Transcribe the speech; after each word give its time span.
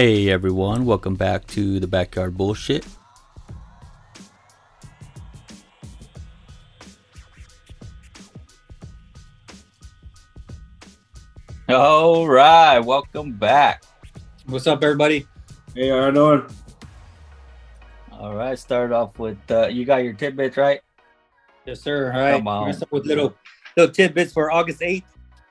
Hey 0.00 0.30
everyone, 0.30 0.86
welcome 0.86 1.14
back 1.14 1.46
to 1.48 1.78
the 1.78 1.86
Backyard 1.86 2.34
Bullshit. 2.34 2.86
All 11.68 12.26
right, 12.26 12.78
welcome 12.78 13.32
back. 13.32 13.84
What's 14.46 14.66
up, 14.66 14.82
everybody? 14.82 15.26
Hey, 15.74 15.90
how 15.90 16.06
you 16.06 16.12
doing? 16.12 16.46
All 18.12 18.34
right, 18.34 18.58
start 18.58 18.92
off 18.92 19.18
with 19.18 19.36
uh, 19.50 19.66
you 19.66 19.84
got 19.84 20.02
your 20.02 20.14
tidbits 20.14 20.56
right. 20.56 20.80
Yes, 21.66 21.82
sir. 21.82 22.10
All 22.10 22.20
right. 22.22 22.36
Come 22.38 22.48
on. 22.48 22.68
We're 22.68 22.72
start 22.72 22.90
with 22.90 23.04
little 23.04 23.34
little 23.76 23.92
tidbits 23.92 24.32
for 24.32 24.50
August 24.50 24.80
8th. 24.80 25.04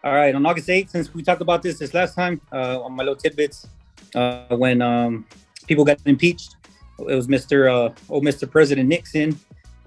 All 0.03 0.13
right, 0.13 0.33
on 0.33 0.43
August 0.43 0.69
8th, 0.69 0.89
since 0.89 1.13
we 1.13 1.21
talked 1.21 1.41
about 1.43 1.61
this 1.61 1.77
this 1.77 1.93
last 1.93 2.15
time, 2.15 2.41
uh, 2.51 2.81
on 2.81 2.93
my 2.93 3.03
little 3.03 3.15
tidbits, 3.15 3.67
uh, 4.15 4.55
when 4.55 4.81
um, 4.81 5.25
people 5.67 5.85
got 5.85 5.99
impeached, 6.05 6.55
it 6.99 7.15
was 7.15 7.27
Mr. 7.27 7.69
Uh, 7.71 7.93
oh, 8.09 8.21
Mr. 8.21 8.49
President 8.49 8.89
Nixon. 8.89 9.39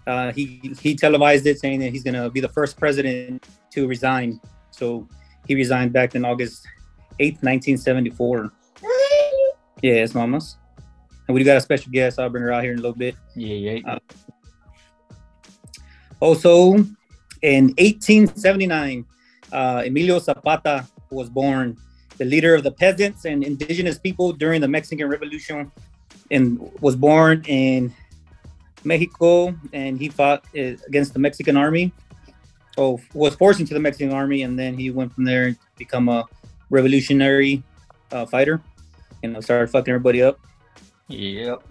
Uh, 0.06 0.32
he 0.32 0.74
he 0.80 0.96
televised 0.96 1.46
it, 1.46 1.60
saying 1.60 1.80
that 1.80 1.90
he's 1.90 2.02
gonna 2.02 2.30
be 2.30 2.40
the 2.40 2.48
first 2.48 2.78
president 2.78 3.46
to 3.70 3.86
resign. 3.86 4.40
So 4.70 5.06
he 5.46 5.54
resigned 5.54 5.92
back 5.92 6.14
in 6.14 6.24
August 6.24 6.66
8th, 7.20 7.42
1974. 7.42 8.52
Yes, 9.82 10.14
mamas. 10.14 10.56
And 11.28 11.34
we 11.34 11.44
got 11.44 11.56
a 11.56 11.60
special 11.60 11.92
guest. 11.92 12.18
I'll 12.18 12.30
bring 12.30 12.42
her 12.42 12.52
out 12.52 12.62
here 12.62 12.72
in 12.72 12.78
a 12.78 12.82
little 12.82 12.96
bit. 12.96 13.14
Yeah, 13.34 13.54
yeah. 13.54 13.78
Uh, 13.86 13.98
Also, 16.22 16.74
in 17.42 17.74
1879, 17.78 19.04
uh, 19.50 19.82
Emilio 19.84 20.20
Zapata 20.20 20.86
was 21.10 21.28
born, 21.28 21.76
the 22.22 22.28
leader 22.30 22.54
of 22.54 22.62
the 22.62 22.70
peasants 22.70 23.24
and 23.24 23.42
indigenous 23.42 23.98
people 23.98 24.32
during 24.32 24.60
the 24.60 24.68
Mexican 24.68 25.08
Revolution, 25.08 25.72
and 26.30 26.44
was 26.80 26.94
born 26.94 27.42
in 27.48 27.92
Mexico. 28.84 29.54
And 29.72 29.98
he 29.98 30.08
fought 30.08 30.44
uh, 30.56 30.78
against 30.86 31.14
the 31.14 31.18
Mexican 31.18 31.56
army. 31.56 31.90
Oh, 32.78 33.00
was 33.12 33.34
forced 33.34 33.58
into 33.58 33.74
the 33.74 33.80
Mexican 33.80 34.14
army, 34.14 34.42
and 34.44 34.56
then 34.56 34.78
he 34.78 34.90
went 34.90 35.12
from 35.12 35.24
there 35.24 35.50
to 35.50 35.58
become 35.76 36.08
a 36.08 36.24
revolutionary 36.70 37.62
uh, 38.12 38.24
fighter. 38.24 38.62
You 39.22 39.30
know, 39.30 39.40
started 39.40 39.68
fucking 39.68 39.92
everybody 39.92 40.22
up. 40.22 40.38
Yep. 41.08 41.62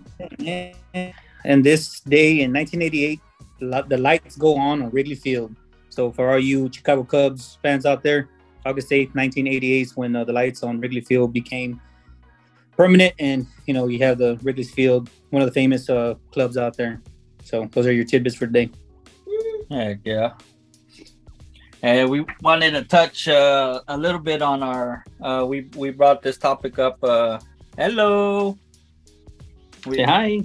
And 1.44 1.64
this 1.64 2.02
day 2.02 2.42
in 2.42 2.54
1988, 2.54 3.20
the 3.60 3.86
the 3.88 3.98
lights 3.98 4.36
go 4.36 4.58
on 4.58 4.84
on 4.84 4.90
Wrigley 4.92 5.16
Field. 5.16 5.56
So 5.90 6.12
for 6.12 6.30
all 6.30 6.40
you 6.40 6.70
Chicago 6.72 7.04
Cubs 7.04 7.58
fans 7.64 7.86
out 7.86 8.04
there, 8.04 8.30
August 8.66 8.90
8th, 8.90 9.16
1988 9.16 9.82
is 9.82 9.98
when 9.98 10.16
uh, 10.16 10.24
the 10.24 10.34
lights 10.34 10.64
on 10.64 10.80
Wrigley 10.80 11.02
Field 11.02 11.34
became 11.34 11.82
permanent. 12.78 13.14
And, 13.20 13.48
you 13.66 13.74
know, 13.74 13.88
you 13.88 14.00
have 14.00 14.18
the 14.18 14.38
Wrigley 14.44 14.64
Field, 14.64 15.10
one 15.30 15.42
of 15.42 15.48
the 15.48 15.54
famous 15.54 15.90
uh, 15.90 16.16
clubs 16.32 16.58
out 16.58 16.78
there. 16.78 17.02
So 17.44 17.68
those 17.72 17.88
are 17.88 17.92
your 17.92 18.06
tidbits 18.06 18.36
for 18.36 18.46
today. 18.46 18.70
Heck 19.70 20.00
yeah. 20.04 20.34
And 21.84 22.10
we 22.10 22.26
wanted 22.42 22.72
to 22.72 22.84
touch 22.84 23.28
uh, 23.28 23.82
a 23.88 23.98
little 23.98 24.20
bit 24.20 24.42
on 24.42 24.62
our. 24.62 25.04
Uh, 25.20 25.46
we 25.48 25.68
we 25.76 25.90
brought 25.90 26.22
this 26.22 26.38
topic 26.38 26.78
up. 26.78 27.04
Uh, 27.04 27.40
hello. 27.76 28.58
We, 29.88 29.98
Say 29.98 30.04
hi. 30.04 30.42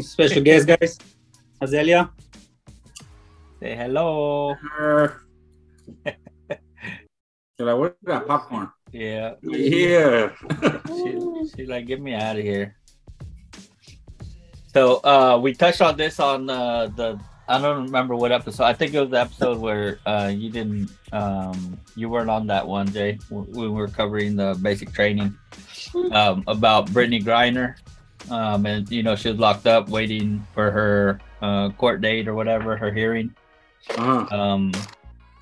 Special 0.00 0.42
guest, 0.42 0.66
guys. 0.66 0.98
Azelia. 1.62 2.10
Say 3.60 3.74
hello. 3.74 4.56
You're 7.58 7.66
like, 7.74 7.78
what 7.78 7.90
is 8.00 8.06
that 8.06 8.26
popcorn? 8.26 8.70
Yeah. 8.92 9.34
Yeah. 9.42 10.30
she, 10.86 11.50
she 11.56 11.66
like 11.66 11.86
get 11.86 12.00
me 12.00 12.14
out 12.14 12.36
of 12.36 12.42
here 12.42 12.74
so 14.72 14.96
uh 15.04 15.38
we 15.42 15.52
touched 15.54 15.80
on 15.82 15.96
this 15.96 16.20
on 16.20 16.48
uh 16.48 16.86
the 16.96 17.18
i 17.48 17.58
don't 17.60 17.84
remember 17.84 18.14
what 18.14 18.30
episode 18.32 18.64
i 18.64 18.72
think 18.72 18.94
it 18.94 19.00
was 19.00 19.10
the 19.10 19.20
episode 19.20 19.58
where 19.58 19.98
uh 20.06 20.30
you 20.32 20.50
didn't 20.50 20.90
um 21.12 21.78
you 21.96 22.08
weren't 22.08 22.30
on 22.30 22.46
that 22.46 22.66
one 22.66 22.86
jay 22.92 23.18
when 23.30 23.50
we 23.52 23.68
were 23.68 23.88
covering 23.88 24.36
the 24.36 24.58
basic 24.62 24.92
training 24.92 25.36
um 26.12 26.44
about 26.46 26.86
brittney 26.88 27.22
griner 27.22 27.74
um 28.30 28.64
and 28.66 28.88
you 28.90 29.02
know 29.02 29.16
she 29.16 29.30
was 29.30 29.38
locked 29.38 29.66
up 29.66 29.88
waiting 29.88 30.46
for 30.54 30.70
her 30.70 31.18
uh 31.42 31.70
court 31.70 32.00
date 32.00 32.28
or 32.28 32.34
whatever 32.34 32.76
her 32.76 32.92
hearing 32.92 33.34
Uh-huh. 33.96 34.28
um, 34.36 34.70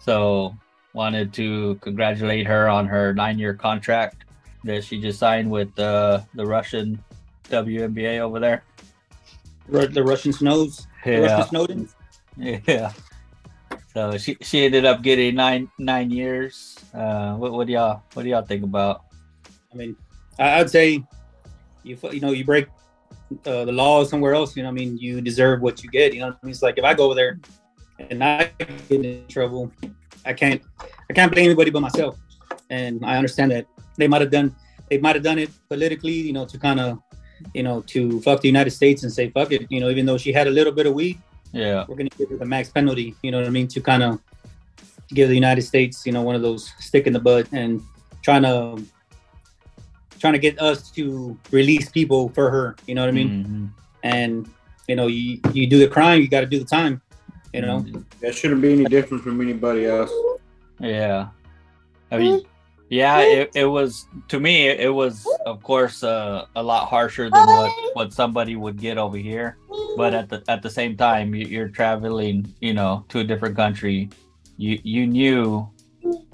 so 0.06 0.56
wanted 0.94 1.32
to 1.34 1.74
congratulate 1.82 2.46
her 2.46 2.68
on 2.68 2.86
her 2.86 3.12
nine-year 3.12 3.54
contract 3.54 4.24
that 4.64 4.84
she 4.84 5.00
just 5.00 5.18
signed 5.18 5.50
with 5.50 5.76
uh, 5.78 6.20
the 6.34 6.46
Russian 6.46 7.02
WNBA 7.50 8.20
over 8.20 8.38
there. 8.38 8.62
The 9.68 10.02
Russian 10.02 10.32
Snows. 10.32 10.86
The 11.04 11.20
Russian 11.22 11.48
Snowden. 11.48 11.88
yeah. 12.36 12.92
So 13.92 14.16
she 14.16 14.36
she 14.42 14.64
ended 14.64 14.84
up 14.84 15.02
getting 15.02 15.34
nine 15.34 15.70
nine 15.78 16.10
years. 16.10 16.76
Uh, 16.94 17.34
what 17.34 17.52
what 17.52 17.66
do 17.66 17.72
y'all 17.72 18.02
what 18.12 18.22
do 18.22 18.28
y'all 18.28 18.42
think 18.42 18.62
about? 18.62 19.04
I 19.72 19.76
mean, 19.76 19.96
I'd 20.38 20.70
say 20.70 21.02
you 21.82 21.98
you 22.12 22.20
know 22.20 22.30
you 22.30 22.44
break 22.44 22.68
uh, 23.46 23.64
the 23.64 23.72
laws 23.72 24.10
somewhere 24.10 24.34
else. 24.34 24.56
You 24.56 24.62
know, 24.62 24.68
I 24.68 24.72
mean, 24.72 24.98
you 24.98 25.20
deserve 25.20 25.62
what 25.62 25.82
you 25.82 25.90
get. 25.90 26.14
You 26.14 26.20
know, 26.20 26.26
what 26.26 26.38
I 26.42 26.46
mean, 26.46 26.50
it's 26.52 26.62
like 26.62 26.78
if 26.78 26.84
I 26.84 26.94
go 26.94 27.06
over 27.06 27.14
there 27.14 27.40
and 27.98 28.22
I 28.22 28.50
get 28.88 29.04
in 29.04 29.26
trouble, 29.28 29.72
I 30.26 30.32
can't 30.32 30.60
I 31.08 31.12
can't 31.12 31.30
blame 31.32 31.46
anybody 31.46 31.70
but 31.70 31.80
myself. 31.80 32.18
And 32.70 33.04
I 33.04 33.16
understand 33.16 33.50
that 33.52 33.66
they 33.96 34.08
might 34.08 34.20
have 34.20 34.30
done 34.30 34.54
they 34.90 34.98
might 34.98 35.16
have 35.16 35.24
done 35.24 35.38
it 35.38 35.50
politically, 35.68 36.12
you 36.28 36.32
know, 36.32 36.44
to 36.46 36.58
kind 36.58 36.80
of 36.80 36.98
you 37.54 37.62
know 37.62 37.82
to 37.92 38.20
fuck 38.22 38.40
the 38.40 38.48
United 38.48 38.70
States 38.70 39.02
and 39.02 39.12
say 39.12 39.30
fuck 39.30 39.52
it. 39.52 39.66
You 39.70 39.80
know, 39.80 39.90
even 39.90 40.06
though 40.06 40.18
she 40.18 40.32
had 40.32 40.46
a 40.46 40.50
little 40.50 40.72
bit 40.72 40.86
of 40.86 40.94
weed, 40.94 41.18
Yeah, 41.52 41.84
we're 41.88 41.96
gonna 41.96 42.10
give 42.18 42.30
her 42.30 42.36
the 42.36 42.46
max 42.46 42.68
penalty. 42.68 43.14
You 43.22 43.30
know 43.30 43.38
what 43.38 43.46
I 43.46 43.50
mean? 43.50 43.68
To 43.68 43.80
kind 43.80 44.02
of 44.02 44.20
give 45.14 45.28
the 45.28 45.34
United 45.34 45.62
States, 45.62 46.04
you 46.06 46.12
know, 46.12 46.22
one 46.22 46.34
of 46.34 46.42
those 46.42 46.72
stick 46.80 47.06
in 47.06 47.12
the 47.12 47.20
butt 47.20 47.46
and 47.52 47.80
trying 48.22 48.42
to 48.42 48.82
trying 50.18 50.32
to 50.32 50.38
get 50.38 50.58
us 50.60 50.90
to 50.92 51.38
release 51.50 51.88
people 51.90 52.30
for 52.30 52.50
her. 52.50 52.74
You 52.86 52.94
know 52.94 53.02
what 53.02 53.08
I 53.08 53.12
mean? 53.12 53.30
Mhm. 53.30 53.68
And 54.02 54.50
you 54.88 54.96
know, 54.96 55.06
you 55.08 55.40
you 55.52 55.66
do 55.66 55.78
the 55.78 55.88
crime, 55.88 56.20
you 56.20 56.28
got 56.28 56.40
to 56.40 56.46
do 56.46 56.58
the 56.58 56.64
time. 56.64 57.02
You 57.56 57.62
know, 57.62 57.80
Mhm. 57.80 58.04
That 58.20 58.34
shouldn't 58.34 58.60
be 58.60 58.72
any 58.72 58.84
different 58.84 59.24
from 59.24 59.40
anybody 59.40 59.86
else. 59.86 60.12
Yeah. 60.78 61.28
I 62.12 62.18
mean, 62.18 62.42
yeah, 62.90 63.20
it, 63.20 63.50
it 63.54 63.64
was 63.64 64.06
to 64.28 64.38
me. 64.38 64.68
It, 64.68 64.92
was, 64.94 65.26
of 65.46 65.62
course, 65.62 66.04
uh, 66.04 66.44
a 66.54 66.62
lot 66.62 66.88
harsher 66.88 67.30
than 67.30 67.46
what 67.46 67.72
what 67.94 68.12
somebody 68.12 68.54
would 68.56 68.78
get 68.78 68.98
over 68.98 69.16
here. 69.16 69.56
But 69.96 70.12
at 70.14 70.28
the 70.28 70.44
at 70.48 70.62
the 70.62 70.70
same 70.70 70.96
time, 70.96 71.34
you, 71.34 71.46
you're 71.46 71.68
traveling, 71.68 72.54
you 72.60 72.74
know, 72.74 73.04
to 73.08 73.20
a 73.20 73.24
different 73.24 73.56
country. 73.56 74.10
You 74.58 74.78
you 74.84 75.06
knew 75.06 75.68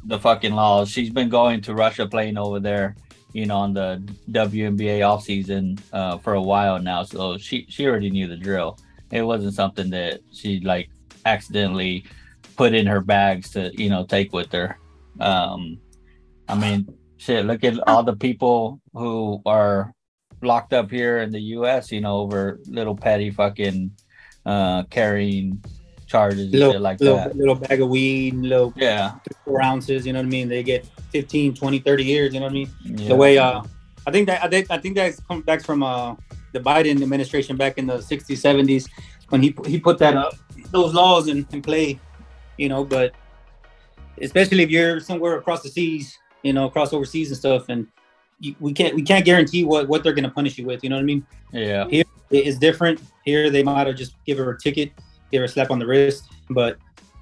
the 0.04 0.18
fucking 0.18 0.52
laws. 0.54 0.90
She's 0.90 1.10
been 1.10 1.28
going 1.30 1.60
to 1.62 1.74
Russia, 1.74 2.06
playing 2.06 2.36
over 2.36 2.58
there, 2.60 2.96
you 3.32 3.46
know, 3.46 3.58
on 3.58 3.72
the 3.72 4.02
WNBA 4.30 5.06
off 5.08 5.22
season 5.22 5.78
uh, 5.92 6.18
for 6.18 6.34
a 6.34 6.42
while 6.42 6.78
now. 6.80 7.04
So 7.04 7.38
she 7.38 7.64
she 7.68 7.86
already 7.86 8.10
knew 8.10 8.26
the 8.26 8.36
drill. 8.36 8.76
It 9.10 9.22
wasn't 9.22 9.54
something 9.54 9.88
that 9.90 10.20
she 10.32 10.60
like 10.60 10.90
accidentally 11.24 12.04
put 12.56 12.74
in 12.74 12.86
her 12.86 13.00
bags 13.00 13.50
to 13.50 13.70
you 13.74 13.90
know 13.90 14.04
take 14.04 14.32
with 14.32 14.52
her. 14.52 14.78
Um, 15.20 15.78
I 16.48 16.54
mean, 16.54 16.88
shit. 17.16 17.44
Look 17.44 17.64
at 17.64 17.78
all 17.88 18.02
the 18.02 18.16
people 18.16 18.80
who 18.92 19.40
are 19.46 19.92
locked 20.42 20.72
up 20.72 20.90
here 20.90 21.18
in 21.18 21.30
the 21.30 21.40
U.S. 21.56 21.92
You 21.92 22.00
know, 22.00 22.18
over 22.18 22.60
little 22.66 22.96
petty 22.96 23.30
fucking 23.30 23.92
uh, 24.44 24.84
carrying 24.84 25.62
charges 26.06 26.40
and 26.40 26.52
little 26.52 26.72
shit 26.72 26.80
like 26.80 27.00
little, 27.00 27.16
that. 27.16 27.36
little 27.36 27.54
bag 27.54 27.80
of 27.80 27.88
weed, 27.88 28.34
little 28.34 28.72
Yeah, 28.76 29.16
four 29.44 29.62
ounces. 29.62 30.06
You 30.06 30.12
know 30.12 30.20
what 30.20 30.26
I 30.26 30.30
mean? 30.30 30.48
They 30.48 30.62
get 30.62 30.86
15, 31.10 31.54
20, 31.54 31.78
30 31.78 32.04
years. 32.04 32.34
You 32.34 32.40
know 32.40 32.46
what 32.46 32.52
I 32.52 32.54
mean? 32.54 32.70
yeah. 32.84 33.08
the 33.08 33.16
way 33.16 33.38
uh 33.38 33.62
I 34.06 34.10
think 34.10 34.26
that 34.26 34.42
I 34.42 34.48
think 34.48 34.70
I 34.70 34.78
think 34.78 34.96
that 34.96 35.14
comes 35.26 35.44
back 35.44 35.62
from 35.62 35.82
uh 35.82 36.14
the 36.52 36.60
Biden 36.60 37.02
administration 37.02 37.56
back 37.56 37.78
in 37.78 37.86
the 37.86 37.98
60s 37.98 38.36
70s 38.36 38.88
when 39.30 39.42
he 39.42 39.54
he 39.66 39.80
put 39.80 39.98
that 39.98 40.14
up 40.14 40.34
those 40.72 40.94
laws 40.94 41.28
in, 41.28 41.46
in 41.52 41.62
play 41.62 41.98
you 42.56 42.68
know 42.68 42.84
but 42.84 43.14
especially 44.20 44.62
if 44.62 44.70
you're 44.70 45.00
somewhere 45.00 45.36
across 45.36 45.62
the 45.62 45.68
seas 45.68 46.18
you 46.42 46.52
know 46.52 46.66
across 46.66 46.92
overseas 46.92 47.28
and 47.28 47.36
stuff 47.36 47.68
and 47.68 47.86
you, 48.40 48.54
we 48.58 48.72
can't 48.72 48.94
we 48.94 49.02
can't 49.02 49.24
guarantee 49.24 49.64
what 49.64 49.88
what 49.88 50.02
they're 50.02 50.12
going 50.12 50.24
to 50.24 50.30
punish 50.30 50.58
you 50.58 50.66
with 50.66 50.82
you 50.82 50.90
know 50.90 50.96
what 50.96 51.02
I 51.02 51.06
mean 51.06 51.26
yeah, 51.52 51.86
Here 51.88 52.04
it 52.30 52.46
is 52.46 52.58
different 52.58 53.00
here 53.24 53.50
they 53.50 53.62
might 53.62 53.86
have 53.86 53.96
just 53.96 54.14
give 54.24 54.38
her 54.38 54.50
a 54.50 54.58
ticket 54.58 54.92
give 55.30 55.40
her 55.40 55.44
a 55.44 55.48
slap 55.48 55.70
on 55.70 55.78
the 55.78 55.86
wrist 55.86 56.24
but 56.50 56.78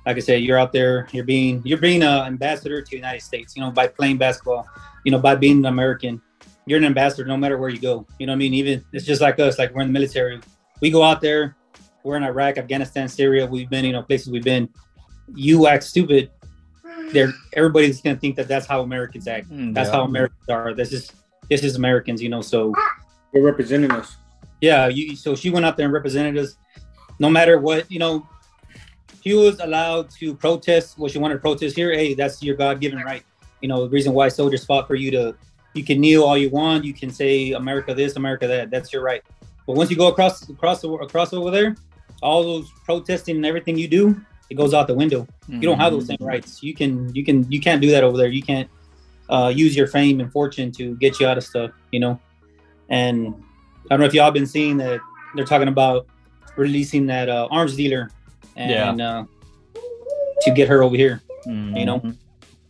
like 0.06 0.16
I 0.16 0.20
said, 0.20 0.42
you're 0.42 0.58
out 0.58 0.72
there, 0.72 1.08
you're 1.12 1.24
being 1.24 1.62
you're 1.64 1.78
being 1.78 2.02
an 2.02 2.26
ambassador 2.26 2.80
to 2.80 2.90
the 2.90 2.96
United 2.96 3.22
States, 3.22 3.56
you 3.56 3.62
know, 3.62 3.70
by 3.70 3.86
playing 3.86 4.18
basketball, 4.18 4.66
you 5.04 5.12
know, 5.12 5.18
by 5.18 5.34
being 5.34 5.58
an 5.58 5.66
American. 5.66 6.20
You're 6.66 6.78
an 6.78 6.84
ambassador 6.84 7.24
no 7.26 7.36
matter 7.36 7.58
where 7.58 7.68
you 7.68 7.80
go. 7.80 8.06
You 8.18 8.26
know 8.26 8.32
what 8.32 8.36
I 8.36 8.38
mean? 8.38 8.54
Even 8.54 8.84
it's 8.92 9.04
just 9.04 9.20
like 9.20 9.38
us, 9.40 9.58
like 9.58 9.74
we're 9.74 9.82
in 9.82 9.88
the 9.88 9.92
military. 9.92 10.40
We 10.80 10.90
go 10.90 11.02
out 11.02 11.20
there, 11.20 11.56
we're 12.02 12.16
in 12.16 12.22
Iraq, 12.24 12.58
Afghanistan, 12.58 13.08
Syria, 13.08 13.46
we've 13.46 13.68
been, 13.70 13.84
you 13.84 13.92
know, 13.92 14.02
places 14.02 14.30
we've 14.30 14.44
been. 14.44 14.68
You 15.34 15.66
act 15.66 15.84
stupid, 15.84 16.30
they're 17.12 17.32
everybody's 17.54 18.00
gonna 18.00 18.16
think 18.16 18.36
that 18.36 18.48
that's 18.48 18.66
how 18.66 18.82
Americans 18.82 19.26
act. 19.28 19.50
Mm, 19.50 19.74
That's 19.74 19.88
yeah. 19.88 19.96
how 19.96 20.02
Americans 20.04 20.48
are. 20.48 20.74
This 20.74 20.92
is 20.92 21.12
this 21.48 21.62
is 21.64 21.76
Americans, 21.76 22.22
you 22.22 22.28
know. 22.28 22.40
So 22.40 22.72
They're 23.32 23.42
representing 23.42 23.90
us. 23.92 24.16
yeah, 24.60 24.88
you 24.88 25.14
so 25.16 25.34
she 25.36 25.50
went 25.50 25.64
out 25.66 25.76
there 25.76 25.86
and 25.86 25.92
represented 25.92 26.36
us. 26.38 26.56
No 27.18 27.28
matter 27.30 27.58
what, 27.58 27.90
you 27.90 27.98
know, 27.98 28.26
she 29.22 29.34
was 29.34 29.60
allowed 29.60 30.10
to 30.18 30.34
protest 30.34 30.98
what 30.98 31.10
she 31.12 31.18
wanted 31.18 31.34
to 31.34 31.40
protest 31.40 31.76
here. 31.76 31.92
Hey, 31.92 32.14
that's 32.14 32.42
your 32.42 32.56
God 32.56 32.80
given 32.80 32.98
right. 33.00 33.22
You 33.60 33.68
know, 33.68 33.82
the 33.84 33.90
reason 33.90 34.12
why 34.14 34.28
soldiers 34.28 34.64
fought 34.64 34.86
for 34.86 34.94
you 34.94 35.10
to 35.12 35.34
you 35.74 35.84
can 35.84 36.00
kneel 36.00 36.24
all 36.24 36.36
you 36.36 36.50
want, 36.50 36.84
you 36.84 36.92
can 36.94 37.10
say 37.10 37.52
America 37.52 37.94
this, 37.94 38.16
America 38.16 38.46
that. 38.48 38.70
That's 38.70 38.92
your 38.92 39.02
right. 39.02 39.22
But 39.66 39.76
once 39.76 39.90
you 39.90 39.96
go 39.96 40.08
across 40.08 40.48
across 40.48 40.80
the- 40.80 40.90
across 40.90 41.32
over 41.32 41.50
there, 41.50 41.76
all 42.22 42.42
those 42.42 42.70
protesting 42.84 43.36
and 43.36 43.46
everything 43.46 43.76
you 43.78 43.88
do, 43.88 44.20
it 44.50 44.54
goes 44.54 44.74
out 44.74 44.86
the 44.86 44.94
window. 44.94 45.26
You 45.48 45.60
don't 45.60 45.78
have 45.78 45.92
those 45.92 46.04
Mm-hmm. 46.08 46.22
same 46.22 46.28
rights. 46.28 46.62
You 46.62 46.74
can 46.74 47.14
you 47.14 47.24
can 47.24 47.50
you 47.50 47.60
can't 47.60 47.80
do 47.80 47.90
that 47.90 48.04
over 48.04 48.16
there. 48.16 48.28
You 48.28 48.42
can't 48.42 48.68
uh, 49.28 49.52
use 49.54 49.76
your 49.76 49.86
fame 49.86 50.20
and 50.20 50.30
fortune 50.32 50.72
to 50.72 50.96
get 50.96 51.20
you 51.20 51.26
out 51.26 51.38
of 51.38 51.44
stuff, 51.44 51.70
you 51.92 52.00
know. 52.00 52.20
And 52.88 53.34
I 53.86 53.88
don't 53.90 54.00
know 54.00 54.06
if 54.06 54.14
y'all 54.14 54.30
been 54.32 54.46
seeing 54.46 54.76
that 54.78 55.00
they're 55.34 55.44
talking 55.44 55.68
about 55.68 56.06
releasing 56.56 57.06
that 57.06 57.28
uh, 57.28 57.46
arms 57.50 57.76
dealer 57.76 58.10
and 58.56 59.00
uh, 59.00 59.24
to 60.42 60.50
get 60.50 60.68
her 60.68 60.82
over 60.82 60.96
here. 60.96 61.22
you 61.46 61.84
know? 61.86 62.02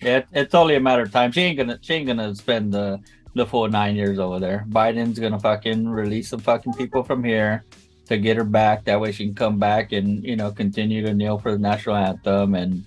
Yeah, 0.02 0.18
it- 0.18 0.26
it's 0.32 0.54
only 0.54 0.76
a 0.76 0.80
matter 0.80 1.02
of 1.02 1.10
time. 1.12 1.32
She 1.32 1.40
ain't 1.42 1.58
gonna 1.58 1.78
she 1.82 1.94
ain't 1.94 2.06
gonna 2.06 2.34
spend 2.34 2.72
the 2.72 2.98
the 3.34 3.46
full 3.46 3.68
nine 3.68 3.96
years 3.96 4.18
over 4.18 4.38
there. 4.40 4.64
Biden's 4.70 5.18
gonna 5.18 5.38
fucking 5.38 5.88
release 5.88 6.28
some 6.30 6.40
fucking 6.40 6.72
people 6.74 7.02
from 7.02 7.22
here 7.24 7.64
to 8.10 8.18
get 8.18 8.36
her 8.36 8.44
back. 8.44 8.84
That 8.84 9.00
way 9.00 9.12
she 9.12 9.24
can 9.24 9.34
come 9.34 9.58
back 9.58 9.92
and 9.92 10.22
you 10.22 10.36
know 10.36 10.50
continue 10.50 11.00
to 11.06 11.14
kneel 11.14 11.38
for 11.38 11.52
the 11.52 11.58
national 11.58 11.96
anthem 11.96 12.54
and 12.54 12.84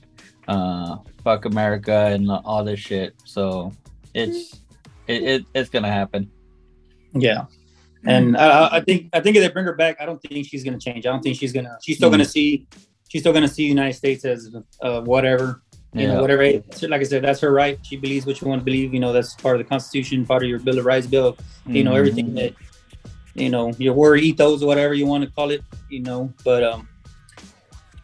uh 0.48 0.98
fuck 1.24 1.46
America 1.46 2.10
and 2.12 2.30
all 2.30 2.64
this 2.64 2.80
shit. 2.80 3.16
So 3.24 3.74
it's 4.14 4.60
it, 5.08 5.24
it 5.24 5.46
it's 5.56 5.70
gonna 5.70 5.92
happen. 5.92 6.30
Yeah. 7.14 7.46
And 8.06 8.36
I, 8.36 8.82
think 8.82 9.10
I 9.14 9.22
think 9.22 9.38
if 9.38 9.42
they 9.44 9.48
bring 9.50 9.64
her 9.64 9.76
back, 9.76 9.96
I 10.02 10.06
don't 10.06 10.22
think 10.22 10.46
she's 10.46 10.62
gonna 10.64 10.78
change. 10.78 11.06
I 11.06 11.10
don't 11.10 11.22
think 11.24 11.38
she's 11.38 11.54
gonna. 11.54 11.78
She's 11.82 11.96
still 11.96 12.10
gonna 12.10 12.26
see. 12.26 12.68
She's 13.08 13.22
still 13.22 13.32
gonna 13.32 13.48
see 13.48 13.64
the 13.64 13.70
United 13.70 13.94
States 13.94 14.26
as 14.26 14.54
uh, 14.82 15.02
whatever 15.02 15.62
you 15.94 16.08
know, 16.08 16.16
Yeah. 16.16 16.22
whatever. 16.22 16.44
Like 16.90 17.00
I 17.02 17.04
said, 17.04 17.24
that's 17.24 17.40
her 17.40 17.54
right. 17.54 17.80
She 17.84 17.96
believes 17.96 18.26
what 18.26 18.36
she 18.38 18.46
want 18.46 18.60
to 18.60 18.66
believe. 18.66 18.94
You 18.94 19.00
know, 19.00 19.14
that's 19.14 19.36
part 19.36 19.56
of 19.56 19.60
the 19.60 19.70
Constitution, 19.70 20.26
part 20.26 20.44
of 20.44 20.50
your 20.50 20.60
Bill 20.60 20.80
of 20.80 20.86
Rights 20.86 21.08
bill. 21.08 21.38
You 21.66 21.84
know, 21.86 21.92
Mhm. 21.94 21.98
everything 22.00 22.34
that 22.34 22.54
you 23.36 23.50
know, 23.50 23.72
your 23.78 23.94
word 23.94 24.20
ethos 24.20 24.62
or 24.62 24.68
whatever 24.68 24.94
you 24.94 25.06
want 25.06 25.24
to 25.24 25.30
call 25.32 25.52
it. 25.52 25.64
You 25.90 26.02
know, 26.02 26.34
but 26.44 26.64
um, 26.64 26.88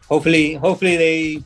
hopefully, 0.08 0.54
hopefully 0.54 0.96
they. 0.96 1.42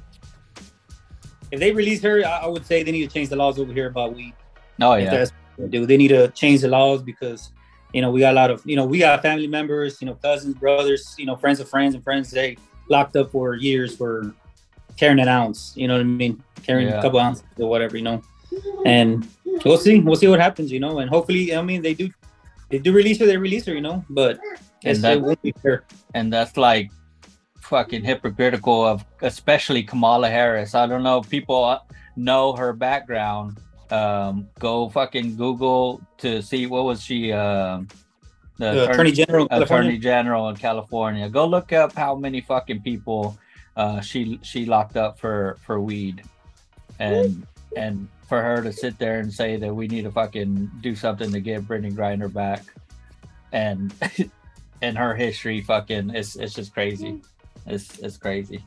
If 1.51 1.61
they 1.61 1.71
release 1.71 2.03
her, 2.03 2.25
I, 2.27 2.41
I 2.41 2.47
would 2.49 2.67
say 2.67 2.83
they 2.83 2.91
need 2.91 3.09
to 3.09 3.13
change 3.15 3.29
the 3.29 3.37
laws 3.37 3.59
over 3.59 3.73
here 3.73 3.87
about 3.87 4.15
weed. 4.15 4.35
Oh 4.81 4.95
yeah. 4.95 5.11
that's 5.11 5.31
what 5.57 5.71
they 5.71 5.79
do. 5.79 5.87
They 5.87 5.97
need 5.97 6.09
to 6.09 6.29
change 6.29 6.63
the 6.63 6.69
laws 6.69 7.03
because 7.03 7.53
you 7.93 8.03
know 8.03 8.11
we 8.11 8.21
got 8.21 8.33
a 8.33 8.37
lot 8.37 8.51
of 8.51 8.63
you 8.65 8.75
know 8.75 8.85
we 8.85 8.99
got 8.99 9.23
family 9.23 9.47
members, 9.47 10.01
you 10.01 10.07
know 10.07 10.15
cousins, 10.15 10.55
brothers, 10.55 11.15
you 11.19 11.27
know 11.27 11.37
friends 11.37 11.61
of 11.61 11.69
friends 11.69 11.95
and 11.95 12.03
friends 12.03 12.31
they 12.31 12.57
locked 12.91 13.17
up 13.17 13.31
for 13.31 13.55
years 13.55 13.97
for 13.97 14.35
carrying 14.97 15.21
an 15.21 15.29
ounce. 15.29 15.73
You 15.77 15.87
know 15.89 15.95
what 15.95 16.01
I 16.01 16.05
mean? 16.05 16.43
Carrying 16.63 16.89
Yeah. 16.89 16.99
a 16.99 17.03
couple 17.03 17.21
ounces 17.21 17.45
or 17.59 17.69
whatever. 17.69 17.97
You 17.97 18.03
know, 18.03 18.23
and 18.85 19.29
we'll 19.65 19.79
see. 19.79 20.01
We'll 20.01 20.17
see 20.17 20.29
what 20.29 20.41
happens. 20.41 20.73
You 20.73 20.81
know, 20.81 20.99
and 20.99 21.09
hopefully, 21.09 21.55
I 21.55 21.63
mean 21.63 21.83
they 21.83 21.95
do 21.95 22.11
they 22.71 22.79
do 22.79 22.93
release 22.93 23.19
her. 23.21 23.27
They 23.27 23.37
release 23.37 23.67
her. 23.67 23.75
You 23.75 23.81
know, 23.81 24.05
but 24.11 24.39
it's, 24.83 25.01
that- 25.03 25.17
it 25.19 25.23
won't 25.23 25.41
be 25.43 25.53
fair. 25.63 25.85
and 26.15 26.33
that's 26.33 26.57
like 26.57 26.91
fucking 27.61 28.05
hypocritical 28.05 28.85
of 28.85 29.05
especially 29.23 29.83
Kamala 29.83 30.29
Harris. 30.29 30.75
I 30.75 30.87
don't 30.87 31.03
know 31.03 31.19
if 31.19 31.29
people 31.31 31.79
know 32.17 32.53
her 32.55 32.73
background. 32.73 33.59
Um, 33.91 34.49
go 34.59 34.89
fucking 34.89 35.37
Google 35.37 36.01
to 36.19 36.43
see 36.43 36.67
what 36.67 36.85
was 36.85 37.03
she 37.03 37.33
um 37.33 37.87
the 38.59 38.71
The 38.73 38.91
Attorney 38.91 39.13
General, 39.13 39.47
Attorney. 39.51 39.99
General 39.99 40.49
in 40.49 40.57
California. 40.57 41.29
Go 41.29 41.47
look 41.47 41.73
up 41.73 41.93
how 41.95 42.15
many 42.15 42.41
fucking 42.41 42.83
people 42.83 43.37
uh 43.77 44.01
she 44.01 44.39
she 44.43 44.65
locked 44.67 44.97
up 44.97 45.19
for 45.19 45.59
for 45.65 45.81
weed. 45.81 46.23
And 46.99 47.47
and 47.77 48.09
for 48.29 48.41
her 48.43 48.63
to 48.63 48.73
sit 48.73 48.99
there 48.99 49.21
and 49.21 49.33
say 49.33 49.57
that 49.57 49.75
we 49.75 49.87
need 49.87 50.03
to 50.03 50.11
fucking 50.11 50.71
do 50.81 50.95
something 50.95 51.31
to 51.33 51.41
get 51.41 51.63
Brittney 51.63 51.93
Griner 51.93 52.33
back 52.33 52.65
and 53.53 53.95
and 54.83 54.99
her 54.99 55.15
history 55.15 55.63
fucking 55.63 56.11
it's 56.11 56.37
it's 56.37 56.55
just 56.55 56.75
crazy. 56.75 57.23
It's 57.67 57.99
it's 58.01 58.17
crazy. 58.17 58.65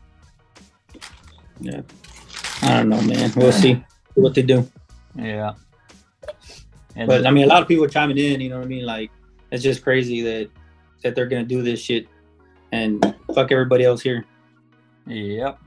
Yeah, 1.60 1.82
I 2.62 2.78
don't 2.78 2.90
know, 2.90 3.02
man. 3.02 3.32
We'll 3.36 3.52
see 3.52 3.84
what 4.16 4.34
they 4.34 4.42
do. 4.42 4.70
Yeah. 5.16 5.54
And 6.96 7.08
But 7.08 7.28
I 7.28 7.32
mean, 7.32 7.46
a 7.46 7.48
lot 7.48 7.62
of 7.62 7.68
people 7.68 7.86
are 7.86 7.90
chiming 7.90 8.18
in. 8.18 8.42
You 8.42 8.50
know 8.50 8.58
what 8.58 8.66
I 8.66 8.68
mean? 8.68 8.86
Like, 8.86 9.12
it's 9.52 9.64
just 9.64 9.84
crazy 9.84 10.22
that 10.22 10.50
that 11.04 11.16
they're 11.16 11.28
gonna 11.28 11.44
do 11.44 11.62
this 11.62 11.80
shit 11.80 12.08
and 12.72 13.16
fuck 13.34 13.52
everybody 13.52 13.84
else 13.84 14.02
here. 14.02 14.26
yep. 15.06 15.60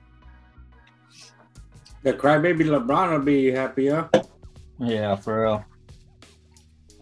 The 2.03 2.13
crybaby 2.15 2.65
LeBron 2.65 3.11
will 3.13 3.25
be 3.25 3.51
happy, 3.51 3.89
huh? 3.89 4.09
Yeah, 4.79 5.17
for 5.17 5.43
real. 5.43 5.65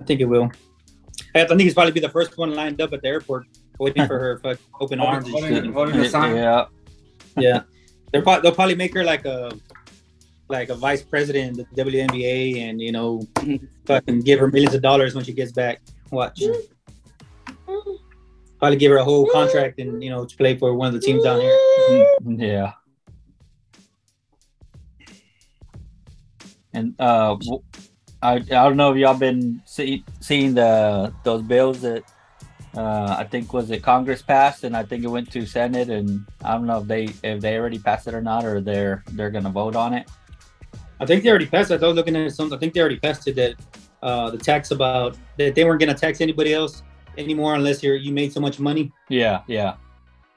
I 0.01 0.05
think 0.05 0.21
it 0.21 0.25
will. 0.25 0.51
I 1.35 1.45
think 1.45 1.61
he's 1.61 1.75
probably 1.75 1.93
be 1.93 2.01
the 2.01 2.09
first 2.09 2.37
one 2.37 2.55
lined 2.55 2.81
up 2.81 2.93
at 2.93 3.03
the 3.03 3.09
airport, 3.09 3.47
waiting 3.79 4.07
for 4.07 4.19
her 4.19 4.39
fuck 4.41 4.59
open 4.81 4.99
arms 5.01 5.27
and 5.27 5.33
Holding, 5.35 5.55
shit. 5.55 5.73
holding 5.73 5.97
the 6.01 6.09
sign. 6.09 6.37
Yeah. 6.37 6.67
Yeah, 7.37 7.63
they're 8.11 8.23
probably, 8.23 8.43
they'll 8.43 8.55
probably 8.55 8.75
make 8.75 8.93
her 8.95 9.05
like 9.05 9.25
a 9.25 9.53
like 10.49 10.71
a 10.71 10.75
vice 10.75 11.03
president 11.03 11.61
of 11.61 11.67
the 11.73 11.85
WNBA, 11.85 12.57
and 12.57 12.81
you 12.81 12.91
know, 12.91 13.23
fucking 13.87 14.21
give 14.23 14.41
her 14.41 14.49
millions 14.49 14.75
of 14.75 14.83
dollars 14.83 15.15
when 15.15 15.25
she 15.25 15.33
gets 15.33 15.53
back. 15.53 15.81
Watch. 16.11 16.43
Probably 18.59 18.77
give 18.77 18.91
her 18.91 18.97
a 18.99 19.05
whole 19.05 19.27
contract 19.31 19.79
and 19.79 20.03
you 20.03 20.11
know 20.11 20.25
to 20.25 20.37
play 20.37 20.57
for 20.57 20.75
one 20.75 20.89
of 20.89 20.95
the 20.95 21.01
teams 21.01 21.23
down 21.23 21.41
here. 21.41 21.57
Yeah. 22.27 22.73
And 26.79 26.95
uh, 27.01 27.37
I 28.23 28.35
I 28.37 28.41
don't 28.41 28.77
know 28.77 28.93
if 28.93 28.99
y'all 28.99 29.19
been 29.19 29.61
see, 29.65 30.05
seeing 30.21 30.55
the 30.55 31.13
those 31.25 31.43
bills 31.43 31.81
that 31.83 32.05
uh, 32.77 33.17
I 33.19 33.27
think 33.31 33.53
was 33.53 33.71
it 33.71 33.83
Congress 33.83 34.23
passed, 34.23 34.65
and 34.65 34.77
I 34.77 34.85
think 34.85 35.05
it 35.05 35.09
went 35.09 35.31
to 35.33 35.45
Senate, 35.47 35.91
and 35.91 36.25
I 36.45 36.53
don't 36.53 36.67
know 36.67 36.81
if 36.83 36.87
they 36.87 37.05
if 37.25 37.41
they 37.41 37.59
already 37.59 37.79
passed 37.79 38.07
it 38.07 38.15
or 38.15 38.23
not, 38.23 38.45
or 38.45 38.61
they're 38.61 39.03
they're 39.13 39.31
gonna 39.31 39.51
vote 39.51 39.77
on 39.77 39.95
it. 39.95 40.09
I 41.01 41.07
think 41.07 41.23
they 41.23 41.31
already 41.31 41.47
passed 41.47 41.71
it. 41.71 41.83
I 41.83 41.87
was 41.87 41.97
looking 41.97 42.17
at 42.17 42.33
some. 42.33 42.53
I 42.53 42.59
think 42.59 42.75
they 42.75 42.81
already 42.81 42.99
passed 42.99 43.27
it 43.29 43.37
that 43.37 43.55
uh, 44.03 44.31
the 44.31 44.39
tax 44.39 44.71
about 44.71 45.17
that 45.39 45.55
they 45.55 45.65
weren't 45.65 45.81
going 45.81 45.95
to 45.95 46.01
tax 46.01 46.21
anybody 46.21 46.53
else 46.53 46.83
anymore 47.17 47.55
unless 47.55 47.83
you're 47.83 47.97
you 47.97 48.13
made 48.13 48.33
so 48.33 48.41
much 48.41 48.59
money. 48.61 48.93
Yeah, 49.09 49.43
yeah, 49.47 49.75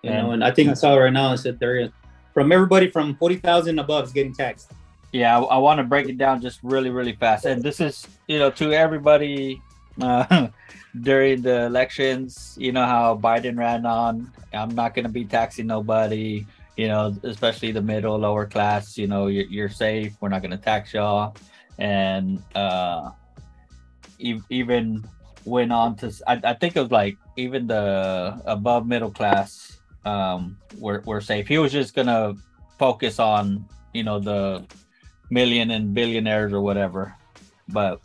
You 0.04 0.10
Yeah. 0.10 0.22
know, 0.22 0.32
and 0.32 0.44
I 0.44 0.52
think 0.52 0.70
I 0.70 0.74
saw 0.74 0.96
right 0.96 1.14
now 1.14 1.34
it 1.34 1.38
said 1.38 1.60
they're 1.60 1.92
from 2.34 2.52
everybody 2.52 2.90
from 2.90 3.16
forty 3.18 3.38
thousand 3.38 3.80
above 3.80 4.06
is 4.06 4.14
getting 4.14 4.34
taxed. 4.34 4.72
Yeah. 5.12 5.38
I, 5.38 5.42
I 5.42 5.58
want 5.58 5.80
to 5.80 5.84
break 5.84 6.08
it 6.08 6.18
down 6.18 6.42
just 6.42 6.60
really, 6.64 6.90
really 6.90 7.14
fast, 7.14 7.46
and 7.46 7.62
this 7.62 7.80
is 7.80 8.08
you 8.28 8.40
know 8.40 8.52
to 8.52 8.74
everybody 8.74 9.62
uh, 10.02 10.48
during 11.02 11.42
the 11.42 11.66
elections. 11.66 12.56
You 12.60 12.72
know 12.72 12.86
how 12.86 13.18
Biden 13.18 13.58
ran 13.58 13.86
on. 13.86 14.32
I'm 14.54 14.76
not 14.76 14.94
going 14.94 15.06
to 15.06 15.12
be 15.12 15.26
taxing 15.26 15.68
nobody. 15.68 16.46
You 16.78 16.88
know, 16.88 17.16
especially 17.24 17.72
the 17.72 17.82
middle, 17.82 18.18
lower 18.18 18.46
class. 18.46 18.98
You 18.98 19.08
know, 19.08 19.28
you're, 19.28 19.46
you're 19.46 19.70
safe. 19.70 20.16
We're 20.22 20.30
not 20.30 20.42
going 20.42 20.52
to 20.52 20.58
tax 20.58 20.94
y'all, 20.94 21.36
and 21.78 22.42
uh, 22.56 23.12
e- 24.20 24.42
even 24.50 25.04
went 25.46 25.72
on 25.72 25.96
to. 25.98 26.12
I 26.28 26.54
think 26.54 26.76
it 26.76 26.82
was 26.82 26.92
like 26.92 27.18
even 27.38 27.68
the 27.68 28.42
above 28.46 28.88
middle 28.88 29.12
class 29.12 29.78
um 30.06 30.58
were, 30.80 31.02
were 31.06 31.22
safe. 31.22 31.48
He 31.48 31.58
was 31.58 31.72
just 31.72 31.94
gonna 31.94 32.36
focus 32.80 33.20
on 33.20 33.66
you 33.94 34.04
know 34.04 34.20
the 34.20 34.66
million 35.32 35.72
and 35.72 35.94
billionaires 35.96 36.54
or 36.54 36.62
whatever. 36.62 37.16
But 37.70 38.00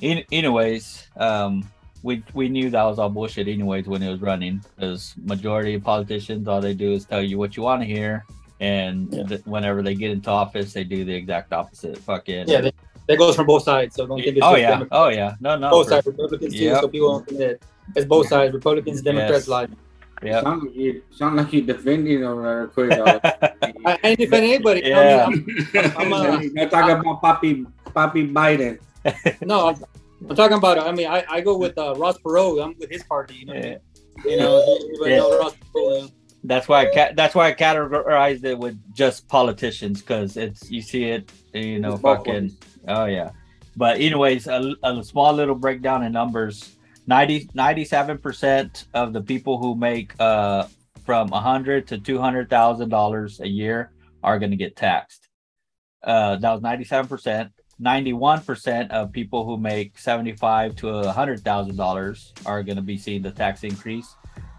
in, 0.00 0.24
anyways, 0.32 1.06
um, 1.16 1.68
we 2.02 2.22
we 2.34 2.48
knew 2.48 2.70
that 2.70 2.82
was 2.82 2.98
all 2.98 3.10
bullshit 3.10 3.46
anyways 3.46 3.86
when 3.86 4.02
it 4.02 4.10
was 4.10 4.20
running 4.20 4.62
because 4.74 5.14
majority 5.24 5.74
of 5.74 5.84
politicians 5.84 6.48
all 6.48 6.60
they 6.60 6.74
do 6.74 6.92
is 6.92 7.04
tell 7.04 7.22
you 7.22 7.36
what 7.38 7.56
you 7.56 7.62
want 7.62 7.82
to 7.82 7.86
hear, 7.86 8.24
and 8.60 9.12
Yeah. 9.12 9.22
th- 9.24 9.44
whenever 9.44 9.82
they 9.82 9.94
get 9.94 10.10
into 10.10 10.30
office, 10.30 10.72
they 10.72 10.84
do 10.84 11.04
the 11.04 11.14
exact 11.14 11.52
opposite. 11.52 11.98
Fucking 11.98 12.48
Yeah, 12.48 12.62
that, 12.62 12.74
that 13.08 13.18
goes 13.18 13.36
from 13.36 13.46
both 13.46 13.64
sides. 13.64 13.94
So 13.96 14.06
don't 14.06 14.18
think 14.22 14.36
it's 14.36 14.46
oh 14.46 14.56
yeah, 14.56 14.70
Democrats. 14.70 14.88
oh 14.92 15.08
yeah, 15.08 15.34
no 15.40 15.56
no, 15.58 15.70
both 15.70 15.86
for- 15.86 15.90
sides, 15.94 16.06
Republicans 16.06 16.54
too. 16.54 16.74
So 16.74 16.88
people 16.88 17.12
don't 17.12 17.26
think 17.28 17.38
that 17.40 17.58
it's 17.94 18.06
both 18.06 18.28
sides, 18.28 18.54
Republicans, 18.54 19.02
Democrats. 19.02 19.46
Yes. 19.46 19.48
Like 19.48 19.70
yeah. 20.22 20.40
Sound 20.42 20.62
like 20.62 20.74
you 20.74 21.02
sound 21.10 21.36
like 21.36 21.52
you 21.52 21.62
defending 21.62 22.24
over 22.24 22.42
there, 22.42 22.66
quick. 22.68 22.90
dog. 22.98 23.20
I, 23.22 23.52
I 23.86 23.98
ain't 24.04 24.18
defend 24.18 24.44
anybody. 24.44 24.82
Yeah. 24.84 25.26
I 25.26 25.30
mean, 25.30 25.68
I'm, 25.96 26.12
I'm, 26.14 26.42
You're 26.54 26.68
talking 26.68 26.96
about 26.96 27.22
Papi 27.22 27.66
Papi 27.94 28.32
Biden. 28.32 28.78
No, 29.46 29.68
I'm, 29.68 29.84
I'm 30.28 30.34
talking 30.34 30.56
about. 30.56 30.78
I 30.78 30.90
mean, 30.92 31.06
I, 31.06 31.24
I 31.30 31.40
go 31.40 31.56
with 31.56 31.78
uh, 31.78 31.94
Ross 31.94 32.18
Perot. 32.18 32.64
I'm 32.64 32.74
with 32.78 32.90
his 32.90 33.02
party. 33.04 33.36
You 33.36 33.46
know, 33.46 33.54
Yeah. 33.54 33.76
you 34.24 34.36
know, 34.36 34.78
everybody 34.82 35.10
Yeah. 35.12 35.16
knows 35.18 35.38
Ross 35.38 35.54
Perot. 35.74 36.12
That's 36.44 36.68
why 36.68 36.86
I 36.88 36.94
ca- 36.94 37.12
that's 37.16 37.34
why 37.34 37.48
I 37.48 37.54
categorized 37.54 38.44
it 38.44 38.58
with 38.58 38.78
just 38.94 39.26
politicians 39.28 40.00
because 40.00 40.36
it's 40.36 40.70
you 40.70 40.80
see 40.80 41.04
it 41.04 41.30
you 41.52 41.80
know 41.80 41.94
It's 41.94 42.02
fucking 42.02 42.52
oh 42.88 43.06
yeah. 43.06 43.30
But 43.76 43.96
anyways, 44.00 44.46
a, 44.46 44.74
a 44.82 45.02
small 45.04 45.32
little 45.34 45.54
breakdown 45.56 46.02
in 46.04 46.12
numbers. 46.12 46.75
90 47.06 47.50
97 47.54 48.18
percent 48.18 48.86
of 48.94 49.12
the 49.12 49.20
people 49.20 49.58
who 49.58 49.74
make 49.74 50.14
uh 50.18 50.66
from 51.06 51.32
a 51.32 51.40
hundred 51.40 51.86
to 51.86 51.98
two 51.98 52.18
hundred 52.18 52.50
thousand 52.50 52.88
dollars 52.88 53.40
a 53.40 53.48
year 53.48 53.92
are 54.22 54.38
going 54.40 54.50
to 54.50 54.56
get 54.56 54.76
taxed. 54.76 55.28
Uh, 56.02 56.36
that 56.36 56.52
was 56.52 56.60
ninety 56.60 56.84
seven 56.84 57.08
percent. 57.08 57.52
Ninety 57.78 58.12
one 58.12 58.42
percent 58.42 58.90
of 58.90 59.12
people 59.12 59.44
who 59.46 59.56
make 59.56 59.98
seventy 59.98 60.32
five 60.32 60.74
to 60.76 60.88
a 60.88 61.12
hundred 61.12 61.40
thousand 61.44 61.76
dollars 61.76 62.34
are 62.44 62.62
going 62.62 62.76
to 62.76 62.82
be 62.82 62.98
seeing 62.98 63.22
the 63.22 63.30
tax 63.30 63.62
increase. 63.62 64.14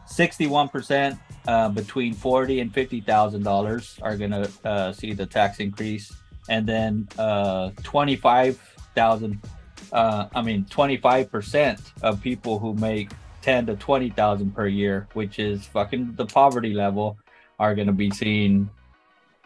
Sixty 0.06 0.48
one 0.48 0.70
percent 0.70 1.20
uh, 1.48 1.70
between 1.70 2.14
forty 2.14 2.62
and 2.62 2.74
fifty 2.74 3.02
thousand 3.02 3.44
dollars 3.44 4.00
are 4.02 4.16
going 4.16 4.32
to 4.32 4.50
uh, 4.64 4.94
see 4.94 5.14
the 5.14 5.26
tax 5.26 5.60
increase, 5.60 6.14
and 6.50 6.66
then 6.66 7.08
uh, 7.20 7.72
twenty 7.84 8.16
five 8.16 8.58
thousand. 8.96 9.42
Uh, 9.92 10.28
I 10.36 10.42
mean, 10.42 10.66
twenty 10.70 10.98
five 10.98 11.32
percent 11.32 11.80
of 12.02 12.22
people 12.22 12.60
who 12.60 12.74
make 12.74 13.12
ten 13.42 13.66
to 13.68 13.76
twenty 13.76 14.10
thousand 14.10 14.54
per 14.54 14.68
year, 14.68 15.08
which 15.14 15.40
is 15.40 15.66
fucking 15.66 16.16
the 16.16 16.26
poverty 16.26 16.74
level, 16.74 17.18
are 17.60 17.76
going 17.76 17.88
to 17.88 17.94
be 17.94 18.12
seeing 18.12 18.70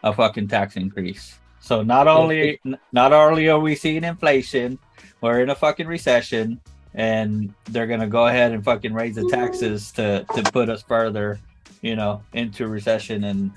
a 0.02 0.12
fucking 0.12 0.48
tax 0.48 0.76
increase. 0.76 1.38
So 1.60 1.82
not 1.82 2.08
only 2.08 2.60
not 2.90 3.12
only 3.12 3.48
are 3.48 3.60
we 3.60 3.76
seeing 3.76 4.02
inflation, 4.02 4.78
we're 5.20 5.40
in 5.40 5.50
a 5.50 5.54
fucking 5.54 5.86
recession, 5.86 6.60
and 6.94 7.54
they're 7.66 7.86
gonna 7.86 8.08
go 8.08 8.26
ahead 8.26 8.50
and 8.50 8.64
fucking 8.64 8.92
raise 8.92 9.14
the 9.14 9.28
taxes 9.28 9.92
to 9.92 10.26
to 10.34 10.42
put 10.50 10.68
us 10.68 10.82
further, 10.82 11.38
you 11.80 11.94
know, 11.94 12.20
into 12.32 12.66
recession 12.66 13.24
and 13.24 13.52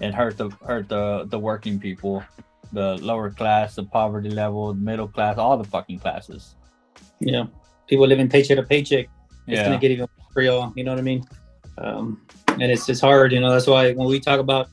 and 0.00 0.14
hurt 0.14 0.38
the 0.38 0.48
hurt 0.64 0.88
the 0.88 1.26
the 1.28 1.38
working 1.38 1.78
people, 1.78 2.24
the 2.72 2.96
lower 2.96 3.30
class, 3.30 3.74
the 3.74 3.84
poverty 3.84 4.30
level, 4.30 4.72
the 4.72 4.80
middle 4.80 5.08
class, 5.08 5.38
all 5.38 5.56
the 5.56 5.64
fucking 5.64 5.98
classes. 5.98 6.54
Yeah, 7.20 7.44
people 7.86 8.06
living 8.06 8.28
paycheck 8.28 8.56
to 8.56 8.62
paycheck. 8.62 9.06
It's 9.46 9.58
Yeah. 9.58 9.64
gonna 9.64 9.78
get 9.78 9.90
even 9.90 10.02
worse 10.02 10.32
for 10.32 10.42
y'all. 10.42 10.72
You 10.76 10.84
know 10.84 10.92
what 10.92 10.98
I 10.98 11.02
mean? 11.02 11.24
Um, 11.78 12.20
and 12.48 12.62
it's 12.62 12.88
it's 12.88 13.00
hard. 13.00 13.32
You 13.32 13.40
know, 13.40 13.50
that's 13.50 13.66
why 13.66 13.92
when 13.92 14.08
we 14.08 14.20
talk 14.20 14.40
about 14.40 14.68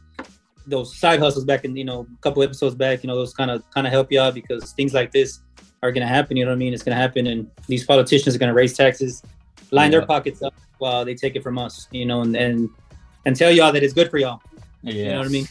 those 0.65 0.95
side 0.97 1.19
hustles 1.19 1.45
back 1.45 1.63
in 1.65 1.75
you 1.75 1.85
know 1.85 2.05
a 2.11 2.21
couple 2.21 2.43
episodes 2.43 2.75
back, 2.75 3.03
you 3.03 3.07
know, 3.07 3.15
those 3.15 3.33
kind 3.33 3.49
of 3.51 3.67
kind 3.71 3.87
of 3.87 3.93
help 3.93 4.11
you 4.11 4.19
out 4.19 4.33
because 4.33 4.71
things 4.73 4.93
like 4.93 5.11
this 5.11 5.39
are 5.83 5.91
gonna 5.91 6.07
happen. 6.07 6.37
You 6.37 6.45
know 6.45 6.51
what 6.51 6.55
I 6.55 6.59
mean? 6.59 6.73
It's 6.73 6.83
gonna 6.83 6.95
happen, 6.97 7.27
and 7.27 7.49
these 7.67 7.85
politicians 7.85 8.35
are 8.35 8.39
gonna 8.39 8.53
raise 8.53 8.75
taxes, 8.75 9.23
line 9.71 9.91
Yeah. 9.91 9.99
their 9.99 10.07
pockets 10.07 10.41
up 10.43 10.53
while 10.79 11.05
they 11.05 11.15
take 11.15 11.35
it 11.35 11.43
from 11.43 11.57
us. 11.57 11.87
You 11.91 12.05
know, 12.05 12.21
and 12.21 12.35
and 12.35 12.69
and 13.25 13.35
tell 13.35 13.51
y'all 13.51 13.71
that 13.71 13.83
it's 13.83 13.93
good 13.93 14.09
for 14.11 14.17
y'all. 14.17 14.41
Yeah. 14.83 14.93
You 14.93 15.05
know 15.11 15.17
what 15.19 15.25
I 15.27 15.29
mean? 15.31 15.47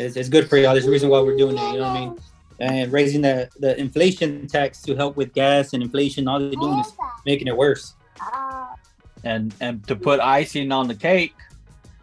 It's, 0.00 0.16
it's 0.16 0.28
good 0.28 0.48
for 0.48 0.56
y'all. 0.56 0.72
There's 0.72 0.86
a 0.86 0.90
reason 0.90 1.10
why 1.10 1.20
we're 1.20 1.36
doing 1.36 1.56
it. 1.56 1.72
You 1.72 1.78
know 1.78 1.88
what 1.88 1.96
I 1.96 2.00
mean? 2.00 2.18
And 2.58 2.92
raising 2.92 3.22
the, 3.22 3.48
the 3.58 3.78
inflation 3.78 4.46
tax 4.46 4.82
to 4.82 4.94
help 4.94 5.16
with 5.16 5.32
gas 5.32 5.72
and 5.72 5.82
inflation, 5.82 6.28
all 6.28 6.38
they're 6.38 6.50
doing 6.50 6.78
is 6.78 6.92
making 7.24 7.48
it 7.48 7.56
worse. 7.56 7.94
and 9.24 9.54
and 9.60 9.86
to 9.86 9.96
put 9.96 10.20
icing 10.20 10.72
on 10.72 10.88
the 10.88 10.94
cake 10.94 11.34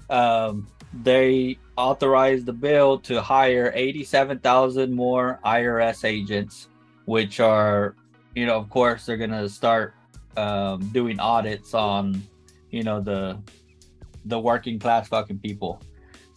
um, 0.10 0.68
they 1.04 1.58
authorized 1.76 2.46
the 2.46 2.54
bill 2.54 2.98
to 3.00 3.22
hire 3.22 3.72
87,000 3.76 4.94
more 4.94 5.40
IRS 5.46 6.06
agents 6.06 6.70
which 7.06 7.40
are 7.40 7.96
you 8.36 8.46
know 8.46 8.58
of 8.58 8.70
course 8.70 9.06
they're 9.06 9.18
going 9.18 9.32
to 9.32 9.50
start 9.50 9.94
um, 10.38 10.88
doing 10.90 11.20
audits 11.20 11.74
on 11.74 12.22
you 12.72 12.84
know 12.84 13.00
the 13.00 13.38
the 14.26 14.40
working 14.40 14.78
class 14.80 15.08
fucking 15.08 15.40
people 15.40 15.82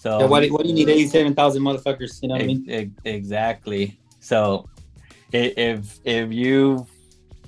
so 0.00 0.20
Yeah, 0.20 0.26
what, 0.26 0.40
do- 0.40 0.52
what 0.54 0.62
do 0.62 0.68
you 0.68 0.74
need 0.74 0.88
87,000 0.88 1.62
motherfuckers? 1.62 2.22
You 2.22 2.28
know 2.28 2.34
what 2.36 2.42
I 2.42 2.46
mean? 2.46 2.64
Ex- 2.68 2.80
ex- 2.88 3.00
exactly. 3.04 4.00
So 4.20 4.68
if 5.32 6.00
if 6.04 6.32
you 6.32 6.86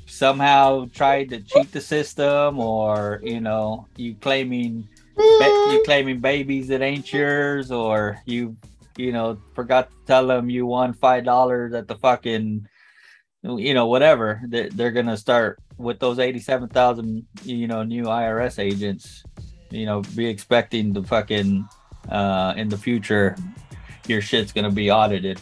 somehow 0.06 0.86
tried 0.92 1.30
to 1.30 1.40
cheat 1.40 1.72
the 1.72 1.80
system 1.80 2.58
or 2.60 3.20
you 3.24 3.40
know 3.40 3.86
you 3.96 4.14
claiming 4.20 4.86
you 5.18 5.82
claiming 5.86 6.20
babies 6.20 6.68
that 6.68 6.82
ain't 6.82 7.10
yours 7.12 7.72
or 7.72 8.20
you 8.26 8.54
you 8.98 9.10
know 9.12 9.38
forgot 9.54 9.88
to 9.90 9.96
tell 10.06 10.26
them 10.26 10.50
you 10.50 10.66
won 10.66 10.92
five 10.92 11.24
dollars 11.24 11.72
at 11.72 11.88
the 11.88 11.96
fucking 11.96 12.66
you 13.42 13.72
know 13.74 13.86
whatever 13.86 14.40
they, 14.46 14.68
they're 14.68 14.90
gonna 14.92 15.16
start 15.16 15.58
with 15.78 15.98
those 15.98 16.18
87,000 16.18 17.26
you 17.44 17.66
know 17.66 17.82
new 17.82 18.04
IRS 18.04 18.58
agents 18.58 19.24
you 19.70 19.86
know 19.86 20.02
be 20.14 20.26
expecting 20.26 20.92
the 20.92 21.02
fucking 21.02 21.66
uh 22.10 22.52
in 22.56 22.68
the 22.68 22.76
future 22.76 23.36
your 24.08 24.20
shit's 24.20 24.52
gonna 24.52 24.70
be 24.70 24.90
audited 24.90 25.38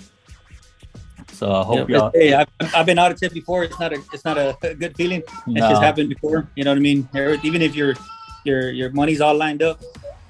so 1.33 1.51
i 1.53 1.63
hope 1.63 1.89
Yeah, 1.89 1.97
y'all 1.97 2.11
Hey, 2.15 2.35
I've, 2.35 2.49
I've 2.75 2.87
been 2.87 2.99
audited 2.99 3.33
before. 3.33 3.65
It's 3.65 3.79
not 3.79 3.93
a 3.93 4.03
it's 4.13 4.25
not 4.25 4.37
a 4.37 4.57
good 4.75 4.97
feeling. 4.97 5.23
It's 5.23 5.47
no, 5.47 5.69
just 5.69 5.83
happened 5.83 6.09
before. 6.09 6.49
You 6.57 6.65
know 6.65 6.73
what 6.73 6.79
I 6.79 6.81
mean? 6.81 7.09
Even 7.43 7.63
if 7.63 7.75
your 7.75 7.95
your 8.45 8.71
your 8.71 8.91
money's 8.91 9.21
all 9.21 9.35
lined 9.35 9.63
up, 9.63 9.81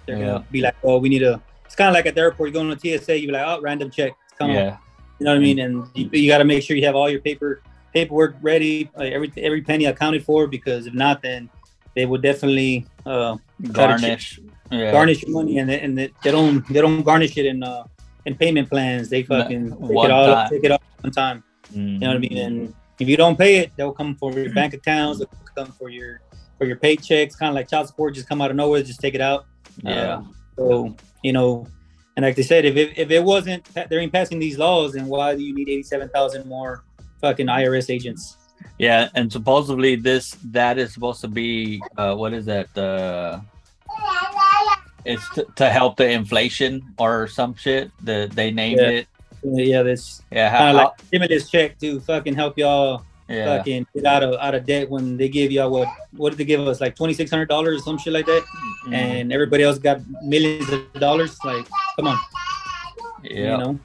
they're 0.07 0.19
Yeah. 0.19 0.27
gonna 0.27 0.47
be 0.51 0.61
like, 0.61 0.77
oh, 0.85 0.99
we 0.99 1.09
need 1.09 1.23
a. 1.23 1.41
It's 1.65 1.75
kind 1.75 1.89
of 1.89 1.95
like 1.95 2.07
at 2.07 2.15
the 2.15 2.21
airport. 2.21 2.49
You 2.49 2.53
go 2.53 2.75
to 2.75 2.79
TSA, 2.79 3.19
you 3.21 3.29
be 3.29 3.33
like, 3.33 3.47
oh, 3.47 3.61
random 3.61 3.91
check. 3.91 4.13
It's 4.25 4.37
coming. 4.37 4.57
yeah 4.57 4.77
You 5.19 5.25
know 5.25 5.33
what 5.33 5.39
I 5.39 5.41
mean? 5.41 5.59
And 5.61 5.87
you, 5.95 6.09
you 6.13 6.29
got 6.29 6.39
to 6.39 6.45
make 6.45 6.63
sure 6.63 6.77
you 6.77 6.85
have 6.87 6.97
all 6.97 7.09
your 7.09 7.21
paper 7.21 7.63
paperwork 7.95 8.37
ready, 8.43 8.91
like 8.97 9.13
every 9.13 9.33
every 9.39 9.63
penny 9.63 9.87
accounted 9.87 10.25
for. 10.25 10.47
Because 10.47 10.87
if 10.87 10.95
not, 10.95 11.23
then 11.23 11.49
they 11.97 12.07
will 12.07 12.21
definitely 12.21 12.87
uh, 13.07 13.37
garnish 13.73 14.39
yeah 14.71 14.93
garnish 14.93 15.23
your 15.23 15.33
money, 15.33 15.59
and 15.59 15.69
they, 15.69 15.81
and 15.81 15.97
they, 15.99 16.13
they 16.23 16.31
don't 16.31 16.67
they 16.69 16.81
don't 16.81 17.03
garnish 17.03 17.37
it 17.37 17.47
in 17.47 17.63
uh, 17.63 17.85
in 18.27 18.35
payment 18.37 18.69
plans. 18.69 19.09
They 19.09 19.23
fucking 19.23 19.71
take 19.71 19.91
it 20.05 20.11
all 20.11 20.27
time. 20.35 20.51
take 20.51 20.65
it 20.65 20.71
all 20.73 20.83
one 21.01 21.13
time. 21.13 21.43
Mhm. 21.73 21.93
You 21.95 21.99
know 22.01 22.07
what 22.09 22.17
I 22.17 22.19
mean? 22.19 22.39
And 22.39 22.75
if 22.99 23.09
you 23.09 23.17
don't 23.17 23.37
pay 23.39 23.57
it, 23.59 23.73
they'll 23.77 23.93
come 23.93 24.15
for 24.17 24.33
your 24.33 24.53
bank 24.53 24.75
accounts. 24.75 25.19
They'll 25.19 25.29
come 25.55 25.73
for 25.73 25.89
your 25.89 26.21
for 26.59 26.67
your 26.67 26.77
paychecks. 26.77 27.39
Kind 27.39 27.51
of 27.51 27.55
like 27.55 27.69
child 27.69 27.87
support, 27.89 28.15
just 28.15 28.29
come 28.29 28.41
out 28.43 28.51
of 28.51 28.57
nowhere, 28.57 28.83
just 28.83 29.01
take 29.01 29.15
it 29.15 29.21
out. 29.21 29.47
yeah 29.83 30.15
Um, 30.17 30.35
so 30.57 30.97
you 31.23 31.33
know, 31.33 31.67
and 32.17 32.25
like 32.25 32.37
they 32.37 32.43
said, 32.43 32.65
if 32.65 32.77
it, 32.77 32.99
if 32.99 33.11
it 33.11 33.23
wasn't 33.23 33.65
they 33.75 33.97
ain't 33.99 34.13
passing 34.13 34.39
these 34.39 34.59
laws, 34.59 34.93
then 34.93 35.07
why 35.07 35.35
do 35.35 35.43
you 35.43 35.55
need 35.55 35.69
eighty 35.69 35.83
seven 35.83 36.09
thousand 36.11 36.47
more 36.47 36.85
fucking 37.21 37.47
IRS 37.47 37.89
agents? 37.91 38.37
yeah 38.79 39.09
and 39.15 39.33
supposedly 39.33 39.97
this 39.97 40.37
that 40.45 40.77
is 40.79 40.93
supposed 40.93 41.21
to 41.23 41.29
be 41.29 41.81
uh 41.97 42.15
what 42.15 42.35
is 42.35 42.45
that 42.45 42.69
uh 42.77 43.41
it's 45.05 45.27
to, 45.31 45.47
to 45.57 45.71
help 45.71 45.97
the 45.97 46.09
inflation 46.11 46.83
or 46.99 47.27
some 47.27 47.55
shit 47.55 47.91
that 48.05 48.33
they 48.33 48.51
named 48.51 48.81
Yeah. 48.81 48.89
it 48.89 49.07
Yeah, 49.43 49.83
this 49.83 50.23
yeah 50.31 50.51
how, 50.51 50.73
like 50.75 51.01
stimulus 51.07 51.49
check 51.51 51.79
to 51.81 52.01
fucking 52.01 52.35
help 52.35 52.59
y'all 52.59 53.03
yeah 53.29 53.57
fucking 53.59 53.87
get 53.95 54.05
out 54.05 54.23
of 54.23 54.35
out 54.41 54.55
of 54.55 54.67
debt 54.67 54.91
when 54.91 55.17
they 55.17 55.29
give 55.29 55.51
y'all 55.53 55.71
what 55.71 55.89
what 56.17 56.31
did 56.31 56.39
they 56.39 56.45
give 56.45 56.61
us 56.67 56.81
like 56.81 56.95
twenty 56.97 57.15
six 57.15 57.31
hundred 57.31 57.49
dollars 57.49 57.81
or 57.81 57.85
some 57.85 57.97
shit 57.99 58.13
like 58.13 58.27
that, 58.27 58.43
Mhm. 58.87 58.93
and 58.95 59.33
everybody 59.33 59.63
else 59.63 59.79
got 59.79 60.01
millions 60.23 60.69
of 60.69 60.93
dollars. 61.01 61.39
Like, 61.45 61.65
come 61.97 62.09
on, 62.09 62.19
yeah 63.23 63.53
you 63.53 63.59
know. 63.59 63.79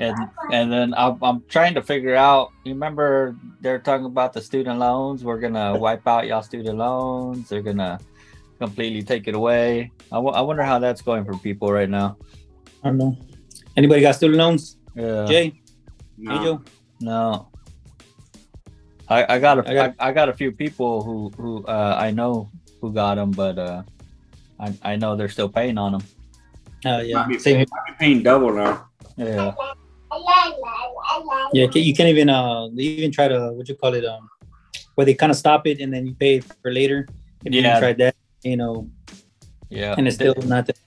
and 0.00 0.16
and 0.52 0.72
then 0.72 0.94
I'm, 0.96 1.18
I'm 1.22 1.42
trying 1.48 1.74
to 1.74 1.82
figure 1.82 2.14
out 2.14 2.50
you 2.64 2.72
remember 2.72 3.36
they're 3.60 3.78
talking 3.78 4.06
about 4.06 4.32
the 4.32 4.40
student 4.42 4.78
loans 4.78 5.24
we're 5.24 5.38
gonna 5.40 5.76
wipe 5.78 6.06
out 6.06 6.26
y'all 6.26 6.42
student 6.42 6.78
loans 6.78 7.48
they're 7.48 7.62
gonna 7.62 7.98
completely 8.58 9.02
take 9.02 9.28
it 9.28 9.34
away 9.34 9.90
I 10.12 10.18
I 10.18 10.40
wonder 10.42 10.62
how 10.62 10.78
that's 10.78 11.02
going 11.02 11.24
for 11.24 11.36
people 11.38 11.70
right 11.72 11.88
now 11.88 12.16
I 12.82 12.88
don't 12.88 12.98
know. 12.98 13.16
Anybody 13.76 14.00
got 14.02 14.14
student 14.16 14.38
loans? 14.38 14.76
yeah 14.94 15.26
Jay, 15.26 15.60
No. 16.18 16.30
hey 16.36 16.44
Joe. 16.44 16.62
no 17.00 17.48
I, 19.08 19.34
I 19.34 19.38
got 19.38 19.58
a 19.58 19.70
I 19.70 19.74
got- 19.74 19.94
I, 19.98 20.08
I 20.08 20.12
got 20.12 20.28
a 20.28 20.34
few 20.34 20.50
people 20.52 21.02
who 21.02 21.30
who 21.36 21.64
uh, 21.66 21.96
I 21.98 22.10
know 22.10 22.50
who 22.80 22.92
got 22.92 23.14
them 23.16 23.30
but 23.30 23.58
uh 23.58 23.82
I, 24.60 24.74
I 24.82 24.96
know 24.96 25.14
they're 25.16 25.28
still 25.30 25.48
paying 25.48 25.78
on 25.78 25.92
them 25.92 26.04
Uh, 26.86 27.02
yeah, 27.02 27.26
Might 27.26 27.28
be, 27.28 27.38
same. 27.38 27.58
might 27.58 27.86
be 27.90 27.94
paying 27.98 28.22
double 28.22 28.52
now. 28.54 28.86
yeah 29.18 29.50
Yeah, 31.52 31.66
you 31.74 31.94
can't 31.94 32.08
even 32.10 32.28
uh 32.30 32.68
even 32.76 33.10
try 33.10 33.26
to 33.28 33.52
what 33.56 33.68
you 33.68 33.74
call 33.74 33.94
it 33.94 34.04
um 34.04 34.28
where 34.94 35.04
they 35.06 35.14
kind 35.14 35.30
of 35.30 35.38
stop 35.38 35.66
it 35.66 35.80
and 35.80 35.90
then 35.94 36.06
you 36.06 36.14
pay 36.14 36.40
for 36.40 36.70
later. 36.72 37.06
If 37.44 37.54
you 37.54 37.62
Yeah. 37.62 37.78
tried 37.78 37.98
that, 37.98 38.14
you 38.42 38.56
know, 38.56 38.88
yeah 39.70 39.94
and 39.98 40.06
it's 40.06 40.16
still 40.16 40.34
not. 40.44 40.66
That, 40.66 40.78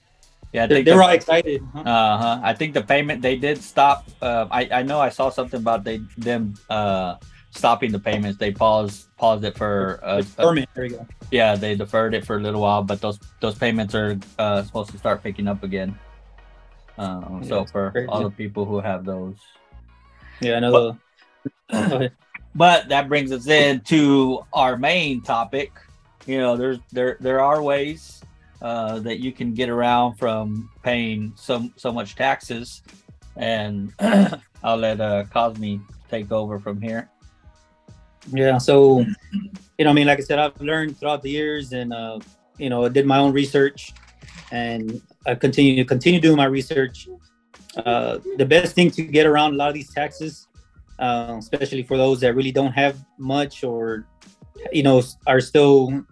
yeah 0.52 0.66
they're, 0.66 0.82
they're 0.82 0.96
the- 0.96 1.02
all 1.02 1.10
excited. 1.10 1.62
Huh? 1.72 1.80
Uh 1.80 2.18
huh. 2.18 2.40
I 2.42 2.52
think 2.54 2.74
the 2.74 2.82
payment 2.82 3.22
they 3.22 3.36
did 3.36 3.58
stop. 3.62 4.04
Uh, 4.20 4.46
I 4.50 4.68
I 4.72 4.82
know 4.82 5.00
I 5.00 5.08
saw 5.08 5.30
something 5.30 5.60
about 5.60 5.84
they 5.84 6.00
them 6.18 6.54
uh 6.70 7.16
stopping 7.50 7.92
the 7.92 7.98
payments. 7.98 8.38
They 8.38 8.50
paused 8.52 9.08
paused 9.16 9.44
it 9.44 9.56
for 9.56 10.00
uh, 10.02 10.18
Deferment. 10.22 10.68
There 10.74 10.84
we 10.84 10.90
go. 10.90 11.06
yeah 11.30 11.54
they 11.56 11.74
deferred 11.76 12.14
it 12.14 12.24
for 12.26 12.36
a 12.36 12.40
little 12.40 12.60
while, 12.62 12.82
but 12.82 13.00
those 13.00 13.18
those 13.40 13.56
payments 13.56 13.94
are 13.94 14.18
uh, 14.38 14.62
supposed 14.62 14.90
to 14.90 14.98
start 14.98 15.22
picking 15.22 15.48
up 15.48 15.62
again. 15.62 15.98
Um, 16.98 17.40
Yeah, 17.42 17.48
so 17.48 17.64
for 17.66 17.90
crazy. 17.90 18.08
all 18.08 18.22
the 18.24 18.30
people 18.30 18.64
who 18.66 18.78
have 18.80 19.04
those, 19.04 19.36
Yeah, 20.40 20.58
another. 20.58 20.96
Go 21.72 21.78
ahead. 21.96 22.12
but 22.54 22.88
that 22.90 23.08
brings 23.08 23.32
us 23.32 23.46
into 23.48 24.44
our 24.52 24.76
main 24.76 25.22
topic. 25.22 25.72
You 26.26 26.38
know, 26.38 26.56
there's 26.56 26.78
there 26.92 27.16
there 27.20 27.40
are 27.40 27.62
ways 27.62 28.22
uh, 28.62 29.00
that 29.00 29.18
you 29.18 29.32
can 29.32 29.54
get 29.54 29.68
around 29.68 30.14
from 30.14 30.70
paying 30.82 31.32
so 31.36 31.68
so 31.76 31.92
much 31.92 32.14
taxes. 32.14 32.82
And 33.36 33.92
I'll 34.62 34.76
let 34.76 35.00
uh, 35.00 35.24
Cosme 35.32 35.76
take 36.08 36.30
over 36.30 36.58
from 36.58 36.80
here. 36.80 37.08
Yeah. 38.30 38.58
So, 38.58 39.00
you 39.78 39.84
know, 39.84 39.90
I 39.90 39.92
mean, 39.92 40.06
like 40.06 40.20
I 40.20 40.22
said, 40.22 40.38
I've 40.38 40.60
learned 40.60 40.98
throughout 40.98 41.22
the 41.22 41.30
years, 41.30 41.72
and 41.72 41.92
uh, 41.92 42.20
you 42.58 42.70
know, 42.70 42.84
I 42.84 42.88
did 42.88 43.06
my 43.06 43.18
own 43.18 43.32
research, 43.32 43.92
and 44.52 45.02
I 45.26 45.34
continue 45.34 45.76
to 45.76 45.84
continue 45.84 46.20
doing 46.20 46.36
my 46.36 46.44
research. 46.44 47.08
Uh, 47.84 48.18
the 48.36 48.44
best 48.46 48.74
thing 48.74 48.90
to 48.92 49.02
get 49.02 49.26
around 49.26 49.54
a 49.54 49.56
lot 49.56 49.68
of 49.68 49.74
these 49.74 49.92
taxes, 49.92 50.46
uh, 50.98 51.36
especially 51.38 51.82
for 51.82 51.96
those 51.96 52.20
that 52.20 52.34
really 52.34 52.52
don't 52.52 52.72
have 52.72 53.02
much 53.18 53.64
or, 53.64 54.06
you 54.72 54.82
know, 54.82 55.02
are 55.26 55.40
still 55.40 56.04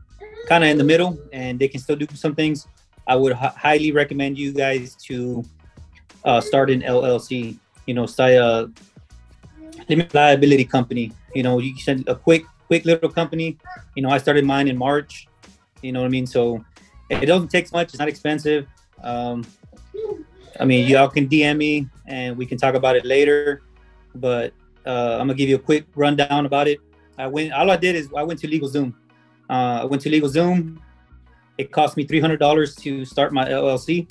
kind 0.51 0.65
of 0.65 0.71
in 0.71 0.79
the 0.79 0.85
middle 0.93 1.17
and 1.33 1.61
they 1.61 1.69
can 1.69 1.81
still 1.81 1.95
do 1.95 2.07
some 2.13 2.35
things. 2.35 2.67
I 3.07 3.15
would 3.15 3.33
h- 3.33 3.55
highly 3.55 3.93
recommend 3.93 4.37
you 4.37 4.53
guys 4.53 4.97
to 5.07 5.45
uh, 6.25 6.41
start 6.41 6.71
an 6.71 6.83
LLC. 6.83 7.57
You 7.87 7.95
know, 7.95 8.05
start 8.05 8.33
a 8.33 8.69
limited 9.89 10.13
liability 10.13 10.65
company. 10.65 11.13
You 11.37 11.45
know, 11.45 11.61
you 11.61 11.79
send 11.79 12.09
a 12.09 12.17
quick, 12.17 12.43
quick 12.67 12.85
little 12.85 13.09
company. 13.09 13.59
You 13.95 14.03
know, 14.03 14.11
I 14.11 14.19
started 14.19 14.45
mine 14.45 14.67
in 14.67 14.77
March. 14.77 15.29
You 15.83 15.93
know 15.93 16.01
what 16.01 16.07
I 16.07 16.17
mean? 16.19 16.27
So 16.27 16.65
it 17.09 17.27
doesn't 17.27 17.49
take 17.49 17.73
much. 17.73 17.91
It's 17.91 18.01
not 18.01 18.09
expensive. 18.09 18.67
Um, 19.05 19.47
I 20.59 20.65
mean, 20.65 20.89
y'all 20.89 21.09
can 21.09 21.29
DM 21.29 21.59
me 21.59 21.87
and 22.07 22.37
we 22.37 22.45
can 22.45 22.59
talk 22.59 22.75
about 22.75 22.97
it 22.97 23.05
later. 23.05 23.63
But 24.17 24.53
uh, 24.85 25.15
I'm 25.21 25.29
gonna 25.29 25.35
give 25.35 25.49
you 25.49 25.57
a 25.63 25.65
quick 25.71 25.87
rundown 25.95 26.45
about 26.45 26.67
it. 26.67 26.81
I 27.17 27.29
went. 27.29 27.53
All 27.53 27.71
I 27.71 27.77
did 27.77 27.95
is 27.95 28.09
I 28.17 28.25
went 28.25 28.41
to 28.41 28.49
LegalZoom. 28.49 28.95
Uh, 29.51 29.81
I 29.83 29.85
went 29.85 30.01
to 30.03 30.11
LegalZoom. 30.11 30.79
It 31.59 31.73
cost 31.73 31.97
me 31.97 32.05
three 32.05 32.21
hundred 32.21 32.39
dollars 32.39 32.77
to 32.77 33.05
start 33.05 33.33
my 33.33 33.47
LLC. 33.47 34.09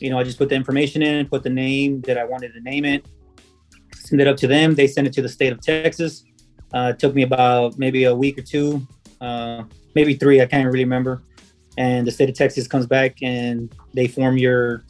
You 0.00 0.10
know, 0.10 0.18
I 0.18 0.22
just 0.22 0.38
put 0.38 0.48
the 0.48 0.54
information 0.54 1.02
in, 1.02 1.26
put 1.26 1.42
the 1.42 1.50
name 1.50 2.00
that 2.02 2.16
I 2.16 2.24
wanted 2.24 2.54
to 2.54 2.60
name 2.60 2.84
it, 2.84 3.04
send 3.96 4.20
it 4.20 4.28
up 4.28 4.36
to 4.36 4.46
them. 4.46 4.76
They 4.76 4.86
send 4.86 5.08
it 5.08 5.12
to 5.14 5.22
the 5.22 5.28
state 5.28 5.52
of 5.52 5.60
Texas. 5.60 6.24
Uh, 6.72 6.92
it 6.94 7.00
took 7.00 7.14
me 7.14 7.22
about 7.22 7.76
maybe 7.76 8.04
a 8.04 8.14
week 8.14 8.38
or 8.38 8.42
two, 8.42 8.86
uh, 9.20 9.64
maybe 9.96 10.14
three. 10.14 10.40
I 10.40 10.46
can't 10.46 10.66
really 10.66 10.84
remember. 10.84 11.22
And 11.76 12.06
the 12.06 12.12
state 12.12 12.28
of 12.28 12.36
Texas 12.36 12.68
comes 12.68 12.86
back 12.86 13.16
and 13.22 13.74
they 13.94 14.06
form 14.06 14.38
your 14.38 14.84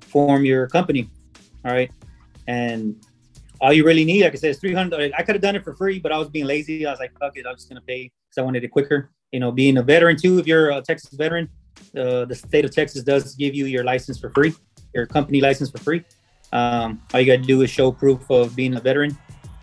form 0.00 0.44
your 0.44 0.68
company. 0.68 1.10
All 1.64 1.72
right, 1.72 1.90
and 2.46 3.04
all 3.60 3.72
you 3.72 3.84
really 3.84 4.04
need, 4.04 4.22
like 4.22 4.32
I 4.34 4.36
said, 4.36 4.50
is 4.50 4.60
three 4.60 4.74
hundred. 4.74 5.12
I 5.18 5.22
could 5.22 5.34
have 5.34 5.42
done 5.42 5.56
it 5.56 5.64
for 5.64 5.74
free, 5.74 5.98
but 5.98 6.12
I 6.12 6.18
was 6.18 6.28
being 6.28 6.46
lazy. 6.46 6.86
I 6.86 6.92
was 6.92 7.00
like, 7.00 7.12
fuck 7.18 7.36
it, 7.36 7.44
I'm 7.46 7.56
just 7.56 7.68
gonna 7.68 7.80
pay 7.80 8.04
because 8.04 8.38
I 8.38 8.42
wanted 8.42 8.62
it 8.62 8.68
quicker. 8.68 9.10
You 9.32 9.40
know, 9.40 9.50
being 9.50 9.78
a 9.78 9.82
veteran 9.82 10.16
too. 10.16 10.38
If 10.38 10.46
you're 10.46 10.70
a 10.70 10.80
Texas 10.82 11.14
veteran, 11.14 11.48
uh, 11.96 12.24
the 12.26 12.34
state 12.34 12.64
of 12.64 12.70
Texas 12.70 13.02
does 13.02 13.34
give 13.34 13.54
you 13.54 13.66
your 13.66 13.84
license 13.84 14.18
for 14.18 14.30
free, 14.30 14.54
your 14.94 15.06
company 15.06 15.40
license 15.40 15.70
for 15.70 15.78
free. 15.78 16.04
Um, 16.52 17.02
all 17.12 17.20
you 17.20 17.26
got 17.26 17.40
to 17.40 17.46
do 17.46 17.62
is 17.62 17.70
show 17.70 17.90
proof 17.90 18.30
of 18.30 18.54
being 18.54 18.74
a 18.76 18.80
veteran. 18.80 19.16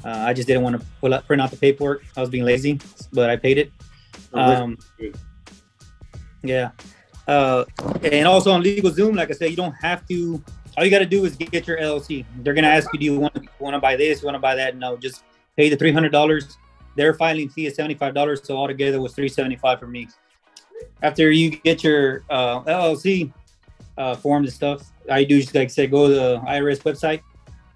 Uh, 0.03 0.09
I 0.09 0.33
just 0.33 0.47
didn't 0.47 0.63
want 0.63 0.79
to 0.79 0.85
pull 1.01 1.13
out, 1.13 1.25
print 1.27 1.41
out 1.41 1.51
the 1.51 1.57
paperwork. 1.57 2.03
I 2.17 2.21
was 2.21 2.29
being 2.29 2.45
lazy, 2.45 2.79
but 3.13 3.29
I 3.29 3.35
paid 3.35 3.57
it. 3.57 3.71
Um, 4.33 4.77
yeah. 6.41 6.71
Uh, 7.27 7.65
and 8.03 8.27
also 8.27 8.51
on 8.51 8.63
LegalZoom, 8.63 9.15
like 9.15 9.29
I 9.29 9.33
said, 9.33 9.51
you 9.51 9.55
don't 9.55 9.75
have 9.81 10.07
to. 10.07 10.43
All 10.77 10.85
you 10.85 10.89
got 10.89 10.99
to 10.99 11.05
do 11.05 11.25
is 11.25 11.35
get 11.35 11.67
your 11.67 11.77
LLC. 11.77 12.25
They're 12.37 12.53
gonna 12.53 12.67
ask 12.67 12.91
you, 12.93 12.99
do 12.99 13.05
you 13.05 13.19
want 13.19 13.35
to 13.35 13.41
want 13.59 13.75
to 13.75 13.79
buy 13.79 13.95
this? 13.95 14.21
You 14.21 14.25
want 14.25 14.35
to 14.35 14.39
buy 14.39 14.55
that? 14.55 14.77
No, 14.77 14.97
just 14.97 15.23
pay 15.57 15.69
the 15.69 15.75
three 15.75 15.91
hundred 15.91 16.11
dollars. 16.11 16.57
Their 16.99 17.13
filing 17.13 17.47
fee 17.47 17.65
is 17.65 17.75
seventy 17.75 17.95
five 17.95 18.13
dollars, 18.13 18.41
so 18.43 18.57
altogether 18.57 18.99
was 18.99 19.13
three 19.13 19.29
seventy 19.29 19.55
five 19.55 19.79
for 19.79 19.87
me. 19.87 20.09
After 21.01 21.31
you 21.31 21.51
get 21.51 21.81
your 21.81 22.25
uh, 22.29 22.59
LLC 22.63 23.31
uh, 23.97 24.15
forms 24.17 24.49
and 24.49 24.53
stuff, 24.53 24.91
i 25.09 25.23
do 25.23 25.37
is 25.37 25.55
like 25.55 25.69
said, 25.69 25.91
go 25.91 26.09
to 26.09 26.13
the 26.13 26.39
IRS 26.39 26.81
website 26.81 27.21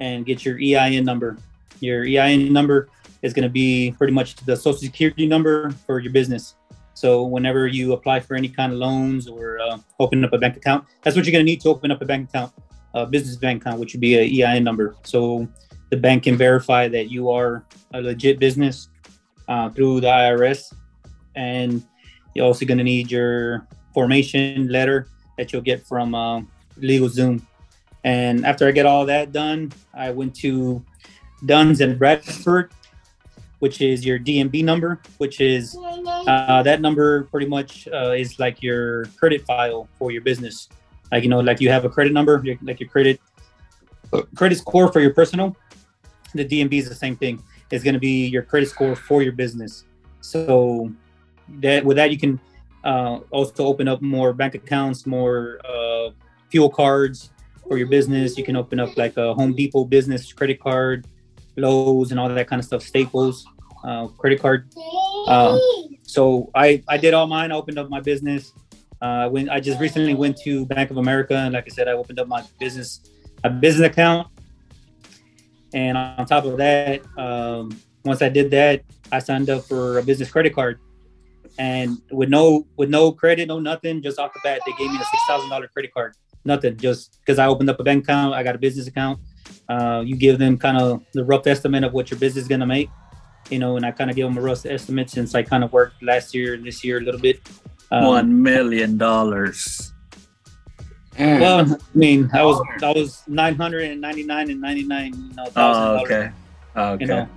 and 0.01 0.25
get 0.25 0.43
your 0.43 0.59
EIN 0.59 1.05
number. 1.05 1.37
Your 1.79 2.03
EIN 2.03 2.51
number 2.51 2.89
is 3.21 3.33
going 3.33 3.43
to 3.43 3.49
be 3.49 3.95
pretty 3.97 4.11
much 4.11 4.35
the 4.45 4.57
social 4.57 4.79
security 4.79 5.25
number 5.25 5.71
for 5.87 5.99
your 5.99 6.11
business. 6.11 6.55
So 6.93 7.23
whenever 7.23 7.65
you 7.65 7.93
apply 7.93 8.19
for 8.19 8.35
any 8.35 8.49
kind 8.49 8.73
of 8.73 8.77
loans 8.77 9.29
or 9.29 9.57
uh, 9.61 9.77
open 10.01 10.25
up 10.25 10.33
a 10.33 10.37
bank 10.37 10.57
account, 10.57 10.85
that's 11.01 11.15
what 11.15 11.23
you're 11.25 11.31
going 11.31 11.45
to 11.45 11.49
need 11.49 11.61
to 11.61 11.69
open 11.69 11.91
up 11.91 12.01
a 12.01 12.05
bank 12.05 12.27
account, 12.27 12.51
a 12.93 13.05
business 13.05 13.37
bank 13.37 13.61
account, 13.61 13.79
which 13.79 13.93
would 13.93 14.01
be 14.01 14.15
a 14.17 14.45
EIN 14.45 14.65
number. 14.65 14.97
So 15.03 15.47
the 15.91 15.95
bank 15.95 16.23
can 16.23 16.35
verify 16.35 16.89
that 16.89 17.09
you 17.09 17.29
are 17.29 17.63
a 17.93 18.01
legit 18.01 18.37
business 18.37 18.89
uh, 19.47 19.69
through 19.69 20.01
the 20.01 20.07
IRS, 20.07 20.73
and 21.35 21.83
you're 22.33 22.45
also 22.45 22.65
going 22.65 22.77
to 22.77 22.83
need 22.83 23.11
your 23.11 23.67
formation 23.93 24.67
letter 24.69 25.07
that 25.37 25.51
you'll 25.51 25.61
get 25.61 25.85
from 25.85 26.15
uh, 26.15 26.41
LegalZoom. 26.79 27.41
And 28.03 28.45
after 28.45 28.67
I 28.67 28.71
get 28.71 28.85
all 28.85 29.05
that 29.05 29.31
done, 29.31 29.71
I 29.93 30.11
went 30.11 30.35
to 30.37 30.83
Duns 31.45 31.81
and 31.81 31.97
Bradford, 31.97 32.71
which 33.59 33.81
is 33.81 34.05
your 34.05 34.19
D&B 34.19 34.61
number, 34.61 34.99
which 35.17 35.39
is 35.39 35.77
uh, 36.27 36.63
that 36.63 36.81
number 36.81 37.23
pretty 37.25 37.47
much 37.47 37.87
uh, 37.87 38.11
is 38.11 38.39
like 38.39 38.61
your 38.61 39.05
credit 39.17 39.45
file 39.45 39.87
for 39.97 40.11
your 40.11 40.21
business. 40.21 40.69
Like 41.11 41.23
you 41.23 41.29
know, 41.29 41.39
like 41.39 41.61
you 41.61 41.69
have 41.69 41.85
a 41.85 41.89
credit 41.89 42.11
number, 42.11 42.43
like 42.63 42.79
your 42.79 42.89
credit 42.89 43.21
credit 44.35 44.57
score 44.57 44.91
for 44.91 44.99
your 44.99 45.13
personal. 45.13 45.55
The 46.33 46.43
D&B 46.43 46.77
is 46.77 46.89
the 46.89 46.95
same 46.95 47.15
thing. 47.15 47.41
It's 47.73 47.83
going 47.83 47.95
to 47.95 47.99
be 47.99 48.27
your 48.27 48.43
credit 48.43 48.69
score 48.69 48.95
for 48.95 49.23
your 49.23 49.33
business. 49.33 49.85
So 50.21 50.91
that 51.59 51.83
with 51.83 51.97
that 51.97 52.11
you 52.11 52.19
can 52.19 52.39
uh, 52.83 53.19
also 53.31 53.65
open 53.65 53.87
up 53.87 53.99
more 54.01 54.31
bank 54.31 54.53
accounts, 54.53 55.07
more 55.07 55.59
uh, 55.67 56.11
fuel 56.49 56.69
cards 56.69 57.31
for 57.67 57.77
your 57.79 57.87
business. 57.87 58.37
You 58.37 58.43
can 58.43 58.55
open 58.55 58.79
up 58.79 58.95
like 58.95 59.17
a 59.17 59.33
Home 59.33 59.55
Depot 59.55 59.85
business 59.85 60.31
credit 60.31 60.59
card, 60.59 61.07
Lowe's, 61.57 62.11
and 62.11 62.19
all 62.19 62.29
that 62.29 62.47
kind 62.47 62.59
of 62.59 62.65
stuff. 62.65 62.83
Staples 62.83 63.43
uh, 63.83 64.07
credit 64.07 64.39
card. 64.39 64.69
Uh, 65.27 65.57
so 66.03 66.51
I 66.53 66.83
I 66.87 66.97
did 66.97 67.15
all 67.15 67.25
mine. 67.25 67.51
I 67.51 67.55
opened 67.55 67.79
up 67.79 67.89
my 67.89 68.01
business. 68.01 68.53
Uh, 69.01 69.29
when 69.29 69.49
I 69.49 69.59
just 69.59 69.79
recently 69.79 70.13
went 70.13 70.37
to 70.45 70.65
Bank 70.67 70.91
of 70.91 70.97
America, 70.97 71.35
and 71.35 71.53
like 71.53 71.65
I 71.65 71.73
said, 71.73 71.87
I 71.87 71.93
opened 71.93 72.19
up 72.19 72.27
my 72.27 72.43
business 72.59 73.01
a 73.43 73.49
business 73.49 73.87
account. 73.87 74.27
And 75.73 75.97
on 75.97 76.25
top 76.25 76.45
of 76.45 76.57
that, 76.57 77.01
um, 77.17 77.77
once 78.05 78.21
I 78.21 78.29
did 78.29 78.51
that, 78.51 78.83
I 79.11 79.19
signed 79.19 79.49
up 79.49 79.63
for 79.65 79.99
a 79.99 80.03
business 80.03 80.31
credit 80.31 80.53
card. 80.53 80.79
And 81.59 82.01
with 82.11 82.29
no 82.29 82.65
with 82.77 82.89
no 82.89 83.11
credit, 83.11 83.47
no 83.47 83.59
nothing, 83.59 84.01
just 84.01 84.17
off 84.17 84.33
the 84.33 84.39
bat, 84.43 84.61
they 84.65 84.71
gave 84.73 84.91
me 84.91 84.97
a 84.97 85.03
six 85.03 85.21
thousand 85.27 85.49
dollar 85.49 85.67
credit 85.67 85.93
card. 85.93 86.15
Nothing, 86.45 86.77
just 86.77 87.19
because 87.19 87.39
I 87.39 87.47
opened 87.47 87.69
up 87.69 87.79
a 87.79 87.83
bank 87.83 88.03
account, 88.03 88.33
I 88.33 88.43
got 88.43 88.55
a 88.55 88.57
business 88.57 88.87
account. 88.87 89.19
Uh, 89.69 90.03
you 90.05 90.15
give 90.15 90.39
them 90.39 90.57
kind 90.57 90.77
of 90.77 91.03
the 91.13 91.23
rough 91.23 91.45
estimate 91.47 91.83
of 91.83 91.93
what 91.93 92.09
your 92.11 92.19
business 92.19 92.43
is 92.43 92.47
gonna 92.47 92.65
make, 92.65 92.89
you 93.49 93.59
know, 93.59 93.77
and 93.77 93.85
I 93.85 93.91
kind 93.91 94.09
of 94.09 94.15
give 94.15 94.27
them 94.27 94.37
a 94.37 94.41
rough 94.41 94.65
estimate 94.65 95.09
since 95.09 95.35
I 95.35 95.43
kind 95.43 95.63
of 95.63 95.71
worked 95.71 96.01
last 96.01 96.33
year 96.33 96.55
and 96.55 96.65
this 96.65 96.83
year 96.83 96.97
a 96.97 97.01
little 97.01 97.21
bit. 97.21 97.39
Um, 97.91 98.05
One 98.05 98.41
million 98.41 98.97
dollars. 98.97 99.82
Mm. 101.23 101.39
Well, 101.39 101.59
I 101.73 101.77
mean, 101.97 102.29
I 102.33 102.43
was 102.43 102.61
I 102.81 102.91
was 102.91 103.23
nine 103.27 103.55
hundred 103.55 103.83
and 103.89 104.01
ninety 104.01 104.23
nine 104.23 104.49
and 104.51 104.59
ninety 104.59 104.83
nine. 104.83 105.13
You 105.13 105.35
know, 105.35 105.45
thousand 105.45 105.83
Oh, 105.83 105.95
dollars. 105.95 106.03
okay. 106.11 106.31
Okay. 106.75 107.01
You 107.01 107.07
know, 107.07 107.27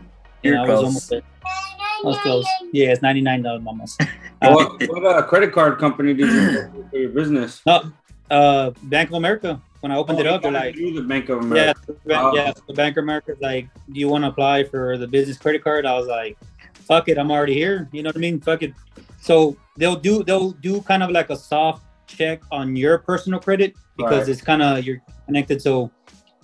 You're 0.43 0.55
you 0.55 0.59
know, 0.59 0.65
I 0.65 0.69
was 0.75 0.85
almost 0.85 1.11
there. 1.11 1.23
I 1.45 2.01
was 2.05 2.19
close. 2.19 2.47
Yeah, 2.73 2.91
it's 2.93 3.03
ninety 3.03 3.21
nine 3.21 3.43
dollars 3.43 3.63
almost. 3.67 4.01
what 4.41 4.83
what 4.89 5.19
a 5.19 5.23
credit 5.23 5.53
card 5.53 5.79
company 5.79 6.15
did 6.15 6.29
you 6.31 6.87
for 6.91 6.97
your 6.97 7.11
business? 7.11 7.63
No, 7.67 7.93
uh, 8.31 8.71
Bank 8.85 9.11
of 9.11 9.15
America. 9.17 9.61
When 9.81 9.93
I 9.93 9.97
opened 9.99 10.19
it 10.19 10.27
up, 10.27 10.43
they're 10.43 10.51
like, 10.51 10.75
you 10.75 10.93
the 10.93 11.03
Bank 11.07 11.29
of 11.29 11.39
America. 11.43 11.81
the 11.87 11.93
bank- 11.93 12.21
Oh. 12.25 12.35
yeah. 12.35 12.53
The 12.67 12.75
Bank 12.75 12.97
of 12.97 13.05
America 13.05 13.37
like, 13.41 13.69
do 13.93 14.01
you 14.01 14.09
want 14.09 14.25
to 14.25 14.29
apply 14.29 14.65
for 14.65 14.99
the 14.99 15.07
business 15.07 15.37
credit 15.39 15.63
card? 15.63 15.87
I 15.87 15.93
was 15.97 16.09
like, 16.09 16.37
fuck 16.75 17.09
it, 17.09 17.19
I'm 17.19 17.31
already 17.31 17.55
here. 17.55 17.89
You 17.93 18.03
know 18.03 18.09
what 18.09 18.17
I 18.17 18.19
mean? 18.21 18.41
Fuck 18.41 18.63
it. 18.65 18.73
So 19.21 19.57
they'll 19.77 19.95
do 20.09 20.25
they'll 20.25 20.53
do 20.53 20.81
kind 20.83 21.03
of 21.05 21.11
like 21.11 21.31
a 21.31 21.37
soft 21.37 21.83
check 22.07 22.43
on 22.51 22.77
your 22.77 22.99
personal 22.99 23.41
credit 23.41 23.75
because 23.97 24.21
Right. 24.21 24.29
it's 24.29 24.41
kind 24.41 24.63
of 24.63 24.85
you're 24.85 25.03
connected. 25.27 25.61
So 25.63 25.91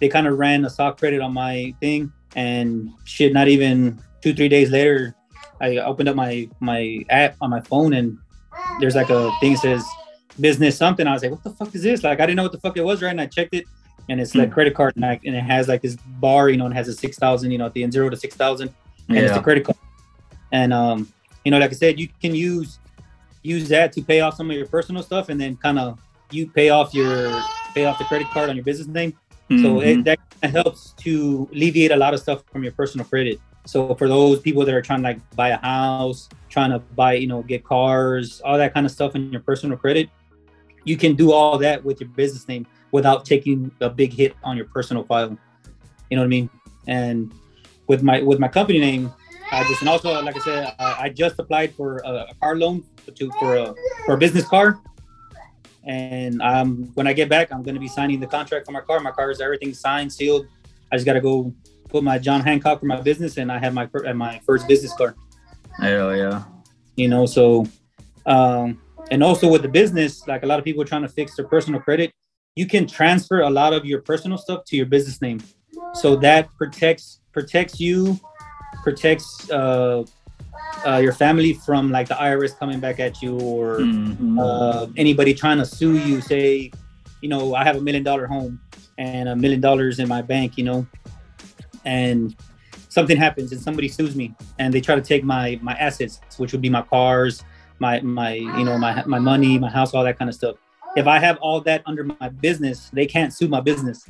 they 0.00 0.08
kind 0.08 0.26
of 0.26 0.38
ran 0.38 0.64
a 0.64 0.70
soft 0.70 0.98
credit 0.98 1.20
on 1.20 1.32
my 1.32 1.74
thing, 1.80 2.12
and 2.34 2.90
shit. 3.04 3.32
Not 3.32 3.48
even 3.48 4.00
two 4.20 4.34
three 4.34 4.48
days 4.48 4.70
later, 4.70 5.14
I 5.60 5.78
opened 5.78 6.08
up 6.08 6.16
my 6.16 6.48
my 6.60 7.04
app 7.10 7.36
on 7.40 7.50
my 7.50 7.60
phone, 7.60 7.92
and 7.94 8.18
there's 8.80 8.94
like 8.94 9.10
a 9.10 9.30
thing 9.40 9.52
that 9.52 9.60
says 9.60 9.86
business 10.40 10.76
something. 10.76 11.06
I 11.06 11.12
was 11.12 11.22
like, 11.22 11.30
what 11.30 11.44
the 11.44 11.50
fuck 11.50 11.74
is 11.74 11.82
this? 11.82 12.02
Like 12.02 12.20
I 12.20 12.26
didn't 12.26 12.36
know 12.36 12.42
what 12.44 12.52
the 12.52 12.60
fuck 12.60 12.76
it 12.76 12.84
was, 12.84 13.02
right? 13.02 13.10
And 13.10 13.20
I 13.20 13.26
checked 13.26 13.54
it, 13.54 13.64
and 14.08 14.20
it's 14.20 14.34
like 14.34 14.50
credit 14.50 14.74
card, 14.74 14.96
and, 14.96 15.04
I, 15.04 15.20
and 15.24 15.36
it 15.36 15.42
has 15.44 15.68
like 15.68 15.82
this 15.82 15.96
bar, 16.20 16.48
you 16.48 16.56
know, 16.56 16.64
and 16.64 16.74
it 16.74 16.76
has 16.76 16.88
a 16.88 16.94
six 16.94 17.18
thousand, 17.18 17.52
you 17.52 17.58
know, 17.58 17.66
at 17.66 17.74
the 17.74 17.82
end 17.82 17.92
zero 17.92 18.08
to 18.10 18.16
six 18.16 18.34
thousand, 18.34 18.74
and 19.08 19.18
it's 19.18 19.36
a 19.36 19.42
credit 19.42 19.64
card. 19.64 19.78
And 20.50 20.72
um, 20.72 21.12
you 21.44 21.50
know, 21.50 21.58
like 21.58 21.70
I 21.70 21.74
said, 21.74 22.00
you 22.00 22.08
can 22.20 22.34
use 22.34 22.78
use 23.42 23.68
that 23.68 23.92
to 23.94 24.02
pay 24.02 24.20
off 24.20 24.36
some 24.36 24.50
of 24.50 24.56
your 24.56 24.66
personal 24.66 25.02
stuff, 25.02 25.28
and 25.28 25.40
then 25.40 25.56
kind 25.56 25.78
of 25.78 25.98
you 26.30 26.46
pay 26.46 26.70
off 26.70 26.94
your 26.94 27.42
pay 27.74 27.84
off 27.84 27.98
the 27.98 28.04
credit 28.04 28.28
card 28.30 28.50
on 28.50 28.56
your 28.56 28.64
business 28.64 28.88
name. 28.88 29.14
So 29.60 29.80
Mhm. 29.80 29.86
it, 29.86 30.04
that 30.04 30.50
helps 30.50 30.92
to 31.04 31.48
alleviate 31.52 31.90
a 31.90 31.96
lot 31.96 32.14
of 32.14 32.20
stuff 32.20 32.42
from 32.52 32.62
your 32.62 32.72
personal 32.72 33.04
credit. 33.06 33.38
So 33.66 33.94
for 33.94 34.08
those 34.08 34.40
people 34.40 34.64
that 34.64 34.74
are 34.74 34.82
trying 34.82 35.00
to 35.00 35.04
like 35.04 35.36
buy 35.36 35.50
a 35.50 35.58
house, 35.58 36.28
trying 36.48 36.70
to 36.70 36.78
buy, 36.78 37.14
you 37.14 37.26
know, 37.26 37.42
get 37.42 37.64
cars, 37.64 38.40
all 38.44 38.58
that 38.58 38.74
kind 38.74 38.86
of 38.86 38.92
stuff 38.92 39.14
in 39.14 39.30
your 39.30 39.42
personal 39.42 39.76
credit, 39.76 40.08
you 40.84 40.96
can 40.96 41.14
do 41.14 41.32
all 41.32 41.58
that 41.58 41.84
with 41.84 42.00
your 42.00 42.08
business 42.10 42.48
name 42.48 42.66
without 42.92 43.24
taking 43.24 43.70
a 43.80 43.88
big 43.88 44.12
hit 44.12 44.34
on 44.42 44.56
your 44.56 44.66
personal 44.66 45.04
file. 45.04 45.36
You 46.10 46.16
know 46.16 46.22
what 46.22 46.26
I 46.26 46.28
mean? 46.28 46.50
And 46.86 47.32
with 47.86 48.02
my 48.02 48.20
with 48.22 48.38
my 48.38 48.48
company 48.48 48.80
name, 48.80 49.12
I 49.52 49.62
just 49.64 49.80
and 49.80 49.88
also 49.88 50.20
like 50.22 50.36
I 50.36 50.40
said, 50.40 50.74
I, 50.78 50.96
I 51.04 51.08
just 51.08 51.38
applied 51.38 51.74
for 51.74 51.98
a, 52.04 52.26
a 52.30 52.34
car 52.40 52.56
loan 52.56 52.84
to 53.06 53.30
for 53.38 53.56
a 53.56 53.74
for 54.06 54.14
a 54.14 54.18
business 54.18 54.46
car. 54.46 54.80
And 55.84 56.40
um, 56.42 56.90
when 56.94 57.06
I 57.06 57.12
get 57.12 57.28
back, 57.28 57.52
I'm 57.52 57.62
going 57.62 57.74
to 57.74 57.80
be 57.80 57.88
signing 57.88 58.20
the 58.20 58.26
contract 58.26 58.66
for 58.66 58.72
my 58.72 58.80
car. 58.80 59.00
My 59.00 59.10
car 59.10 59.30
is 59.30 59.40
everything 59.40 59.74
signed, 59.74 60.12
sealed. 60.12 60.46
I 60.92 60.96
just 60.96 61.06
got 61.06 61.14
to 61.14 61.20
go 61.20 61.52
put 61.88 62.04
my 62.04 62.18
John 62.18 62.40
Hancock 62.40 62.80
for 62.80 62.86
my 62.86 63.00
business, 63.00 63.36
and 63.36 63.50
I 63.50 63.58
have 63.58 63.74
my 63.74 63.88
my 64.14 64.40
first 64.46 64.68
business 64.68 64.94
car. 64.94 65.14
Hell 65.78 66.16
yeah. 66.16 66.44
You 66.96 67.08
know, 67.08 67.26
so 67.26 67.66
um, 68.26 68.80
and 69.10 69.22
also 69.22 69.48
with 69.48 69.62
the 69.62 69.68
business, 69.68 70.26
like 70.28 70.42
a 70.42 70.46
lot 70.46 70.58
of 70.58 70.64
people 70.64 70.82
are 70.82 70.86
trying 70.86 71.02
to 71.02 71.08
fix 71.08 71.36
their 71.36 71.46
personal 71.46 71.80
credit, 71.80 72.12
you 72.54 72.66
can 72.66 72.86
transfer 72.86 73.40
a 73.40 73.50
lot 73.50 73.72
of 73.72 73.84
your 73.84 74.00
personal 74.02 74.38
stuff 74.38 74.64
to 74.66 74.76
your 74.76 74.86
business 74.86 75.20
name, 75.20 75.42
so 75.94 76.16
that 76.16 76.48
protects 76.56 77.20
protects 77.32 77.80
you, 77.80 78.20
protects 78.82 79.50
uh, 79.50 80.04
uh, 80.86 80.96
your 80.98 81.12
family 81.12 81.52
from 81.52 81.90
like 81.90 82.08
the 82.08 82.14
IRS 82.14 82.58
coming 82.58 82.80
back 82.80 82.98
at 83.00 83.22
you 83.22 83.38
or 83.40 83.80
Mhm. 83.80 84.38
uh, 84.40 84.86
anybody 84.96 85.34
trying 85.34 85.58
to 85.58 85.64
sue 85.66 85.96
you. 85.96 86.20
Say, 86.20 86.70
you 87.20 87.28
know, 87.28 87.54
I 87.54 87.64
have 87.64 87.76
a 87.76 87.80
million 87.80 88.02
dollar 88.02 88.26
home 88.26 88.60
and 88.98 89.28
a 89.28 89.36
million 89.36 89.60
dollars 89.60 89.98
in 89.98 90.08
my 90.08 90.22
bank, 90.22 90.56
you 90.58 90.64
know, 90.64 90.86
and 91.84 92.34
something 92.88 93.16
happens 93.16 93.52
and 93.52 93.60
somebody 93.60 93.88
sues 93.88 94.14
me 94.14 94.34
and 94.58 94.72
they 94.74 94.80
try 94.80 94.94
to 94.94 95.00
take 95.00 95.24
my 95.24 95.58
my 95.62 95.74
assets, 95.74 96.20
which 96.36 96.52
would 96.52 96.60
be 96.62 96.68
my 96.68 96.82
cars, 96.82 97.42
my 97.78 98.00
my 98.00 98.34
you 98.34 98.64
know 98.64 98.76
my 98.78 99.02
my 99.06 99.18
money, 99.18 99.58
my 99.58 99.70
house, 99.70 99.94
all 99.94 100.04
that 100.04 100.18
kind 100.18 100.28
of 100.28 100.34
stuff. 100.34 100.56
If 100.96 101.06
I 101.06 101.18
have 101.18 101.38
all 101.38 101.60
that 101.62 101.82
under 101.86 102.04
my 102.04 102.28
business, 102.28 102.90
they 102.92 103.06
can't 103.06 103.32
sue 103.32 103.48
my 103.48 103.60
business. 103.60 104.04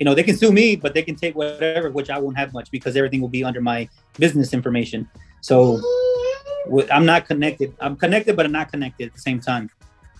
You 0.00 0.04
know, 0.04 0.14
they 0.14 0.24
can 0.24 0.36
sue 0.36 0.50
me, 0.50 0.74
but 0.74 0.92
they 0.92 1.02
can 1.02 1.14
take 1.14 1.36
whatever, 1.36 1.88
which 1.90 2.10
I 2.10 2.18
won't 2.18 2.36
have 2.36 2.52
much 2.52 2.70
because 2.72 2.96
everything 2.96 3.20
will 3.20 3.28
be 3.28 3.44
under 3.44 3.60
my 3.60 3.88
business 4.18 4.52
information. 4.52 5.08
So 5.40 5.80
I'm 6.92 7.04
not 7.06 7.26
connected. 7.26 7.74
I'm 7.80 7.96
connected, 7.96 8.36
but 8.36 8.46
I'm 8.46 8.52
not 8.52 8.70
connected 8.70 9.06
at 9.08 9.14
the 9.14 9.20
same 9.20 9.40
time. 9.40 9.70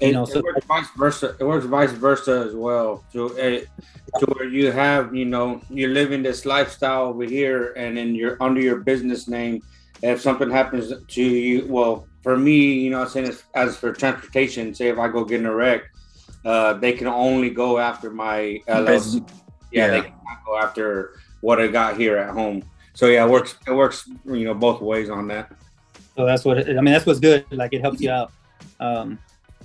You 0.01 0.09
It, 0.09 0.13
know, 0.13 0.25
it 0.25 0.29
so 0.29 0.43
works 0.43 0.67
vice 0.67 0.89
versa. 0.97 1.37
It 1.39 1.45
works 1.45 1.67
vice 1.67 1.93
versa 1.93 2.45
as 2.49 2.55
well. 2.55 3.05
To 3.13 3.27
uh, 3.27 3.61
to 4.19 4.27
where 4.35 4.49
you 4.49 4.71
have, 4.73 5.15
you 5.15 5.25
know, 5.25 5.61
you're 5.71 5.91
living 5.91 6.23
this 6.23 6.45
lifestyle 6.45 7.05
over 7.07 7.25
here, 7.25 7.73
and 7.77 7.97
then 7.97 8.15
you're 8.15 8.37
under 8.41 8.61
your 8.61 8.79
business 8.81 9.29
name. 9.29 9.63
If 10.03 10.21
something 10.21 10.51
happens 10.51 10.93
to 11.07 11.23
you, 11.23 11.67
well, 11.69 12.07
for 12.23 12.37
me, 12.37 12.75
you 12.75 12.91
know, 12.91 13.03
I'm 13.03 13.09
saying 13.09 13.29
as, 13.29 13.45
as 13.55 13.77
for 13.77 13.93
transportation, 13.93 14.75
say 14.75 14.89
if 14.89 14.99
I 14.99 15.09
go 15.09 15.25
get 15.25 15.41
in 15.41 15.47
a 15.47 15.55
wreck, 15.55 15.83
uh, 16.45 16.75
they 16.75 16.93
can 16.93 17.07
only 17.07 17.51
go 17.51 17.79
after 17.79 18.11
my 18.11 18.61
LLC. 18.69 18.87
Business- 18.87 19.33
Yeah, 19.73 19.89
they 19.89 19.97
yeah. 19.97 20.03
cannot 20.03 20.45
go 20.45 20.59
after 20.59 21.15
what 21.41 21.61
I 21.61 21.69
got 21.69 21.97
here 21.97 22.17
at 22.19 22.31
home. 22.31 22.63
So 22.95 23.07
yeah, 23.07 23.25
it 23.25 23.31
works. 23.31 23.57
It 23.67 23.73
works, 23.73 24.09
you 24.27 24.45
know, 24.45 24.55
both 24.55 24.81
ways 24.81 25.09
on 25.09 25.29
that. 25.29 25.51
So 26.17 26.25
that's 26.25 26.45
what 26.45 26.59
I 26.69 26.75
mean. 26.75 26.93
That's 26.93 27.07
what's 27.07 27.21
good. 27.21 27.45
Like 27.51 27.73
it 27.73 27.81
helps 27.81 28.01
you 28.01 28.11
out. 28.11 28.33
Um, 28.81 29.19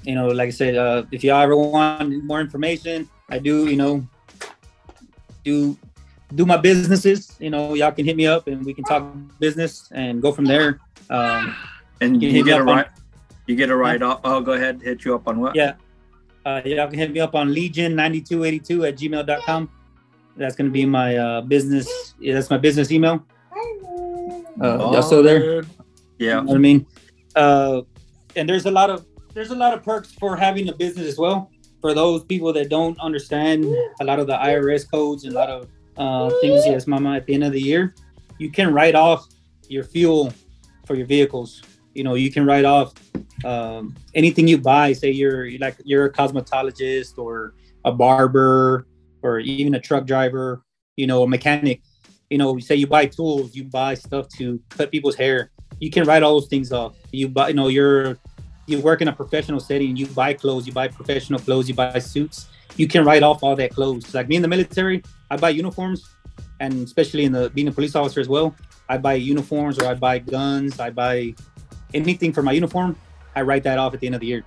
you 0.04 0.16
know, 0.16 0.28
like 0.28 0.48
I 0.48 0.52
said, 0.52 0.76
uh, 0.76 1.04
if 1.12 1.24
y'all 1.24 1.42
ever 1.42 1.56
want 1.56 2.24
more 2.24 2.42
information, 2.42 3.08
I 3.30 3.38
do. 3.40 3.68
You 3.68 3.76
know, 3.78 4.08
do 5.44 5.78
do 6.36 6.46
my 6.46 6.58
businesses. 6.58 7.36
You 7.40 7.50
know, 7.50 7.74
y'all 7.74 7.92
can 7.92 8.06
hit 8.06 8.16
me 8.16 8.26
up 8.28 8.48
and 8.48 8.66
we 8.66 8.74
can 8.74 8.84
talk 8.84 9.04
business 9.40 9.90
and 9.94 10.22
go 10.22 10.32
from 10.32 10.46
there. 10.46 10.80
Um, 11.10 11.56
And 12.02 12.22
You 12.24 12.30
you, 12.30 12.44
get 12.46 12.60
a 12.60 12.64
up 12.64 12.68
on- 12.70 12.76
right. 12.78 12.88
You 13.48 13.56
get 13.56 13.70
a 13.72 13.76
write 13.76 14.02
off. 14.02 14.22
Oh, 14.24 14.40
go 14.42 14.54
ahead. 14.54 14.82
Hit 14.82 15.04
you 15.04 15.16
up 15.16 15.28
on 15.28 15.40
what? 15.40 15.56
yeah, 15.56 15.74
uh, 16.46 16.62
y'all 16.64 16.88
can 16.88 17.00
hit 17.00 17.12
me 17.12 17.20
up 17.20 17.34
on 17.36 17.50
legion9282 17.50 18.88
at 18.88 18.96
gmail.com. 18.96 19.70
That's 20.38 20.56
gonna 20.56 20.70
be 20.70 20.86
my 20.86 21.18
uh, 21.18 21.42
business. 21.42 22.14
Yeah, 22.20 22.36
that's 22.36 22.50
my 22.50 22.58
business 22.58 22.92
email. 22.92 23.26
Uh, 24.62 24.78
y'all 24.94 25.02
still 25.02 25.24
there? 25.24 25.64
Yeah. 26.20 26.42
You 26.42 26.48
know 26.48 26.56
I 26.56 26.58
mean? 26.58 26.86
Uh, 27.36 27.82
and 28.36 28.48
there's 28.48 28.66
a 28.66 28.72
lot 28.72 28.90
of 28.90 29.06
there's 29.34 29.52
a 29.52 29.56
lot 29.56 29.74
of 29.74 29.84
perks 29.84 30.12
for 30.12 30.36
having 30.36 30.70
a 30.70 30.74
business 30.74 31.08
as 31.08 31.18
well. 31.18 31.50
For 31.82 31.94
those 31.94 32.26
people 32.26 32.52
that 32.54 32.70
don't 32.70 33.00
understand 33.00 33.66
a 34.02 34.04
lot 34.04 34.20
of 34.20 34.28
the 34.28 34.34
IRS 34.34 34.90
codes 34.90 35.24
and 35.24 35.34
a 35.34 35.36
lot 35.38 35.50
of 35.50 35.68
uh, 35.98 36.30
things, 36.42 36.66
yes, 36.66 36.88
mama, 36.88 37.16
at 37.16 37.26
the 37.26 37.34
end 37.34 37.46
of 37.46 37.54
the 37.54 37.62
year, 37.62 37.96
you 38.38 38.52
can 38.52 38.74
write 38.74 38.96
off 38.96 39.28
your 39.70 39.84
fuel 39.84 40.34
for 40.86 40.96
your 40.96 41.06
vehicles. 41.06 41.62
You 41.94 42.04
know, 42.04 42.16
you 42.16 42.32
can 42.32 42.46
write 42.46 42.66
off 42.66 42.94
um, 43.46 43.96
anything 44.14 44.48
you 44.48 44.58
buy. 44.58 44.92
Say 44.92 45.12
you're 45.12 45.58
like 45.60 45.78
you're 45.86 46.06
a 46.06 46.12
cosmetologist 46.12 47.18
or 47.18 47.54
a 47.86 47.94
barber 47.94 48.86
or 49.22 49.40
even 49.40 49.76
a 49.76 49.80
truck 49.80 50.06
driver. 50.06 50.64
You 50.98 51.08
know, 51.08 51.24
a 51.24 51.28
mechanic. 51.28 51.82
You 52.30 52.38
know, 52.38 52.60
say 52.60 52.76
you 52.76 52.88
buy 52.88 53.06
tools, 53.06 53.56
you 53.56 53.64
buy 53.64 53.96
stuff 53.96 54.28
to 54.38 54.62
cut 54.70 54.92
people's 54.92 55.16
hair 55.16 55.50
you 55.80 55.90
can 55.90 56.06
write 56.06 56.24
all 56.24 56.34
those 56.34 56.48
things 56.48 56.72
off. 56.72 56.96
You 57.12 57.28
buy, 57.30 57.50
you 57.50 57.54
know, 57.54 57.68
you're 57.68 58.18
you 58.68 58.80
work 58.82 59.02
in 59.02 59.08
a 59.08 59.14
professional 59.14 59.60
setting. 59.60 59.96
You 59.96 60.06
buy 60.08 60.34
clothes, 60.34 60.68
you 60.68 60.74
buy 60.74 60.88
professional 60.88 61.40
clothes, 61.40 61.68
you 61.68 61.76
buy 61.76 61.98
suits. 62.00 62.48
You 62.78 62.88
can 62.88 63.04
write 63.04 63.24
off 63.24 63.44
all 63.44 63.56
that 63.56 63.72
clothes. 63.72 64.14
Like 64.14 64.28
me 64.28 64.36
in 64.36 64.42
the 64.42 64.48
military, 64.48 65.04
I 65.32 65.38
buy 65.38 65.50
uniforms, 65.50 66.08
and 66.60 66.74
especially 66.84 67.26
in 67.26 67.32
the 67.32 67.50
being 67.50 67.68
a 67.68 67.72
police 67.72 67.96
officer 67.96 68.20
as 68.20 68.30
well, 68.30 68.56
I 68.88 68.98
buy 68.98 69.16
uniforms 69.16 69.80
or 69.80 69.88
I 69.88 69.96
buy 69.96 70.20
guns. 70.20 70.80
I 70.80 70.90
buy 70.90 71.34
anything 71.94 72.32
for 72.32 72.44
my 72.44 72.52
uniform. 72.52 72.96
I 73.36 73.42
write 73.42 73.64
that 73.64 73.78
off 73.78 73.94
at 73.94 74.00
the 74.00 74.08
end 74.08 74.16
of 74.16 74.22
the 74.22 74.28
year. 74.28 74.44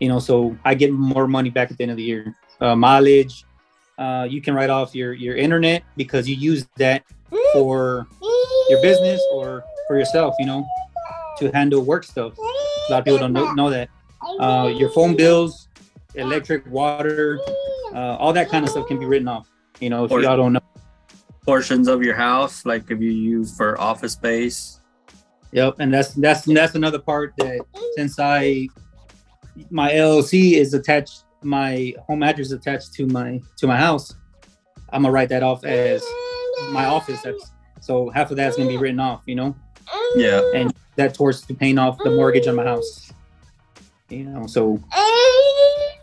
You 0.00 0.08
know, 0.08 0.18
so 0.18 0.56
I 0.64 0.74
get 0.74 0.92
more 0.92 1.26
money 1.26 1.50
back 1.50 1.70
at 1.70 1.78
the 1.78 1.84
end 1.84 1.90
of 1.90 1.96
the 1.96 2.02
year. 2.02 2.34
Uh, 2.60 2.76
mileage. 2.76 3.44
Uh, 3.96 4.26
you 4.28 4.40
can 4.40 4.54
write 4.54 4.70
off 4.70 4.94
your 4.94 5.12
your 5.12 5.36
internet 5.36 5.82
because 5.96 6.28
you 6.28 6.34
use 6.34 6.66
that 6.76 7.04
for 7.52 8.06
your 8.68 8.82
business 8.82 9.22
or 9.32 9.64
for 9.86 9.98
yourself, 9.98 10.34
you 10.38 10.46
know, 10.46 10.66
to 11.38 11.50
handle 11.52 11.82
work 11.82 12.04
stuff. 12.04 12.36
A 12.38 12.92
lot 12.92 12.98
of 13.00 13.04
people 13.04 13.18
don't 13.18 13.32
know, 13.32 13.52
know 13.52 13.70
that. 13.70 13.88
Uh, 14.40 14.72
your 14.74 14.90
phone 14.90 15.16
bills, 15.16 15.68
electric, 16.14 16.66
water, 16.70 17.38
uh, 17.94 18.16
all 18.16 18.32
that 18.32 18.48
kind 18.48 18.64
of 18.64 18.70
stuff 18.70 18.86
can 18.86 18.98
be 18.98 19.06
written 19.06 19.28
off. 19.28 19.48
You 19.80 19.90
know, 19.90 20.04
if 20.04 20.12
Or- 20.12 20.20
y'all 20.20 20.36
don't 20.36 20.54
know. 20.54 20.60
Portions 21.44 21.88
of 21.88 22.02
your 22.02 22.14
house, 22.14 22.64
like 22.64 22.90
if 22.90 23.00
you 23.02 23.10
use 23.10 23.54
for 23.54 23.78
office 23.78 24.12
space. 24.12 24.80
Yep, 25.52 25.76
and 25.78 25.92
that's 25.92 26.14
that's 26.14 26.46
that's 26.46 26.74
another 26.74 26.98
part 26.98 27.34
that 27.36 27.60
since 27.96 28.18
I 28.18 28.66
my 29.68 29.92
LLC 29.92 30.54
is 30.54 30.72
attached, 30.72 31.24
my 31.42 31.94
home 32.06 32.22
address 32.22 32.46
is 32.46 32.52
attached 32.52 32.94
to 32.94 33.06
my 33.06 33.42
to 33.58 33.66
my 33.66 33.76
house. 33.76 34.14
I'm 34.88 35.02
gonna 35.02 35.12
write 35.12 35.28
that 35.28 35.42
off 35.42 35.64
as 35.64 36.02
my 36.70 36.86
office. 36.86 37.20
That's 37.20 37.52
so 37.80 38.08
half 38.08 38.30
of 38.30 38.38
that's 38.38 38.56
gonna 38.56 38.70
be 38.70 38.78
written 38.78 38.98
off. 38.98 39.22
You 39.26 39.34
know. 39.34 39.54
Yeah. 40.16 40.40
and 40.54 40.72
that 40.96 41.14
towards 41.14 41.42
to 41.46 41.54
paying 41.54 41.78
off 41.78 41.98
the 41.98 42.10
mortgage 42.10 42.46
on 42.46 42.56
my 42.56 42.64
house. 42.64 43.12
You 44.08 44.24
know, 44.24 44.46
so 44.46 44.80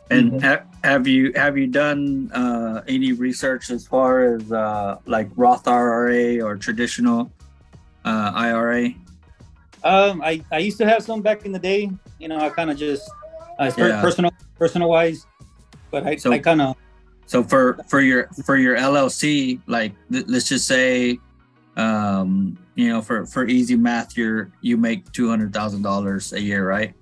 And 0.10 0.44
ha- 0.44 0.64
have 0.84 1.08
you 1.08 1.32
have 1.36 1.58
you 1.58 1.68
done 1.68 2.30
uh, 2.34 2.82
any 2.88 3.14
research 3.14 3.70
as 3.70 3.88
far 3.88 4.36
as 4.36 4.52
uh, 4.52 4.98
like 5.06 5.30
Roth 5.38 5.68
IRA 5.68 6.42
or 6.44 6.58
traditional 6.58 7.32
uh, 8.04 8.32
IRA? 8.36 8.92
um, 9.84 10.22
I 10.22 10.44
I 10.52 10.58
used 10.60 10.78
to 10.80 10.86
have 10.88 11.02
some 11.04 11.22
back 11.22 11.46
in 11.46 11.52
the 11.54 11.60
day. 11.60 11.90
You 12.20 12.28
know, 12.28 12.38
I 12.40 12.50
kind 12.50 12.70
of 12.70 12.78
just 12.78 13.10
uh, 13.60 13.72
Yeah. 13.78 14.02
personal 14.02 14.32
personal 14.60 14.90
wise, 14.90 15.26
but 15.92 16.06
I 16.06 16.18
So- 16.18 16.32
I 16.34 16.40
kind 16.40 16.62
of 16.62 16.76
So 17.28 17.42
for 17.44 17.80
for 17.88 18.02
your 18.02 18.28
for 18.46 18.58
your 18.58 18.76
LLC, 18.76 19.62
like 19.68 19.94
th- 20.12 20.26
let's 20.28 20.50
just 20.50 20.68
say, 20.68 21.20
um, 21.78 22.58
you 22.76 22.90
know, 22.90 23.02
for 23.02 23.26
for 23.26 23.46
easy 23.48 23.76
math, 23.76 24.18
you're 24.18 24.52
you 24.62 24.78
make 24.78 25.12
two 25.12 25.30
hundred 25.30 25.54
thousand 25.54 25.82
dollars 25.84 26.34
a 26.34 26.42
year, 26.42 26.68
right? 26.68 26.94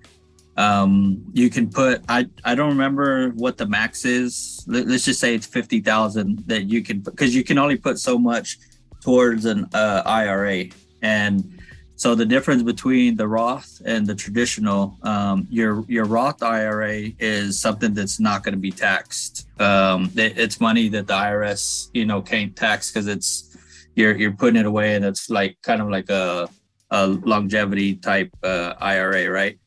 Um, 0.58 1.24
you 1.34 1.50
can 1.50 1.70
put 1.70 2.04
I 2.10 2.28
I 2.44 2.54
don't 2.56 2.70
remember 2.70 3.30
what 3.30 3.58
the 3.58 3.66
max 3.66 4.06
is. 4.06 4.64
Let, 4.68 4.88
let's 4.88 5.06
just 5.06 5.20
say 5.20 5.34
it's 5.36 5.48
fifty 5.48 5.80
thousand 5.80 6.40
that 6.48 6.66
you 6.66 6.84
can 6.84 7.00
because 7.00 7.36
you 7.36 7.44
can 7.44 7.58
only 7.58 7.78
put 7.78 8.00
so 8.00 8.18
much 8.18 8.58
towards 9.02 9.46
an 9.46 9.66
uh, 9.74 10.04
IRA, 10.06 10.66
and 11.02 11.60
so 11.96 12.16
the 12.16 12.26
difference 12.26 12.64
between 12.64 13.16
the 13.16 13.28
Roth 13.28 13.82
and 13.86 14.06
the 14.06 14.16
traditional, 14.16 14.98
um, 15.04 15.48
your 15.50 15.86
your 15.88 16.06
Roth 16.06 16.44
IRA 16.44 17.12
is 17.20 17.60
something 17.60 17.94
that's 17.94 18.20
not 18.20 18.44
going 18.44 18.54
to 18.54 18.60
be 18.60 18.72
taxed. 18.72 19.48
Um, 19.62 20.12
it- 20.16 20.38
it's 20.38 20.60
money 20.60 20.90
that 20.90 21.08
the 21.08 21.14
IRS, 21.14 21.90
you 21.94 22.06
know, 22.06 22.22
can't 22.22 22.56
tax 22.56 22.92
because 22.92 23.08
it's 23.08 23.49
you're 23.96 24.16
you're 24.16 24.32
putting 24.32 24.60
it 24.60 24.66
away, 24.66 24.96
and 24.96 25.06
it's 25.06 25.30
like 25.30 25.58
kind 25.62 25.82
of 25.82 25.90
like 25.90 26.10
a 26.10 26.50
a 26.92 27.08
longevity 27.08 27.96
type 27.96 28.30
uh, 28.44 28.74
IRA, 28.80 29.30
right? 29.30 29.60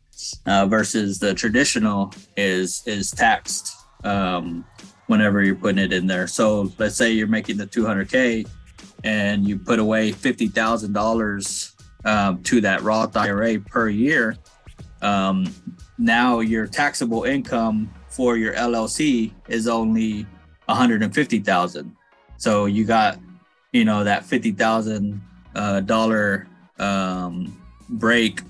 Uh, 0.47 0.67
versus 0.67 1.19
the 1.19 1.35
traditional 1.35 2.13
is 2.37 2.83
is 2.87 3.11
taxed 3.11 3.75
um, 4.05 4.65
whenever 5.07 5.43
you're 5.43 5.55
putting 5.55 5.79
it 5.79 5.93
in 5.93 6.07
there. 6.07 6.27
So 6.27 6.73
let's 6.79 6.97
say 6.97 7.13
you're 7.13 7.27
making 7.27 7.57
the 7.57 7.67
200k 7.67 8.49
and 9.05 9.47
you 9.47 9.59
put 9.59 9.79
away 9.79 10.13
fifty 10.13 10.49
thousand 10.49 10.93
dollars 10.93 11.75
um, 12.05 12.43
to 12.45 12.61
that 12.61 12.83
Roth 12.83 13.17
IRA 13.17 13.61
per 13.61 13.89
year, 13.89 14.37
um, 15.03 15.53
now 15.99 16.41
your 16.41 16.67
taxable 16.67 17.25
income 17.25 17.93
for 18.09 18.37
your 18.37 18.55
LLC 18.55 19.33
is 19.49 19.69
only 19.69 20.27
150,000. 20.67 21.97
So 22.37 22.67
you 22.67 22.85
got, 22.85 23.19
you 23.73 23.85
know, 23.85 24.05
that 24.05 24.25
$50,000 24.25 25.21
uh, 25.55 25.81
dollar 25.81 26.47
um, 26.79 27.57
break 27.89 28.41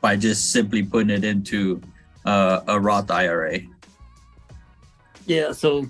by 0.00 0.16
just 0.16 0.52
simply 0.52 0.82
putting 0.82 1.10
it 1.10 1.24
into 1.24 1.80
uh, 2.24 2.60
a 2.68 2.78
Roth 2.78 3.10
IRA. 3.10 3.60
Yeah, 5.26 5.52
so 5.52 5.86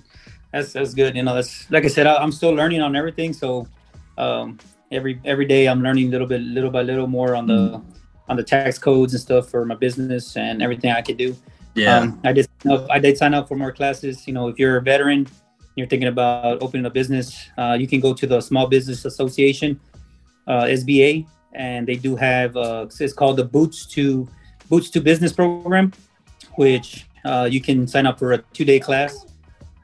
that's 0.51 0.73
that's 0.73 0.93
good. 0.93 1.15
You 1.15 1.23
know, 1.23 1.35
that's 1.35 1.69
like 1.69 1.85
I 1.85 1.87
said, 1.87 2.07
I, 2.07 2.23
am 2.23 2.31
still 2.31 2.51
learning 2.51 2.81
on 2.81 2.95
everything. 2.95 3.33
So 3.33 3.67
um, 4.17 4.57
every 4.91 5.21
every 5.25 5.45
day 5.45 5.67
I'm 5.67 5.83
learning 5.83 6.07
a 6.07 6.11
little 6.11 6.27
bit, 6.27 6.41
little 6.41 6.71
by 6.71 6.81
little 6.81 7.07
more 7.07 7.35
on 7.35 7.45
the 7.45 7.81
on 8.29 8.35
the 8.35 8.43
tax 8.43 8.79
codes 8.79 9.13
and 9.13 9.21
stuff 9.21 9.49
for 9.49 9.65
my 9.65 9.75
business 9.75 10.35
and 10.35 10.61
everything 10.61 10.91
I 10.91 11.01
could 11.01 11.17
do. 11.17 11.35
Yeah, 11.75 11.99
um, 11.99 12.19
I 12.23 12.33
did. 12.33 12.47
I 12.89 12.97
did 12.97 13.17
sign 13.17 13.35
up 13.35 13.47
for 13.47 13.55
more 13.55 13.71
classes. 13.71 14.25
You 14.25 14.33
know, 14.33 14.47
if 14.47 14.57
you're 14.57 14.77
a 14.77 14.81
veteran, 14.81 15.27
you're 15.77 15.87
thinking 15.87 16.09
about 16.09 16.61
opening 16.61 16.85
a 16.87 16.89
business, 16.89 17.49
uh, 17.57 17.77
you 17.79 17.87
can 17.87 17.99
go 17.99 18.13
to 18.13 18.25
the 18.25 18.41
Small 18.41 18.67
Business 18.67 19.05
Association, 19.05 19.79
uh, 20.47 20.63
SBA, 20.63 21.27
and 21.53 21.87
they 21.87 21.95
do 21.95 22.15
have 22.15 22.57
uh, 22.57 22.87
it's 22.99 23.13
called 23.13 23.37
the 23.37 23.45
Boots 23.45 23.85
to 23.93 24.27
Boots 24.69 24.89
to 24.89 24.99
Business 24.99 25.31
program, 25.31 25.93
which 26.55 27.05
uh, 27.23 27.47
you 27.49 27.61
can 27.61 27.87
sign 27.87 28.07
up 28.07 28.17
for 28.17 28.33
a 28.33 28.39
two 28.53 28.65
day 28.65 28.79
class. 28.79 29.25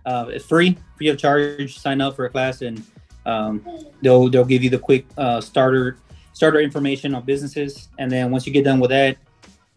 Uh, 0.06 0.25
it's 0.29 0.45
free, 0.45 0.75
free 0.97 1.10
of 1.10 1.17
charge. 1.17 1.77
Sign 1.77 2.01
up 2.01 2.15
for 2.15 2.25
a 2.25 2.29
class, 2.29 2.63
and 2.63 2.84
um, 3.27 3.63
they'll 4.01 4.29
they'll 4.29 4.45
give 4.45 4.63
you 4.63 4.71
the 4.71 4.79
quick 4.79 5.06
uh, 5.17 5.39
starter 5.39 5.97
starter 6.34 6.60
information 6.60 7.13
on 7.13 7.23
businesses. 7.23 7.89
And 7.99 8.12
then 8.12 8.32
once 8.32 8.47
you 8.47 8.51
get 8.51 8.65
done 8.65 8.79
with 8.79 8.89
that, 8.89 9.17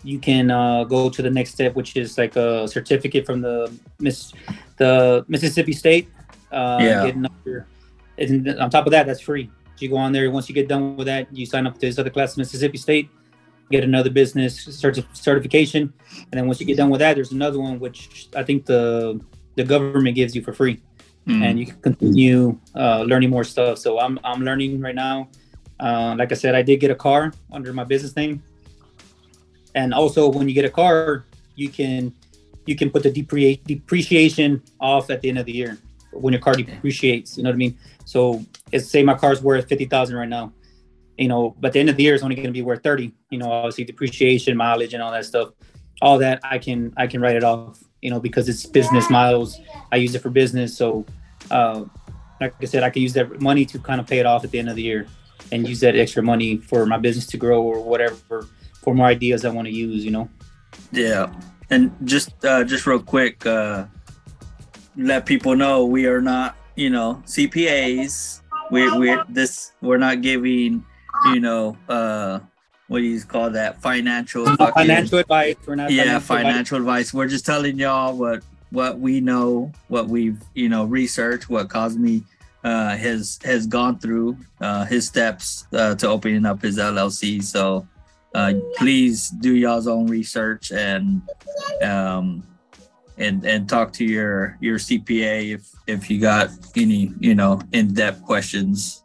you 0.07 0.19
can 0.19 0.51
uh, 0.51 0.85
go 0.85 1.11
to 1.11 1.23
the 1.23 1.31
next 1.31 1.51
step, 1.53 1.75
which 1.75 1.97
is 1.97 2.17
like 2.17 2.37
a 2.37 2.69
certificate 2.69 3.27
from 3.27 3.41
the 3.41 3.73
Miss 3.99 4.33
the 4.77 5.25
Mississippi 5.29 5.73
State. 5.73 6.09
Uh, 6.53 6.79
yeah. 6.81 7.13
And 8.19 8.49
on 8.61 8.71
top 8.71 8.87
of 8.87 8.93
that, 8.93 9.07
that's 9.07 9.21
free. 9.21 9.51
You 9.79 9.91
go 9.91 9.97
on 9.97 10.13
there. 10.13 10.31
Once 10.31 10.49
you 10.49 10.55
get 10.55 10.69
done 10.69 10.97
with 10.97 11.07
that, 11.07 11.29
you 11.37 11.45
sign 11.45 11.67
up 11.67 11.75
to 11.75 11.81
this 11.81 11.99
other 11.99 12.11
class, 12.11 12.37
Mississippi 12.37 12.79
State 12.79 13.11
get 13.71 13.85
another 13.85 14.11
business 14.11 14.67
certi- 14.67 15.05
certification, 15.17 15.93
and 16.11 16.33
then 16.33 16.47
once 16.47 16.61
you 16.61 16.67
get 16.67 16.77
done 16.77 16.91
with 16.91 17.01
that, 17.01 17.15
there's 17.15 17.33
another 17.33 17.59
one 17.59 17.79
which 17.81 18.29
I 18.35 18.43
think 18.43 18.67
the 18.67 19.21
the 19.57 19.65
government 19.65 20.15
gives 20.15 20.35
you 20.35 20.43
for 20.43 20.53
free, 20.53 20.83
mm. 21.27 21.43
and 21.43 21.59
you 21.59 21.67
can 21.67 21.81
continue 21.81 22.59
uh, 22.75 23.03
learning 23.03 23.31
more 23.31 23.45
stuff. 23.45 23.79
So 23.79 23.99
I'm 23.99 24.19
I'm 24.25 24.43
learning 24.43 24.81
right 24.81 24.95
now. 24.95 25.29
Uh, 25.79 26.15
like 26.19 26.33
I 26.33 26.35
said, 26.35 26.55
I 26.55 26.63
did 26.63 26.81
get 26.81 26.91
a 26.91 26.95
car 26.95 27.33
under 27.53 27.73
my 27.73 27.85
business 27.85 28.17
name, 28.17 28.43
and 29.77 29.95
also 29.95 30.29
when 30.29 30.49
you 30.49 30.55
get 30.55 30.65
a 30.65 30.71
car, 30.71 31.25
you 31.55 31.69
can 31.69 32.13
you 32.67 32.75
can 32.75 32.91
put 32.91 33.05
the 33.05 33.13
depre- 33.13 33.63
depreciation 33.65 34.61
off 34.81 35.09
at 35.11 35.21
the 35.23 35.29
end 35.29 35.39
of 35.39 35.47
the 35.47 35.53
year 35.53 35.79
when 36.13 36.33
your 36.33 36.43
car 36.43 36.55
depreciates. 36.55 37.37
You 37.37 37.45
know 37.45 37.51
what 37.51 37.55
I 37.55 37.59
mean? 37.59 37.79
So 38.05 38.45
it's 38.73 38.91
say 38.91 39.05
my 39.05 39.15
car's 39.15 39.41
worth 39.41 39.69
fifty 39.69 39.85
thousand 39.85 40.17
right 40.17 40.29
now 40.29 40.53
you 41.19 41.29
know, 41.29 41.55
but 41.61 41.73
the 41.73 41.81
end 41.81 41.89
of 41.89 41.97
the 41.97 42.03
year 42.03 42.15
is 42.15 42.23
only 42.23 42.35
going 42.35 42.47
to 42.47 42.53
be 42.53 42.63
worth 42.63 42.83
30, 42.83 43.13
you 43.31 43.39
know, 43.39 43.51
obviously 43.51 43.85
depreciation, 43.85 44.57
mileage 44.57 44.95
and 44.95 45.03
all 45.03 45.13
that 45.13 45.25
stuff. 45.25 45.51
All 46.03 46.19
that 46.19 46.41
I 46.43 46.59
can, 46.59 46.93
I 46.97 47.07
can 47.07 47.21
write 47.21 47.37
it 47.37 47.45
off, 47.45 47.83
you 48.03 48.11
know, 48.11 48.21
because 48.21 48.49
it's 48.49 48.67
business 48.67 49.09
miles. 49.09 49.59
I 49.91 49.97
use 49.97 50.15
it 50.15 50.21
for 50.21 50.29
business. 50.29 50.77
So, 50.77 51.07
uh, 51.51 51.85
like 52.41 52.55
I 52.61 52.67
said, 52.67 52.83
I 52.83 52.91
can 52.91 53.01
use 53.01 53.15
that 53.15 53.41
money 53.41 53.65
to 53.65 53.79
kind 53.79 53.99
of 53.99 54.07
pay 54.07 54.19
it 54.19 54.27
off 54.27 54.45
at 54.45 54.51
the 54.51 54.59
end 54.59 54.69
of 54.69 54.77
the 54.77 54.83
year 54.83 55.07
and 55.53 55.67
use 55.67 55.81
that 55.81 55.97
extra 55.97 56.23
money 56.23 56.59
for 56.59 56.85
my 56.85 56.99
business 56.99 57.27
to 57.29 57.39
grow 57.39 57.63
or 57.63 57.83
whatever 57.83 58.47
for 58.87 58.95
more 58.95 59.07
ideas 59.07 59.45
I 59.45 59.51
want 59.51 59.67
to 59.67 59.75
use, 59.75 60.05
you 60.05 60.13
know? 60.13 60.29
Yeah. 60.93 61.35
And 61.71 61.91
just, 62.05 62.33
uh, 62.45 62.63
just 62.63 62.87
real 62.87 63.03
quick, 63.03 63.45
uh, 63.45 63.87
let 64.97 65.27
people 65.27 65.57
know 65.57 65.85
we 65.85 66.07
are 66.07 66.21
not, 66.21 66.55
you 66.77 66.91
know, 66.91 67.21
CPAs. 67.27 68.43
We, 68.71 68.89
we're 68.97 69.25
this, 69.29 69.73
we're 69.81 69.99
not 69.99 70.23
giving, 70.23 70.85
you 71.25 71.41
know, 71.41 71.77
uh, 71.89 72.39
what 72.87 72.99
do 72.99 73.05
you 73.05 73.21
call 73.23 73.51
that? 73.51 73.83
Financial 73.83 74.47
fucking, 74.47 74.73
financial 74.73 75.19
advice. 75.19 75.57
We're 75.67 75.75
not 75.75 75.91
yeah, 75.91 76.21
financial, 76.21 76.21
financial 76.21 76.79
advice. 76.79 77.09
advice. 77.09 77.15
We're 77.15 77.27
just 77.27 77.45
telling 77.45 77.77
y'all 77.81 78.17
what 78.17 78.45
what 78.71 79.01
we 79.01 79.21
know, 79.21 79.73
what 79.89 80.07
we've 80.07 80.41
you 80.55 80.69
know 80.69 80.85
researched, 80.85 81.49
what 81.49 81.69
Cosme 81.69 82.19
uh, 82.63 82.97
has 82.97 83.41
has 83.43 83.67
gone 83.67 83.99
through, 83.99 84.37
uh, 84.61 84.85
his 84.85 85.05
steps 85.05 85.67
uh, 85.73 85.97
to 85.97 86.07
opening 86.07 86.47
up 86.47 86.63
his 86.63 86.79
LLC. 86.79 87.43
So 87.43 87.89
uh, 88.37 88.53
please 88.77 89.31
do 89.31 89.57
y'all's 89.57 89.89
own 89.89 90.07
research 90.07 90.71
and 90.71 91.23
um, 91.83 92.45
and 93.17 93.45
and 93.47 93.67
talk 93.67 93.95
to 93.95 94.05
your 94.05 94.59
your 94.61 94.77
CPA 94.77 95.55
if 95.55 95.71
if 95.87 96.11
you 96.11 96.21
got 96.21 96.51
any 96.77 97.13
you 97.19 97.35
know 97.35 97.59
in 97.73 97.95
depth 97.95 98.23
questions. 98.23 99.03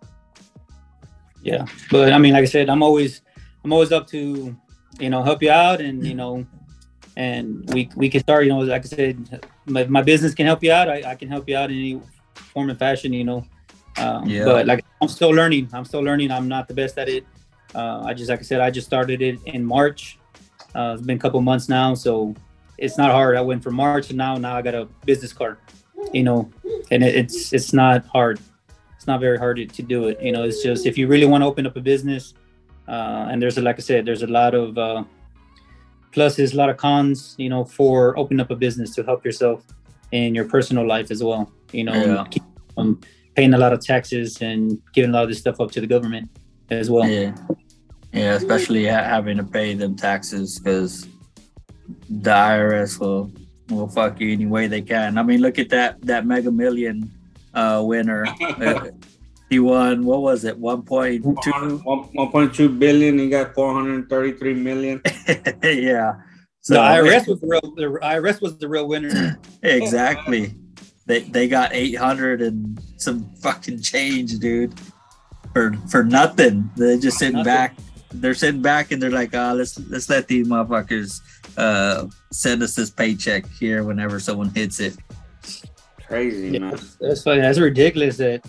Yeah 1.43 1.65
but 1.89 2.13
i 2.13 2.19
mean 2.19 2.33
like 2.33 2.43
i 2.43 2.45
said 2.45 2.69
i'm 2.69 2.83
always 2.83 3.23
i'm 3.63 3.73
always 3.73 3.91
up 3.91 4.05
to 4.05 4.55
you 4.99 5.09
know 5.09 5.23
help 5.23 5.41
you 5.41 5.49
out 5.49 5.81
and 5.81 6.05
you 6.05 6.13
know 6.13 6.45
and 7.17 7.67
we 7.73 7.89
we 7.95 8.09
can 8.09 8.21
start 8.21 8.43
you 8.43 8.49
know 8.49 8.59
like 8.59 8.85
i 8.85 8.87
said 8.87 9.41
my, 9.65 9.83
my 9.85 10.03
business 10.03 10.35
can 10.35 10.45
help 10.45 10.61
you 10.61 10.71
out 10.71 10.87
I, 10.87 11.01
I 11.03 11.15
can 11.15 11.27
help 11.29 11.49
you 11.49 11.57
out 11.57 11.71
in 11.71 11.77
any 11.79 12.01
form 12.35 12.69
and 12.69 12.77
fashion 12.77 13.11
you 13.11 13.23
know. 13.23 13.43
Um, 13.97 14.29
yeah. 14.29 14.45
but 14.45 14.67
like 14.67 14.85
i'm 15.01 15.07
still 15.07 15.31
learning. 15.31 15.67
I'm 15.73 15.83
still 15.83 16.01
learning. 16.01 16.29
I'm 16.31 16.47
not 16.47 16.67
the 16.67 16.75
best 16.75 16.99
at 16.99 17.09
it 17.09 17.25
uh, 17.75 18.01
i 18.05 18.13
just 18.13 18.29
like 18.29 18.39
i 18.39 18.43
said 18.43 18.59
i 18.59 18.69
just 18.69 18.87
started 18.87 19.21
it 19.21 19.39
in 19.45 19.63
march 19.65 20.17
uh, 20.75 20.93
it's 20.95 21.05
been 21.05 21.17
a 21.17 21.19
couple 21.19 21.41
months 21.41 21.69
now 21.69 21.93
so 21.93 22.33
it's 22.77 22.97
not 22.97 23.11
hard 23.11 23.35
i 23.35 23.41
went 23.41 23.63
from 23.63 23.75
march 23.75 24.07
to 24.07 24.15
now 24.15 24.35
now 24.35 24.55
i 24.55 24.61
got 24.61 24.73
a 24.73 24.85
business 25.05 25.33
card 25.33 25.57
you 26.13 26.23
know 26.23 26.49
and 26.91 27.03
it, 27.03 27.15
it's 27.15 27.53
it's 27.53 27.73
not 27.73 28.05
hard 28.07 28.39
it's 29.01 29.07
not 29.07 29.19
very 29.19 29.39
hard 29.39 29.57
to, 29.57 29.65
to 29.65 29.81
do 29.81 30.09
it. 30.09 30.21
You 30.21 30.31
know, 30.31 30.43
it's 30.43 30.61
just 30.61 30.85
if 30.85 30.95
you 30.95 31.07
really 31.07 31.25
want 31.25 31.41
to 31.41 31.47
open 31.47 31.65
up 31.65 31.75
a 31.75 31.81
business, 31.81 32.35
uh, 32.87 33.29
and 33.31 33.41
there's 33.41 33.57
a, 33.57 33.61
like 33.63 33.77
I 33.77 33.81
said, 33.81 34.05
there's 34.05 34.21
a 34.21 34.27
lot 34.27 34.53
of 34.53 34.77
uh, 34.77 35.03
pluses, 36.11 36.53
a 36.53 36.57
lot 36.57 36.69
of 36.69 36.77
cons. 36.77 37.33
You 37.39 37.49
know, 37.49 37.65
for 37.65 38.15
opening 38.15 38.41
up 38.41 38.51
a 38.51 38.55
business 38.55 38.93
to 38.93 39.03
help 39.03 39.25
yourself 39.25 39.65
in 40.11 40.35
your 40.35 40.45
personal 40.45 40.85
life 40.85 41.09
as 41.09 41.23
well. 41.23 41.51
You 41.71 41.85
know, 41.85 41.93
yeah. 41.95 42.25
keep, 42.29 42.43
um, 42.77 43.01
paying 43.33 43.55
a 43.55 43.57
lot 43.57 43.73
of 43.73 43.83
taxes 43.83 44.39
and 44.43 44.79
giving 44.93 45.09
a 45.09 45.13
lot 45.13 45.23
of 45.23 45.29
this 45.29 45.39
stuff 45.39 45.59
up 45.59 45.71
to 45.71 45.81
the 45.81 45.87
government 45.87 46.29
as 46.71 46.89
well. 46.89 47.07
Yeah, 47.07 47.35
yeah, 48.13 48.33
especially 48.33 48.85
having 48.85 49.37
to 49.37 49.43
pay 49.43 49.73
them 49.73 49.95
taxes 49.95 50.59
because 50.59 51.07
the 52.09 52.31
IRS 52.31 52.99
will 52.99 53.31
will 53.69 53.87
fuck 53.87 54.19
you 54.19 54.31
any 54.31 54.45
way 54.45 54.67
they 54.67 54.81
can. 54.81 55.17
I 55.17 55.23
mean, 55.23 55.41
look 55.41 55.59
at 55.59 55.69
that 55.69 56.01
that 56.01 56.25
Mega 56.25 56.51
Million 56.51 57.11
uh, 57.53 57.81
winner. 57.85 58.25
uh, 58.41 58.87
he 59.49 59.59
won 59.59 60.05
what 60.05 60.21
was 60.21 60.45
it 60.45 60.59
1.2 60.59 61.21
1.2 61.21 62.79
billion 62.79 63.19
he 63.19 63.29
got 63.29 63.53
433 63.53 64.53
million. 64.53 65.01
Yeah. 65.63 66.13
So 66.61 66.75
the 66.75 66.79
irs 66.79 67.27
was 67.27 67.41
the 67.41 67.47
real 67.47 67.61
the 67.75 67.99
irs 68.01 68.41
was 68.41 68.57
the 68.57 68.69
real 68.69 68.87
winner. 68.87 69.37
Exactly. 69.63 70.55
They 71.05 71.21
they 71.21 71.49
got 71.49 71.73
800 71.73 72.41
and 72.41 72.79
some 72.95 73.29
fucking 73.41 73.81
change 73.81 74.39
dude 74.39 74.73
for 75.53 75.73
for 75.89 76.03
nothing 76.03 76.69
they're 76.75 76.97
just 76.97 77.17
sitting 77.17 77.37
nothing. 77.37 77.45
back 77.45 77.77
they're 78.13 78.33
sitting 78.33 78.61
back 78.61 78.91
and 78.91 79.01
they're 79.01 79.11
like 79.11 79.33
oh 79.35 79.53
let's 79.53 79.79
let's 79.89 80.09
let 80.09 80.27
these 80.27 80.47
motherfuckers 80.47 81.21
uh 81.57 82.07
send 82.31 82.61
us 82.63 82.75
this 82.75 82.89
paycheck 82.89 83.45
here 83.47 83.83
whenever 83.83 84.19
someone 84.19 84.49
hits 84.49 84.79
it 84.79 84.95
crazy, 86.11 86.49
yeah, 86.51 86.59
man. 86.59 86.79
That's 86.99 87.23
funny. 87.23 87.41
That's 87.41 87.59
ridiculous. 87.59 88.17
That 88.17 88.43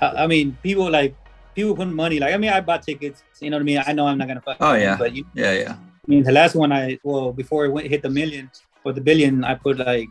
I 0.00 0.26
mean, 0.26 0.56
people 0.62 0.88
like 0.88 1.14
people 1.54 1.74
put 1.74 1.88
money. 1.88 2.18
Like 2.22 2.34
I 2.34 2.38
mean, 2.38 2.52
I 2.54 2.60
bought 2.60 2.82
tickets. 2.86 3.22
You 3.40 3.50
know 3.50 3.56
what 3.58 3.66
I 3.66 3.70
mean? 3.70 3.82
I 3.86 3.92
know 3.92 4.06
I'm 4.06 4.18
not 4.18 4.28
gonna 4.28 4.40
fuck. 4.40 4.58
Oh 4.60 4.74
yeah. 4.74 4.96
but 4.96 5.14
you, 5.16 5.26
yeah, 5.34 5.52
yeah. 5.52 5.74
I 5.74 6.06
mean, 6.06 6.22
the 6.22 6.32
last 6.32 6.54
one 6.54 6.72
I 6.72 6.98
well 7.02 7.32
before 7.32 7.66
it 7.66 7.72
went 7.74 7.88
hit 7.88 8.02
the 8.02 8.10
million 8.10 8.50
or 8.84 8.92
the 8.92 9.00
billion, 9.00 9.44
I 9.44 9.54
put 9.54 9.78
like 9.78 10.08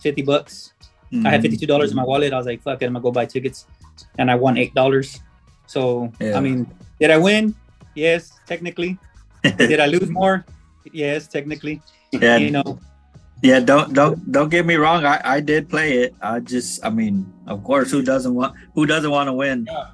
fifty 0.00 0.22
bucks. 0.22 0.72
Mm-hmm. 1.12 1.26
I 1.26 1.30
had 1.30 1.36
mm-hmm. 1.36 1.42
fifty 1.42 1.56
two 1.58 1.70
dollars 1.72 1.90
in 1.92 1.96
my 1.96 2.04
wallet. 2.04 2.32
I 2.32 2.38
was 2.40 2.46
like, 2.46 2.62
fuck 2.62 2.80
it, 2.82 2.86
I'm 2.86 2.94
gonna 2.94 3.02
go 3.02 3.12
buy 3.12 3.26
tickets, 3.26 3.66
and 4.18 4.30
I 4.30 4.34
won 4.34 4.56
eight 4.56 4.74
dollars. 4.74 5.20
So 5.68 6.10
yeah. 6.18 6.36
I 6.36 6.40
mean, 6.40 6.66
did 6.98 7.12
I 7.12 7.18
win? 7.18 7.54
Yes, 7.94 8.32
technically. 8.46 8.98
did 9.56 9.78
I 9.78 9.86
lose 9.86 10.08
more? 10.08 10.44
Yes, 10.90 11.28
technically. 11.28 11.80
Yeah. 12.10 12.36
You 12.40 12.50
know, 12.50 12.80
yeah, 13.42 13.60
don't 13.60 13.92
don't 13.92 14.18
don't 14.32 14.48
get 14.48 14.66
me 14.66 14.74
wrong. 14.74 15.04
I, 15.04 15.20
I 15.22 15.40
did 15.40 15.68
play 15.68 16.02
it. 16.02 16.14
I 16.20 16.40
just 16.40 16.84
I 16.84 16.90
mean, 16.90 17.30
of 17.46 17.62
course, 17.62 17.90
who 17.90 18.02
doesn't 18.02 18.34
want 18.34 18.56
who 18.74 18.86
doesn't 18.86 19.10
want 19.10 19.28
to 19.28 19.32
win? 19.32 19.68
Yeah. 19.70 19.86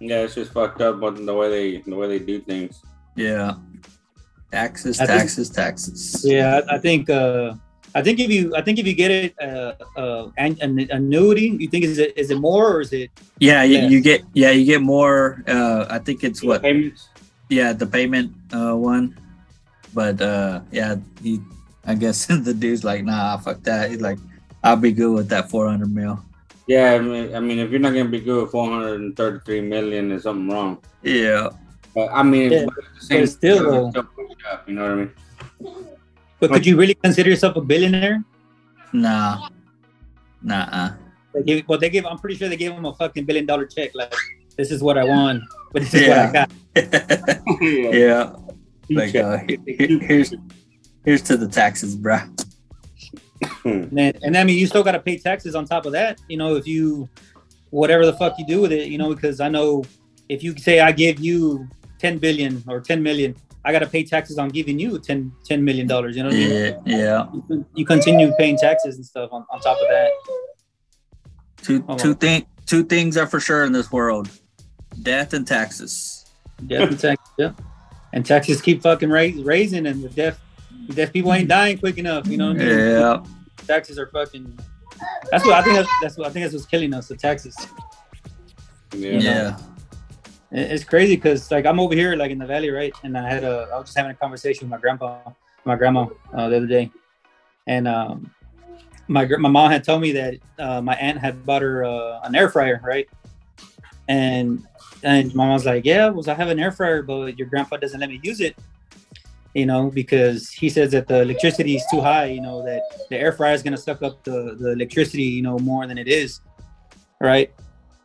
yeah, 0.00 0.18
it's 0.26 0.34
just 0.34 0.52
fucked 0.52 0.80
up 0.80 0.98
but 0.98 1.14
the 1.14 1.34
way 1.34 1.48
they 1.50 1.82
the 1.86 1.94
way 1.94 2.08
they 2.08 2.18
do 2.18 2.40
things. 2.40 2.82
Yeah. 3.14 3.54
Taxes, 4.50 5.00
I 5.00 5.06
taxes, 5.06 5.48
think, 5.48 5.56
taxes. 5.56 6.24
Yeah, 6.24 6.62
I 6.70 6.78
think 6.78 7.10
uh 7.10 7.54
I 7.94 8.02
think 8.02 8.18
if 8.18 8.30
you 8.30 8.54
I 8.56 8.60
think 8.60 8.78
if 8.78 8.86
you 8.86 8.94
get 8.94 9.10
it 9.10 9.34
uh 9.38 9.74
uh 9.96 10.30
an, 10.36 10.58
an 10.60 10.90
annuity, 10.90 11.54
you 11.58 11.68
think 11.68 11.84
is 11.84 11.98
it 11.98 12.18
is 12.18 12.30
it 12.30 12.38
more 12.38 12.74
or 12.74 12.80
is 12.80 12.92
it 12.92 13.10
Yeah, 13.38 13.62
you, 13.62 13.86
you 13.86 14.00
get 14.00 14.22
yeah, 14.34 14.50
you 14.50 14.64
get 14.66 14.82
more 14.82 15.42
uh 15.46 15.86
I 15.88 15.98
think 15.98 16.24
it's 16.24 16.42
what 16.42 16.62
payments. 16.62 17.08
Yeah, 17.48 17.72
the 17.72 17.86
payment 17.86 18.34
uh 18.52 18.74
one. 18.74 19.14
But 19.94 20.20
uh 20.20 20.66
yeah, 20.72 20.96
you 21.22 21.44
I 21.86 21.94
guess 21.94 22.26
the 22.48 22.54
dude's 22.54 22.82
like, 22.82 23.04
nah, 23.04 23.38
fuck 23.38 23.62
that. 23.62 23.90
He's 23.90 24.00
like, 24.00 24.18
I'll 24.64 24.76
be 24.76 24.90
good 24.90 25.14
with 25.14 25.28
that 25.28 25.50
400 25.50 25.86
mil. 25.86 26.18
Yeah, 26.66 26.94
I 26.94 26.98
mean, 26.98 27.34
I 27.36 27.40
mean, 27.40 27.58
if 27.58 27.70
you're 27.70 27.78
not 27.78 27.92
gonna 27.92 28.08
be 28.08 28.20
good 28.20 28.42
with 28.42 28.50
433 28.50 29.60
million, 29.60 30.08
there's 30.08 30.24
something 30.24 30.48
wrong. 30.48 30.78
Yeah. 31.02 31.50
But 31.94 32.08
I 32.10 32.24
mean, 32.24 32.50
Yeah, 32.50 32.64
but 32.64 32.78
at 32.78 32.94
the 32.98 33.06
same 33.06 33.20
but 33.20 33.28
still, 33.28 33.86
it's 33.86 33.90
still 33.90 34.02
pushed 34.02 34.42
up, 34.50 34.68
you 34.68 34.74
know 34.74 34.82
what 34.82 34.90
I 34.90 34.94
mean? 34.96 35.93
But 36.48 36.54
could 36.56 36.66
you 36.66 36.76
really 36.76 36.94
consider 36.94 37.30
yourself 37.30 37.56
a 37.56 37.60
billionaire? 37.60 38.22
Nah. 38.92 39.48
Nah. 40.42 40.92
They 41.34 41.42
gave, 41.42 41.68
well, 41.68 41.78
they 41.78 41.90
gave. 41.90 42.06
I'm 42.06 42.18
pretty 42.18 42.36
sure 42.36 42.48
they 42.48 42.56
gave 42.56 42.72
him 42.72 42.84
a 42.84 42.94
fucking 42.94 43.24
billion 43.24 43.46
dollar 43.46 43.66
check. 43.66 43.90
Like, 43.94 44.14
this 44.56 44.70
is 44.70 44.82
what 44.82 44.96
I 44.98 45.04
won, 45.04 45.42
but 45.72 45.82
this 45.82 45.94
is 45.94 46.02
Yeah. 46.02 46.26
what 46.26 46.28
I 46.28 46.32
got. 46.32 47.60
yeah. 47.92 48.32
Like, 48.90 49.14
uh, 49.16 49.38
he- 49.48 49.58
he- 49.66 49.98
here's 49.98 50.34
here's 51.04 51.22
to 51.22 51.36
the 51.36 51.48
taxes, 51.48 51.96
bruh. 51.96 52.28
And, 53.64 53.98
and 54.22 54.36
I 54.36 54.44
mean, 54.44 54.58
you 54.58 54.66
still 54.66 54.82
got 54.84 54.92
to 54.92 55.00
pay 55.00 55.18
taxes 55.18 55.54
on 55.54 55.64
top 55.64 55.86
of 55.86 55.92
that. 55.92 56.20
You 56.28 56.36
know, 56.36 56.56
if 56.56 56.66
you, 56.66 57.08
whatever 57.70 58.06
the 58.06 58.12
fuck 58.14 58.34
you 58.38 58.46
do 58.46 58.60
with 58.60 58.72
it, 58.72 58.88
you 58.88 58.96
know, 58.98 59.12
because 59.14 59.40
I 59.40 59.48
know 59.48 59.84
if 60.28 60.42
you 60.42 60.56
say 60.56 60.80
I 60.80 60.92
give 60.92 61.18
you 61.20 61.68
10 61.98 62.18
billion 62.18 62.62
or 62.68 62.80
10 62.80 63.02
million, 63.02 63.34
I 63.64 63.72
got 63.72 63.78
to 63.80 63.86
pay 63.86 64.04
taxes 64.04 64.38
on 64.38 64.50
giving 64.50 64.78
you 64.78 64.98
10, 64.98 65.32
10 65.46 65.64
million 65.64 65.86
dollars. 65.86 66.16
You 66.16 66.22
know 66.24 66.28
what 66.28 66.36
I 66.36 66.38
mean? 66.38 66.50
Yeah. 66.50 66.96
Yeah. 66.96 67.26
You, 67.48 67.66
you 67.74 67.86
continue 67.86 68.32
paying 68.38 68.58
taxes 68.58 68.96
and 68.96 69.04
stuff 69.06 69.30
on, 69.32 69.44
on 69.50 69.60
top 69.60 69.78
of 69.80 69.88
that. 69.88 70.10
Two 71.62 71.84
Oh, 71.88 71.96
two 71.96 72.08
well. 72.08 72.18
thing 72.18 72.46
two 72.66 72.84
things 72.84 73.16
are 73.16 73.26
for 73.26 73.40
sure 73.40 73.64
in 73.64 73.72
this 73.72 73.90
world: 73.90 74.28
death 75.02 75.32
and 75.32 75.46
taxes. 75.46 76.26
Death 76.66 76.90
and 76.90 76.98
tax, 76.98 77.22
yeah. 77.38 77.52
And 78.12 78.24
taxes 78.24 78.60
keep 78.60 78.82
fucking 78.82 79.08
raise, 79.10 79.42
raising, 79.42 79.86
and 79.86 80.02
the 80.04 80.08
deaf, 80.10 80.38
the 80.88 80.94
deaf 80.94 81.12
people 81.12 81.32
ain't 81.32 81.48
dying 81.48 81.78
quick 81.78 81.96
enough. 81.98 82.26
You 82.26 82.36
know 82.36 82.48
what 82.52 82.60
I 82.60 82.64
mean? 82.64 82.78
Yeah. 82.78 83.24
Taxes 83.66 83.98
are 83.98 84.06
fucking. 84.08 84.58
That's 85.30 85.44
what 85.44 85.54
I 85.54 85.62
think. 85.62 85.76
That's, 85.76 85.88
that's 86.02 86.16
what 86.18 86.26
I 86.28 86.30
think. 86.30 86.44
That's 86.44 86.54
what's 86.54 86.66
killing 86.66 86.92
us. 86.94 87.08
The 87.08 87.16
taxes. 87.16 87.56
Yeah. 88.92 89.18
Yeah. 89.18 89.58
It- 90.54 90.70
It's 90.72 90.84
crazy 90.84 91.16
because 91.16 91.50
like 91.50 91.66
I'm 91.66 91.80
over 91.80 91.94
here 91.94 92.14
like 92.16 92.30
in 92.30 92.38
the 92.38 92.46
valley, 92.46 92.70
right? 92.70 92.94
And 93.02 93.18
I 93.18 93.28
had 93.28 93.44
a 93.44 93.68
I 93.72 93.76
was 93.78 93.86
just 93.88 93.96
having 93.96 94.12
a 94.12 94.14
conversation 94.14 94.62
with 94.66 94.70
my 94.76 94.80
grandpa, 94.80 95.18
my 95.64 95.76
grandma 95.76 96.06
uh, 96.32 96.48
the 96.48 96.56
other 96.58 96.66
day, 96.66 96.90
and 97.66 97.88
um, 97.88 98.30
my 99.08 99.26
my 99.38 99.48
mom 99.48 99.70
had 99.70 99.82
told 99.84 100.00
me 100.00 100.12
that 100.12 100.34
uh, 100.58 100.80
my 100.80 100.94
aunt 100.96 101.18
had 101.18 101.44
bought 101.44 101.62
her 101.62 101.84
uh, 101.84 102.20
an 102.26 102.34
air 102.34 102.48
fryer, 102.48 102.80
right? 102.84 103.08
And 104.08 104.62
and 105.02 105.34
my 105.34 105.46
mom's 105.46 105.66
like, 105.66 105.84
yeah, 105.84 106.08
was 106.08 106.28
I 106.28 106.34
have 106.34 106.48
an 106.48 106.58
air 106.58 106.70
fryer, 106.72 107.02
but 107.02 107.38
your 107.38 107.48
grandpa 107.48 107.76
doesn't 107.76 108.00
let 108.00 108.08
me 108.08 108.20
use 108.22 108.40
it, 108.40 108.56
you 109.54 109.66
know, 109.66 109.90
because 109.90 110.50
he 110.50 110.68
says 110.70 110.92
that 110.92 111.06
the 111.08 111.20
electricity 111.22 111.76
is 111.76 111.84
too 111.90 112.00
high, 112.00 112.26
you 112.26 112.40
know, 112.40 112.62
that 112.64 112.82
the 113.10 113.16
air 113.18 113.32
fryer 113.32 113.52
is 113.54 113.62
gonna 113.62 113.76
suck 113.76 114.02
up 114.02 114.22
the 114.24 114.56
the 114.60 114.70
electricity, 114.72 115.24
you 115.24 115.42
know, 115.42 115.58
more 115.58 115.86
than 115.86 115.98
it 115.98 116.08
is, 116.08 116.40
right? 117.20 117.52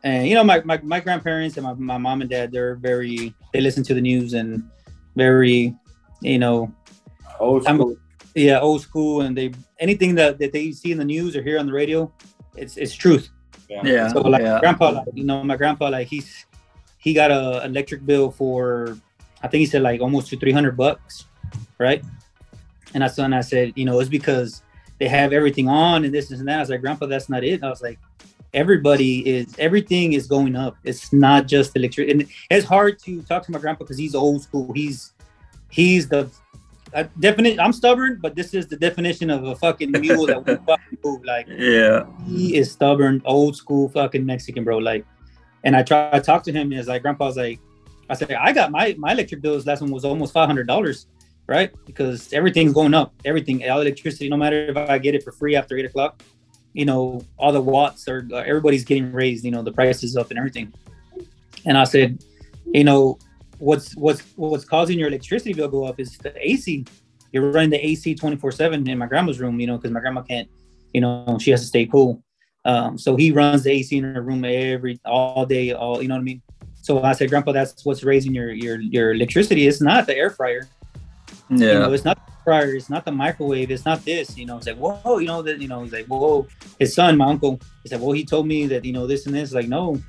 And 0.04 0.28
you 0.28 0.34
know 0.36 0.44
my, 0.44 0.62
my, 0.62 0.80
my 0.84 1.00
grandparents 1.00 1.58
and 1.58 1.66
my, 1.66 1.74
my 1.74 1.98
mom 1.98 2.22
and 2.22 2.30
dad 2.30 2.52
they're 2.52 2.76
very 2.76 3.34
they 3.54 3.62
listen 3.62 3.84
to 3.84 3.94
the 3.94 4.02
news 4.02 4.34
and 4.34 4.64
very 5.16 5.76
you 6.22 6.40
know 6.40 6.72
Old 7.40 7.66
I'm- 7.68 7.78
school. 7.78 7.98
yeah 8.36 8.60
old 8.60 8.82
school 8.82 9.22
and 9.22 9.36
they 9.38 9.52
anything 9.80 10.16
that, 10.16 10.40
that 10.40 10.52
they 10.54 10.72
see 10.72 10.92
in 10.92 10.98
the 10.98 11.06
news 11.06 11.36
or 11.36 11.42
hear 11.44 11.60
on 11.60 11.66
the 11.66 11.74
radio 11.74 12.12
it's 12.56 12.78
it's 12.78 12.94
truth 12.94 13.30
Yeah. 13.70 14.08
so 14.10 14.22
like 14.22 14.42
yeah. 14.42 14.60
grandpa 14.60 14.90
like, 14.90 15.08
you 15.14 15.24
know 15.26 15.44
my 15.44 15.56
grandpa 15.58 15.90
like 15.90 16.08
he's 16.08 16.46
he 16.98 17.14
got 17.14 17.32
a 17.32 17.64
electric 17.66 18.06
bill 18.06 18.32
for 18.32 18.98
i 19.44 19.48
think 19.48 19.60
he 19.60 19.66
said 19.66 19.82
like 19.82 20.02
almost 20.02 20.30
to 20.30 20.38
300 20.38 20.76
bucks 20.78 21.26
right 21.78 22.04
and 22.94 23.04
that's 23.04 23.18
when 23.18 23.34
i 23.34 23.42
said 23.42 23.74
you 23.76 23.86
know 23.86 24.00
it's 24.00 24.10
because 24.10 24.64
they 25.00 25.08
have 25.08 25.32
everything 25.32 25.68
on 25.70 26.04
and 26.04 26.14
this 26.14 26.32
and 26.32 26.48
that 26.48 26.58
i 26.58 26.60
was 26.60 26.70
like 26.70 26.82
grandpa 26.82 27.06
that's 27.06 27.30
not 27.30 27.44
it 27.44 27.64
i 27.64 27.70
was 27.70 27.82
like 27.82 28.00
everybody 28.54 29.28
is 29.28 29.56
everything 29.60 30.14
is 30.14 30.26
going 30.28 30.56
up 30.56 30.76
it's 30.84 31.14
not 31.14 31.48
just 31.48 31.76
electric 31.76 32.10
and 32.10 32.26
it's 32.50 32.66
hard 32.66 32.98
to 33.00 33.22
talk 33.24 33.44
to 33.44 33.52
my 33.52 33.60
grandpa 33.60 33.84
because 33.84 33.98
he's 33.98 34.16
old 34.16 34.42
school 34.42 34.72
he's 34.74 35.14
he's 35.70 36.08
the 36.10 36.28
uh, 36.96 37.04
definite 37.20 37.60
i'm 37.60 37.72
stubborn 37.72 38.18
but 38.22 38.36
this 38.36 38.54
is 38.56 38.66
the 38.68 38.76
definition 38.76 39.30
of 39.30 39.44
a 39.44 39.56
fucking 39.56 39.92
mule 39.92 40.26
that 40.26 40.44
will 40.44 40.58
fucking 40.66 40.98
move 41.04 41.24
like 41.24 41.48
Yeah. 41.48 42.06
he 42.28 42.56
is 42.58 42.72
stubborn, 42.72 43.22
old 43.26 43.56
school 43.56 43.90
fucking 43.90 44.26
Mexican, 44.26 44.64
bro. 44.64 44.78
Like, 44.80 45.06
and 45.64 45.76
I 45.76 45.84
try 45.84 46.10
to 46.12 46.22
talk 46.22 46.42
to 46.44 46.52
him, 46.52 46.72
and 46.72 46.80
it's 46.80 46.88
like 46.88 47.02
grandpa's 47.04 47.38
like, 47.38 47.60
I 48.10 48.16
said, 48.16 48.32
I 48.32 48.52
got 48.54 48.72
my 48.72 48.96
my 48.98 49.12
electric 49.12 49.42
bills 49.42 49.68
last 49.68 49.82
one 49.82 49.92
was 49.92 50.04
almost 50.06 50.34
five 50.34 50.48
hundred 50.48 50.66
dollars, 50.68 51.06
right? 51.48 51.70
Because 51.86 52.34
everything's 52.34 52.74
going 52.74 52.96
up, 52.96 53.14
everything, 53.26 53.70
all 53.70 53.82
electricity, 53.82 54.28
no 54.30 54.38
matter 54.38 54.66
if 54.72 54.78
I 54.78 54.98
get 54.98 55.14
it 55.14 55.22
for 55.24 55.32
free 55.32 55.56
after 55.56 55.78
eight 55.78 55.86
o'clock, 55.86 56.24
you 56.80 56.86
know, 56.86 57.22
all 57.38 57.52
the 57.52 57.62
watts 57.62 58.08
are 58.08 58.28
uh, 58.32 58.38
everybody's 58.38 58.86
getting 58.86 59.12
raised, 59.12 59.44
you 59.44 59.52
know, 59.52 59.62
the 59.62 59.72
price 59.72 60.04
is 60.04 60.16
up 60.16 60.30
and 60.30 60.40
everything. 60.40 60.74
And 61.66 61.78
I 61.78 61.84
said, 61.84 62.24
you 62.66 62.84
know, 62.84 63.20
what's 63.58 63.96
what's 63.96 64.22
what's 64.36 64.66
causing 64.66 64.98
your 64.98 65.10
electricity 65.10 65.54
bill 65.54 65.68
go 65.68 65.84
up 65.86 66.00
is 66.00 66.18
the 66.18 66.34
AC. 66.38 66.86
You're 67.32 67.52
running 67.52 67.70
the 67.70 67.86
AC 67.86 68.16
twenty 68.16 68.38
four 68.38 68.52
seven 68.52 68.88
in 68.90 68.98
my 68.98 69.08
grandma's 69.08 69.40
room, 69.40 69.60
you 69.60 69.68
know, 69.68 69.78
because 69.78 69.92
my 69.92 70.00
grandma 70.00 70.22
can't 70.22 70.50
you 70.94 71.02
know 71.02 71.38
she 71.40 71.52
has 71.52 71.62
to 71.62 71.68
stay 71.68 71.86
cool 71.86 72.24
um, 72.66 72.98
so 72.98 73.16
he 73.16 73.32
runs 73.32 73.64
the 73.64 73.72
ac 73.72 73.98
in 73.98 74.04
her 74.04 74.22
room 74.22 74.44
every 74.46 75.00
all 75.06 75.46
day 75.46 75.72
all 75.72 76.02
you 76.02 76.08
know 76.08 76.16
what 76.16 76.22
i 76.22 76.24
mean 76.24 76.42
so 76.82 77.04
i 77.04 77.14
said 77.14 77.30
grandpa 77.30 77.52
that's 77.52 77.86
what's 77.86 78.04
raising 78.04 78.34
your 78.34 78.52
your 78.52 78.80
your 78.80 79.14
electricity 79.14 79.68
it's 79.68 79.82
not 79.82 80.08
the 80.08 80.16
air 80.16 80.30
fryer 80.30 80.68
you 81.50 81.58
know 81.58 81.88
Yeah. 81.90 81.94
it's 81.94 82.06
not 82.06 82.18
the 82.26 82.32
fryer 82.44 82.76
it's 82.76 82.90
not 82.90 83.06
the 83.06 83.12
microwave 83.12 83.70
it's 83.72 83.86
not 83.86 84.04
this 84.06 84.38
you 84.38 84.46
know 84.46 84.58
it's 84.58 84.68
like 84.68 84.78
whoa 84.78 85.18
you 85.18 85.28
know 85.28 85.42
that 85.42 85.60
you 85.60 85.68
know 85.68 85.84
he's 85.84 85.94
like 85.94 86.06
whoa 86.08 86.48
his 86.80 86.94
son 86.94 87.18
my 87.18 87.26
uncle 87.26 87.60
he 87.84 87.90
said 87.90 88.00
well 88.02 88.12
he 88.12 88.24
told 88.26 88.48
me 88.48 88.68
that 88.68 88.86
you 88.86 88.94
know 88.94 89.06
this 89.08 89.26
and 89.26 89.36
this 89.36 89.52
like 89.54 89.68
no 89.68 90.00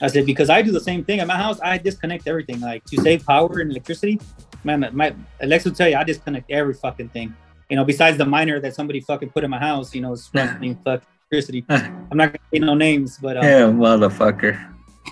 i 0.00 0.06
said 0.08 0.26
because 0.26 0.50
i 0.50 0.60
do 0.62 0.70
the 0.72 0.80
same 0.80 1.04
thing 1.04 1.20
at 1.20 1.26
my 1.26 1.36
house 1.36 1.58
i 1.62 1.78
disconnect 1.78 2.26
everything 2.26 2.60
like 2.60 2.84
to 2.86 2.96
save 3.00 3.24
power 3.24 3.60
and 3.60 3.70
electricity 3.70 4.20
man 4.64 4.88
my 4.92 5.14
alexa 5.40 5.68
will 5.68 5.76
tell 5.76 5.88
you 5.88 5.96
i 5.96 6.04
disconnect 6.04 6.50
every 6.50 6.74
fucking 6.74 7.08
thing 7.10 7.34
you 7.70 7.76
know 7.76 7.84
besides 7.84 8.16
the 8.18 8.24
miner 8.24 8.58
that 8.60 8.74
somebody 8.74 9.00
fucking 9.00 9.30
put 9.30 9.44
in 9.44 9.50
my 9.50 9.58
house 9.58 9.94
you 9.94 10.00
know 10.00 10.12
it's 10.12 10.30
running 10.34 10.74
fucking 10.76 11.06
electricity 11.30 11.64
i'm 11.68 12.16
not 12.18 12.28
gonna 12.32 12.38
say 12.52 12.58
no 12.58 12.74
names 12.74 13.18
but 13.18 13.36
um, 13.36 13.44
Yeah, 13.44 13.60
motherfucker. 13.70 14.54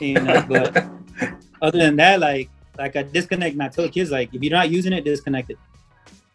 you 0.00 0.14
know 0.14 0.44
but 0.48 0.84
other 1.62 1.78
than 1.78 1.96
that 1.96 2.18
like 2.20 2.48
like 2.82 2.96
i 2.96 3.02
disconnect 3.02 3.52
and 3.54 3.62
i 3.62 3.68
tell 3.68 3.84
the 3.84 3.90
kids 3.90 4.10
like 4.10 4.28
if 4.34 4.42
you're 4.42 4.58
not 4.60 4.70
using 4.70 4.92
it 4.92 5.04
disconnect 5.04 5.50
it. 5.50 5.58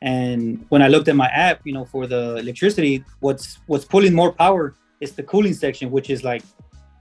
And 0.02 0.66
when 0.70 0.82
i 0.82 0.88
looked 0.88 1.08
at 1.08 1.16
my 1.16 1.30
app 1.48 1.62
you 1.68 1.74
know 1.74 1.86
for 1.94 2.04
the 2.14 2.38
electricity 2.38 3.04
what's 3.20 3.60
what's 3.66 3.86
pulling 3.94 4.14
more 4.14 4.32
power 4.32 4.76
is 5.02 5.12
the 5.14 5.24
cooling 5.24 5.54
section 5.54 5.90
which 5.92 6.10
is 6.10 6.24
like 6.24 6.44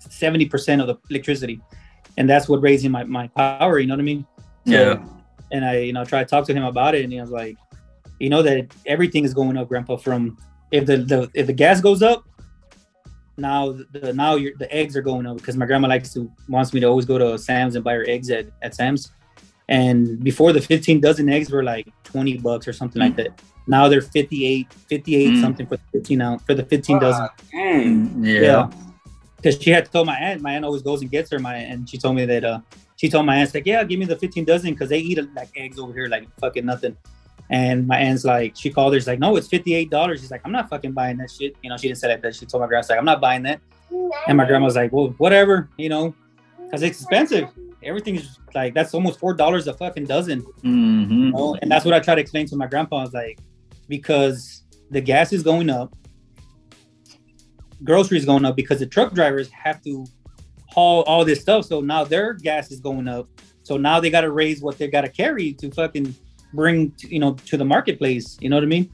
70% 0.03 0.81
of 0.81 0.87
the 0.87 0.97
electricity. 1.11 1.61
And 2.19 2.31
that's 2.31 2.49
what 2.49 2.63
raising 2.63 2.91
my, 2.91 3.05
my 3.05 3.27
power 3.29 3.79
you 3.79 3.87
know 3.87 3.95
what 3.95 4.07
i 4.07 4.11
mean? 4.13 4.27
Yeah. 4.65 5.05
and 5.53 5.65
i 5.65 5.75
you 5.89 5.93
know 5.93 6.05
try 6.05 6.21
to 6.25 6.29
talk 6.35 6.47
to 6.47 6.55
him 6.55 6.65
about 6.65 6.95
it 6.95 7.03
and 7.05 7.13
he 7.13 7.21
was 7.21 7.31
like 7.31 7.57
you 8.19 8.31
know 8.31 8.43
that 8.43 8.75
everything 8.87 9.25
is 9.25 9.35
going 9.35 9.57
up 9.59 9.69
grandpa 9.69 9.97
from 9.97 10.39
if 10.73 10.87
the, 10.87 10.97
the 11.13 11.31
if 11.35 11.47
the 11.47 11.53
gas 11.53 11.81
goes 11.81 12.03
up 12.03 12.25
now 13.37 13.73
the 13.93 14.13
now 14.13 14.35
your 14.37 14.53
the 14.57 14.73
eggs 14.75 14.97
are 14.97 15.03
going 15.03 15.27
up. 15.27 15.37
Because 15.37 15.57
my 15.57 15.67
grandma 15.67 15.89
likes 15.89 16.13
to 16.15 16.31
wants 16.49 16.73
me 16.73 16.81
to 16.81 16.87
always 16.87 17.05
go 17.05 17.19
to 17.19 17.39
sam's 17.39 17.75
and 17.75 17.85
buy 17.85 17.95
her 17.95 18.05
eggs 18.09 18.31
at, 18.31 18.47
at 18.63 18.75
sam's 18.75 19.13
and 19.69 20.23
before 20.23 20.53
the 20.53 20.61
15 20.61 21.01
dozen 21.01 21.29
eggs 21.29 21.51
were 21.51 21.65
like 21.65 21.89
20 22.05 22.39
bucks 22.39 22.69
or 22.69 22.73
something 22.73 23.01
like 23.01 23.17
that 23.17 23.41
now 23.67 23.89
they're 23.89 24.01
58 24.01 24.73
58 24.73 25.31
Mm. 25.31 25.41
something 25.41 25.67
for 25.67 25.77
the 25.77 25.83
15 25.93 26.21
ounce 26.21 26.43
for 26.45 26.55
the 26.55 26.65
15 26.65 26.99
dozen 27.01 27.29
Dang. 27.53 28.25
Yeah. 28.25 28.41
yeah. 28.41 28.71
Because 29.37 29.61
she 29.61 29.71
had 29.71 29.85
to 29.85 29.91
tell 29.91 30.05
my 30.05 30.17
aunt, 30.17 30.41
my 30.41 30.55
aunt 30.55 30.65
always 30.65 30.83
goes 30.83 31.03
and 31.03 31.11
gets 31.11 31.31
her. 31.31 31.39
My 31.39 31.57
and 31.57 31.89
she 31.89 31.99
told 31.99 32.17
me 32.17 32.25
that 32.25 32.45
uh 32.45 32.61
she 32.97 33.09
told 33.09 33.27
my 33.27 33.37
aunt 33.37 33.53
like, 33.55 33.67
yeah, 33.67 33.85
give 33.85 33.99
me 33.99 34.07
the 34.07 34.17
15 34.17 34.45
dozen 34.45 34.71
because 34.73 34.89
they 34.89 34.99
eat 34.99 35.19
like 35.35 35.51
eggs 35.57 35.79
over 35.79 35.93
here 35.93 36.07
like 36.09 36.27
fucking 36.41 36.65
nothing. 36.65 36.97
And 37.51 37.87
my 37.87 37.99
aunt's 37.99 38.25
like, 38.25 38.57
she 38.57 38.71
called 38.71 38.95
her, 38.95 38.99
she's 38.99 39.07
like, 39.07 39.19
no, 39.21 39.37
it's 39.37 39.47
$58. 39.47 40.19
She's 40.19 40.31
like, 40.33 40.41
I'm 40.45 40.51
not 40.53 40.69
fucking 40.69 40.93
buying 40.93 41.19
that 41.19 41.31
shit. 41.31 41.55
You 41.63 41.71
know, 41.71 41.77
she 41.77 41.87
didn't 41.89 41.99
say 41.99 42.09
like 42.09 42.23
that. 42.23 42.35
She 42.35 42.47
told 42.47 42.63
my 42.63 42.67
grandma, 42.67 42.87
like, 42.89 42.99
I'm 42.99 43.05
not 43.05 43.21
buying 43.21 43.43
that. 43.45 43.61
And 44.27 44.37
my 44.37 44.47
grandma 44.47 44.65
was 44.65 44.75
like, 44.75 44.93
well, 44.93 45.15
whatever, 45.19 45.69
you 45.77 45.89
know, 45.91 46.15
because 46.65 46.83
it's 46.83 46.99
expensive. 47.01 47.49
Everything's 47.87 48.39
like 48.55 48.75
that's 48.75 48.93
almost 48.95 49.19
four 49.19 49.35
dollars 49.35 49.67
a 49.67 49.75
fucking 49.75 50.05
dozen. 50.05 50.41
hmm 50.41 51.11
You 51.11 51.33
know? 51.33 51.57
And 51.63 51.71
that's 51.71 51.85
what 51.85 51.95
I 51.95 52.01
try 52.01 52.15
to 52.15 52.21
explain 52.21 52.47
to 52.49 52.57
my 52.57 52.67
grandpa. 52.67 52.99
I 52.99 53.03
was 53.03 53.15
like, 53.15 53.39
because 53.89 54.65
the 54.91 55.01
gas 55.01 55.33
is 55.33 55.43
going 55.43 55.71
up, 55.71 55.95
groceries 57.85 58.25
going 58.25 58.45
up 58.45 58.57
because 58.57 58.79
the 58.79 58.87
truck 58.87 59.13
drivers 59.15 59.51
have 59.51 59.83
to 59.85 60.07
haul 60.69 61.03
all 61.03 61.25
this 61.25 61.41
stuff. 61.41 61.65
So 61.65 61.81
now 61.81 62.05
their 62.05 62.35
gas 62.35 62.71
is 62.71 62.81
going 62.81 63.09
up. 63.09 63.29
So 63.63 63.77
now 63.77 63.99
they 64.01 64.11
got 64.11 64.21
to 64.21 64.31
raise 64.31 64.61
what 64.63 64.79
they 64.79 64.89
got 64.89 65.03
to 65.03 65.09
carry 65.09 65.53
to 65.55 65.71
fucking 65.71 66.15
bring, 66.53 66.93
to, 66.93 67.13
you 67.13 67.19
know, 67.19 67.35
to 67.35 67.57
the 67.57 67.65
marketplace. 67.65 68.37
You 68.41 68.49
know 68.49 68.57
what 68.57 68.63
I 68.63 68.67
mean? 68.67 68.91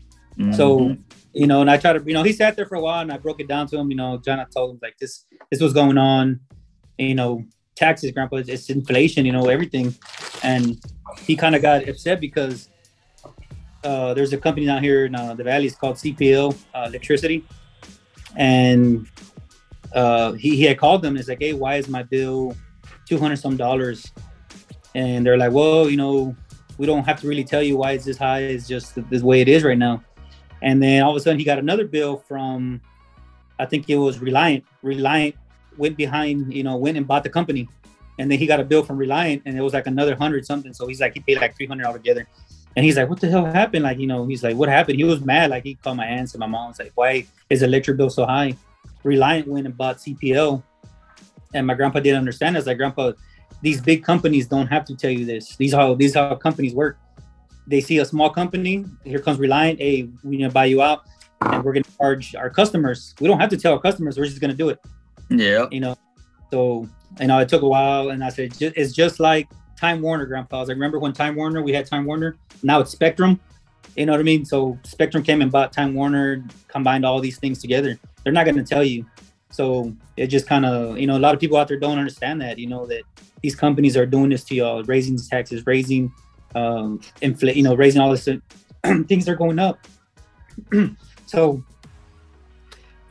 So, 0.55 0.97
you 1.34 1.47
know, 1.47 1.61
and 1.61 1.70
I 1.70 1.76
try 1.76 1.93
to, 1.93 2.03
you 2.05 2.14
know, 2.14 2.22
he 2.22 2.32
sat 2.32 2.57
there 2.57 2.66
for 2.66 2.76
a 2.76 2.80
while 2.80 3.01
and 3.01 3.12
I 3.12 3.18
broke 3.18 3.40
it 3.40 3.49
down 3.49 3.66
to 3.68 3.78
him. 3.78 3.90
You 3.90 3.97
know, 3.97 4.18
John, 4.18 4.40
I 4.40 4.45
told 4.45 4.70
him 4.70 4.78
like 4.82 4.97
this, 4.99 5.26
this 5.51 5.61
was 5.61 5.72
going 5.74 5.99
on. 5.99 6.40
You 6.99 7.14
know, 7.14 7.45
taxes, 7.77 8.11
grandpa, 8.12 8.37
it's, 8.37 8.49
it's 8.49 8.70
inflation. 8.70 9.27
You 9.27 9.33
know, 9.33 9.49
everything, 9.49 9.95
and 10.43 10.83
he 11.20 11.37
kind 11.37 11.55
of 11.55 11.62
got 11.62 11.89
upset 11.89 12.20
because 12.20 12.68
uh, 13.85 14.14
there's 14.14 14.33
a 14.33 14.39
company 14.39 14.66
down 14.66 14.83
here 14.83 15.07
in 15.07 15.14
uh, 15.14 15.35
the 15.35 15.45
valley. 15.45 15.66
It's 15.66 15.77
called 15.77 15.97
CPL 15.97 16.57
uh, 16.75 16.85
Electricity, 16.89 17.45
and 18.37 19.07
uh, 19.95 20.33
he 20.33 20.57
he 20.57 20.64
had 20.64 20.79
called 20.79 21.03
them. 21.03 21.16
It's 21.16 21.29
like, 21.29 21.41
hey, 21.41 21.53
why 21.53 21.77
is 21.77 21.89
my 21.89 22.03
bill 22.03 22.57
two 23.09 23.18
hundred 23.18 23.37
some 23.37 23.57
dollars? 23.57 24.12
And 24.95 25.25
they're 25.25 25.39
like, 25.39 25.53
well, 25.53 25.89
you 25.89 25.97
know, 25.97 26.37
we 26.79 26.87
don't 26.87 27.05
have 27.05 27.20
to 27.20 27.27
really 27.27 27.45
tell 27.45 27.62
you 27.62 27.77
why 27.77 27.93
it's 27.93 28.05
this 28.05 28.18
high. 28.18 28.41
It's 28.41 28.68
just 28.68 28.95
the, 28.95 29.03
the 29.03 29.25
way 29.25 29.41
it 29.41 29.49
is 29.49 29.64
right 29.64 29.79
now. 29.79 30.03
And 30.61 30.83
then 30.83 31.03
all 31.03 31.11
of 31.11 31.16
a 31.16 31.20
sudden, 31.20 31.39
he 31.39 31.45
got 31.45 31.59
another 31.59 31.87
bill 31.87 32.18
from, 32.29 32.81
I 33.59 33.66
think 33.66 33.89
it 33.91 33.97
was 33.97 34.20
Reliant. 34.20 34.64
Reliant 34.83 35.35
went 35.77 35.97
behind, 35.97 36.53
you 36.53 36.62
know, 36.62 36.77
went 36.77 36.97
and 36.97 37.07
bought 37.07 37.23
the 37.25 37.31
company, 37.31 37.68
and 38.18 38.31
then 38.31 38.39
he 38.39 38.47
got 38.47 38.61
a 38.61 38.64
bill 38.64 38.83
from 38.83 38.97
Reliant, 38.97 39.43
and 39.47 39.57
it 39.57 39.62
was 39.62 39.73
like 39.73 39.87
another 39.87 40.14
hundred 40.14 40.47
something. 40.47 40.73
So 40.73 40.87
he's 40.87 41.01
like, 41.01 41.14
he 41.14 41.20
paid 41.20 41.41
like 41.41 41.57
three 41.57 41.66
hundred 41.66 41.87
altogether. 41.87 42.27
And 42.75 42.85
he's 42.85 42.97
like, 42.97 43.09
what 43.09 43.20
the 43.20 43.29
hell 43.29 43.45
happened? 43.45 43.83
Like, 43.83 43.99
you 43.99 44.07
know, 44.07 44.27
he's 44.27 44.43
like, 44.43 44.57
what 44.57 44.68
happened? 44.68 44.97
He 44.97 45.05
was 45.05 45.20
mad. 45.20 45.51
Like, 45.51 45.62
he 45.62 45.75
called 45.75 45.99
my 45.99 46.07
aunts 46.07 46.33
and 46.33 46.41
my 46.41 46.47
mom's 46.47 46.79
like, 46.79 46.93
why 46.95 47.27
is 47.51 47.62
electric 47.62 47.99
bill 47.99 48.09
so 48.09 48.25
high? 48.25 48.57
Reliant 49.05 49.47
went 49.47 49.66
and 49.66 49.77
bought 49.77 49.99
CPL. 49.99 50.62
And 51.53 51.66
my 51.66 51.75
grandpa 51.75 52.01
didn't 52.01 52.18
understand. 52.18 52.57
I 52.57 52.61
was 52.61 52.66
like, 52.66 52.79
grandpa, 52.79 53.12
these 53.61 53.81
big 53.81 54.03
companies 54.03 54.47
don't 54.47 54.66
have 54.68 54.85
to 54.87 54.97
tell 54.97 55.11
you 55.11 55.27
this. 55.27 55.57
These 55.57 55.75
how 55.75 55.95
these 55.95 56.14
how 56.14 56.35
companies 56.35 56.75
work. 56.75 56.99
They 57.66 57.81
see 57.81 57.99
a 57.99 58.05
small 58.05 58.29
company, 58.29 58.85
here 59.05 59.20
comes 59.20 59.39
Reliant, 59.39 59.79
hey, 59.79 60.09
we're 60.25 60.41
gonna 60.41 60.51
buy 60.51 60.64
you 60.64 60.83
out, 60.83 61.05
and 61.43 61.62
we're 61.62 61.73
gonna 61.73 61.85
charge 61.97 62.35
our 62.35 62.51
customers. 62.51 63.14
We 63.20 63.29
don't 63.29 63.39
have 63.39 63.51
to 63.51 63.57
tell 63.57 63.75
our 63.75 63.81
customers, 63.81 64.18
we're 64.18 64.25
just 64.27 64.41
gonna 64.41 64.55
do 64.55 64.68
it. 64.70 64.81
Yeah. 65.39 65.66
You 65.70 65.80
know. 65.80 65.97
So 66.51 66.89
you 67.20 67.26
know, 67.26 67.39
it 67.39 67.49
took 67.49 67.62
a 67.62 67.68
while, 67.68 68.11
and 68.11 68.24
I 68.24 68.30
said, 68.30 68.55
it's 68.61 68.93
just 68.93 69.20
like 69.20 69.49
Time 69.78 70.01
Warner, 70.01 70.26
Grandpa. 70.26 70.62
I 70.62 70.66
remember 70.68 70.99
when 70.99 71.12
Time 71.12 71.35
Warner, 71.35 71.62
we 71.62 71.72
had 71.72 71.87
Time 71.87 72.05
Warner, 72.05 72.37
now 72.62 72.80
it's 72.80 72.93
Spectrum. 72.93 73.41
You 73.97 74.07
know 74.07 74.12
what 74.12 74.20
I 74.20 74.24
mean? 74.24 74.45
So 74.45 74.78
Spectrum 74.85 75.22
came 75.22 75.43
and 75.43 75.51
bought 75.51 75.72
Time 75.72 75.95
Warner, 75.95 76.45
combined 76.68 77.05
all 77.05 77.20
these 77.20 77.39
things 77.39 77.61
together. 77.61 77.99
They're 78.24 78.33
not 78.33 78.45
going 78.45 78.57
to 78.57 78.64
tell 78.64 78.85
you. 78.85 79.05
So 79.51 79.95
it 80.16 80.28
just 80.28 80.47
kind 80.47 80.64
of, 80.64 80.99
you 80.99 81.07
know, 81.07 81.18
a 81.18 81.20
lot 81.20 81.35
of 81.35 81.41
people 81.41 81.59
out 81.59 81.68
there 81.68 81.78
don't 81.78 81.99
understand 81.99 82.41
that, 82.41 82.59
you 82.59 82.66
know, 82.68 82.87
that 82.87 83.03
these 83.43 83.55
companies 83.55 83.97
are 83.97 84.07
doing 84.07 84.30
this 84.30 84.45
to 84.45 84.55
y'all, 84.55 84.83
raising 84.85 85.18
taxes, 85.18 85.66
raising, 85.66 86.11
um, 86.55 87.01
inflate, 87.20 87.57
you 87.57 87.62
know, 87.62 87.74
raising 87.74 88.01
all 88.01 88.11
this, 88.11 88.28
things 89.07 89.28
are 89.28 89.37
going 89.37 89.59
up. 89.59 89.78
so 91.26 91.62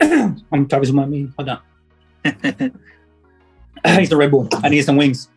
I'm 0.00 0.66
talking 0.66 0.86
to 0.86 0.92
my 0.92 1.06
me. 1.06 1.28
Hold 1.36 1.50
on. 1.50 1.60
I 3.84 3.96
need 3.98 4.06
some 4.06 4.18
Red 4.18 4.30
Bull. 4.30 4.48
I 4.62 4.68
need 4.68 4.82
some 4.82 4.96
wings. 4.96 5.28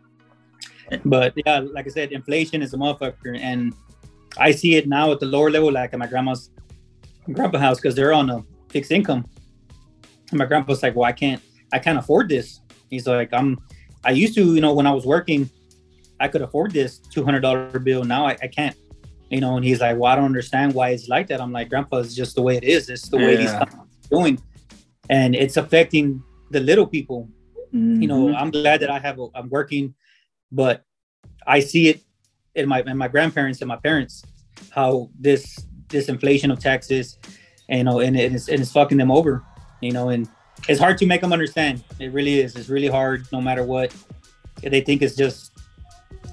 But 1.03 1.33
yeah, 1.45 1.59
like 1.59 1.87
I 1.87 1.89
said, 1.89 2.11
inflation 2.11 2.61
is 2.61 2.73
a 2.73 2.77
motherfucker, 2.77 3.39
and 3.39 3.73
I 4.37 4.51
see 4.51 4.75
it 4.75 4.87
now 4.87 5.11
at 5.11 5.19
the 5.19 5.25
lower 5.25 5.49
level, 5.49 5.71
like 5.71 5.93
at 5.93 5.99
my 5.99 6.05
grandma's 6.07 6.51
grandpa 7.31 7.57
house, 7.57 7.77
because 7.77 7.95
they're 7.95 8.13
on 8.13 8.29
a 8.29 8.43
fixed 8.69 8.91
income. 8.91 9.25
And 10.29 10.37
my 10.37 10.45
grandpa's 10.45 10.83
like, 10.83 10.95
"Well, 10.95 11.05
I 11.05 11.11
can't, 11.11 11.41
I 11.73 11.79
can't 11.79 11.97
afford 11.97 12.29
this." 12.29 12.59
He's 12.89 13.07
like, 13.07 13.33
"I'm, 13.33 13.57
I 14.03 14.11
used 14.11 14.35
to, 14.35 14.53
you 14.53 14.61
know, 14.61 14.73
when 14.73 14.85
I 14.85 14.91
was 14.91 15.05
working, 15.07 15.49
I 16.19 16.27
could 16.27 16.43
afford 16.43 16.71
this 16.71 16.99
two 16.99 17.23
hundred 17.25 17.39
dollar 17.41 17.79
bill. 17.79 18.03
Now 18.03 18.27
I, 18.27 18.37
I 18.43 18.47
can't." 18.47 18.75
You 19.31 19.41
know, 19.41 19.55
and 19.55 19.65
he's 19.65 19.81
like, 19.81 19.97
"Well, 19.97 20.11
I 20.11 20.15
don't 20.15 20.25
understand 20.25 20.73
why 20.75 20.89
it's 20.89 21.07
like 21.07 21.27
that." 21.27 21.41
I'm 21.41 21.51
like, 21.51 21.69
"Grandpa, 21.69 21.97
it's 21.97 22.13
just 22.13 22.35
the 22.35 22.43
way 22.43 22.57
it 22.57 22.63
is. 22.63 22.89
It's 22.89 23.09
the 23.09 23.17
way 23.17 23.35
these 23.37 23.49
Yeah. 23.51 23.57
companies 23.59 23.87
are 24.05 24.09
doing, 24.19 24.39
and 25.09 25.35
it's 25.35 25.57
affecting 25.57 26.21
the 26.51 26.59
little 26.59 26.87
people." 26.87 27.29
you 27.73 28.07
know 28.07 28.27
Mhm. 28.27 28.35
i'm 28.39 28.51
glad 28.51 28.79
that 28.79 28.89
i 28.89 28.97
have 28.97 29.19
a, 29.19 29.27
i'm 29.35 29.49
working 29.49 29.93
but 30.49 30.85
i 31.45 31.59
see 31.59 31.89
it 31.89 31.99
in 32.53 32.69
my 32.69 32.79
in 32.87 32.95
my 32.97 33.09
grandparents 33.09 33.59
and 33.61 33.67
my 33.67 33.75
parents 33.75 34.23
how 34.71 35.09
this 35.19 35.59
this 35.89 36.07
inflation 36.07 36.51
of 36.51 36.57
taxes 36.59 37.17
you 37.67 37.83
know 37.83 37.99
and 37.99 38.15
it's, 38.15 38.47
and 38.47 38.61
it's 38.61 38.71
fucking 38.71 38.97
them 38.97 39.11
over 39.11 39.43
you 39.81 39.91
know 39.91 40.07
and 40.07 40.29
it's 40.69 40.79
hard 40.79 40.97
to 40.97 41.05
make 41.05 41.19
them 41.19 41.33
understand 41.33 41.83
it 41.99 42.13
really 42.13 42.39
is 42.39 42.55
it's 42.55 42.69
really 42.69 42.87
hard 42.87 43.27
no 43.33 43.41
matter 43.41 43.63
what 43.65 43.93
they 44.63 44.79
think 44.79 45.01
it's 45.01 45.15
just 45.17 45.51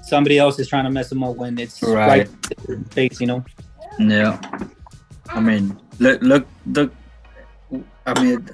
somebody 0.01 0.37
else 0.39 0.57
is 0.59 0.67
trying 0.69 0.85
to 0.85 0.89
mess 0.91 1.09
them 1.09 1.23
up 1.23 1.35
when 1.35 1.59
it's 1.59 1.83
Right. 1.83 2.29
right, 2.69 2.93
face 2.93 3.19
you 3.19 3.27
know 3.27 3.43
Yeah. 3.99 4.39
I 5.27 5.39
mean, 5.41 5.77
look, 5.99 6.21
look, 6.21 6.47
look. 6.67 6.93
I 8.05 8.13
mean, 8.23 8.47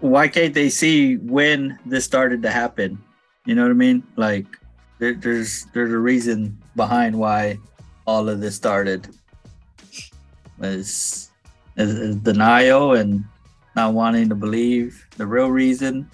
why 0.00 0.28
can't 0.28 0.54
they 0.54 0.68
see 0.68 1.16
when 1.16 1.78
this 1.86 2.04
started 2.04 2.42
to 2.42 2.50
happen? 2.50 3.02
You 3.44 3.54
know 3.54 3.62
what 3.62 3.70
I 3.70 3.74
mean? 3.74 4.02
Like, 4.16 4.46
there, 4.98 5.14
there's 5.14 5.66
there's 5.72 5.92
a 5.92 5.98
reason 5.98 6.58
behind 6.76 7.16
why 7.16 7.58
all 8.06 8.28
of 8.28 8.40
this 8.40 8.56
started. 8.56 9.08
Is, 10.60 11.30
is, 11.76 12.16
denial 12.16 12.92
and 12.92 13.24
not 13.74 13.94
wanting 13.94 14.28
to 14.28 14.34
believe 14.34 15.06
the 15.16 15.26
real 15.26 15.50
reason. 15.50 16.10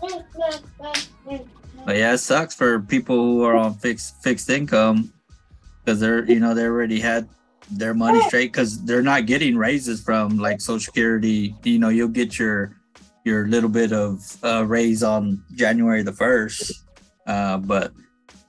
But 0.00 1.96
yeah, 1.96 2.14
it 2.14 2.18
sucks 2.18 2.56
for 2.56 2.80
people 2.80 3.14
who 3.14 3.44
are 3.44 3.54
on 3.56 3.74
fixed 3.74 4.20
fixed 4.20 4.50
income 4.50 5.12
because 5.84 6.00
they're 6.00 6.24
you 6.24 6.40
know 6.40 6.54
they 6.54 6.64
already 6.64 6.98
had 6.98 7.28
their 7.70 7.94
money 7.94 8.20
straight 8.22 8.52
because 8.52 8.82
they're 8.84 9.02
not 9.02 9.26
getting 9.26 9.56
raises 9.56 10.02
from 10.02 10.38
like 10.38 10.60
Social 10.60 10.80
Security. 10.80 11.54
You 11.62 11.78
know, 11.78 11.88
you'll 11.88 12.08
get 12.08 12.38
your 12.38 12.77
your 13.24 13.46
little 13.48 13.70
bit 13.70 13.92
of 13.92 14.36
uh, 14.42 14.64
raise 14.66 15.02
on 15.02 15.42
January 15.54 16.02
the 16.02 16.12
first, 16.12 16.84
uh, 17.26 17.58
but 17.58 17.92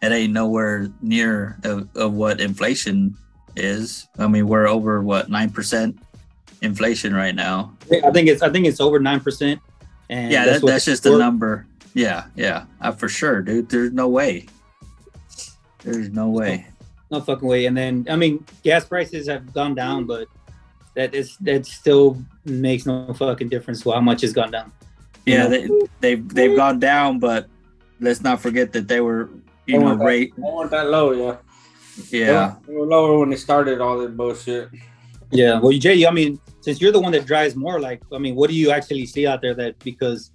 it 0.02 0.12
ain't 0.12 0.34
nowhere 0.34 0.90
near 1.02 1.58
of, 1.64 1.90
of 1.96 2.14
what 2.14 2.40
inflation 2.40 3.16
is. 3.56 4.08
I 4.18 4.28
mean, 4.28 4.48
we're 4.48 4.68
over 4.68 5.02
what 5.02 5.30
nine 5.30 5.50
percent 5.50 6.00
inflation 6.62 7.16
right 7.16 7.36
now. 7.36 7.74
i 8.04 8.12
think 8.12 8.28
it's 8.28 8.42
i 8.42 8.50
think 8.50 8.66
it's 8.66 8.82
over 8.82 9.00
9% 9.00 9.60
and 10.10 10.32
yeah, 10.32 10.46
that, 10.46 10.66
that's 10.66 10.86
just 10.86 11.06
a 11.06 11.18
number. 11.18 11.68
Yeah, 11.94 12.26
yeah, 12.36 12.66
uh, 12.82 12.92
for 12.92 13.08
sure, 13.08 13.42
dude. 13.42 13.70
There's 13.70 13.92
no 13.92 14.10
way. 14.10 14.48
There's 15.84 16.10
no 16.10 16.30
way. 16.30 16.68
no 17.12 17.22
fucking 17.22 17.48
way. 17.48 17.68
And 17.68 17.78
then 17.78 18.08
I 18.10 18.16
mean, 18.16 18.44
gas 18.64 18.86
prices 18.86 19.28
have 19.28 19.54
gone 19.54 19.76
down, 19.76 20.06
but 20.06 20.28
that 20.96 21.14
is 21.14 21.38
that 21.42 21.66
still 21.68 22.18
makes 22.50 22.86
no 22.86 23.14
fucking 23.14 23.50
difference 23.50 23.84
how 23.84 24.00
much 24.02 24.24
it's 24.24 24.34
gone 24.34 24.52
down. 24.52 24.72
Yeah, 25.26 25.48
know? 25.48 25.50
they 25.50 25.70
they've 26.02 26.30
they've 26.30 26.56
gone 26.56 26.80
down, 26.80 27.20
but 27.20 27.48
let's 28.00 28.22
not 28.22 28.42
forget 28.42 28.72
that 28.74 28.88
they 28.88 29.02
were, 29.02 29.30
you 29.66 29.74
They 29.74 29.78
know, 29.78 29.86
weren't 29.86 30.00
that- 30.00 30.06
rate. 30.06 30.34
They 30.36 30.42
weren't 30.42 30.72
that 30.72 30.90
low, 30.90 31.12
yeah. 31.12 31.38
Yeah, 32.10 32.56
They 32.66 32.74
were 32.74 32.86
lower 32.86 33.20
when 33.20 33.30
they 33.30 33.36
started 33.36 33.82
all 33.82 33.98
this 34.00 34.12
bullshit. 34.12 34.70
Yeah. 35.32 35.60
Well, 35.60 35.74
Jay, 35.78 36.06
I 36.06 36.12
mean, 36.12 36.40
since 36.62 36.80
you're 36.80 36.94
the 36.94 37.00
one 37.00 37.12
that 37.12 37.26
drives 37.26 37.56
more, 37.58 37.80
like, 37.80 38.02
I 38.14 38.18
mean, 38.18 38.36
what 38.36 38.50
do 38.50 38.56
you 38.56 38.72
actually 38.72 39.06
see 39.06 39.28
out 39.28 39.42
there 39.42 39.54
that 39.56 39.78
because, 39.80 40.32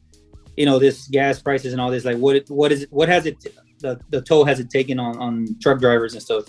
you 0.56 0.66
know, 0.66 0.78
this 0.78 1.08
gas 1.08 1.40
prices 1.40 1.72
and 1.72 1.80
all 1.80 1.90
this, 1.90 2.04
like, 2.04 2.18
what 2.18 2.44
what 2.48 2.70
is 2.70 2.82
it? 2.82 2.92
What 2.92 3.08
has 3.08 3.24
it? 3.26 3.36
The 3.80 3.98
the 4.10 4.20
toll 4.20 4.44
has 4.44 4.60
it 4.60 4.68
taken 4.70 5.00
on 5.00 5.16
on 5.18 5.46
truck 5.60 5.80
drivers 5.80 6.12
and 6.12 6.22
stuff? 6.22 6.44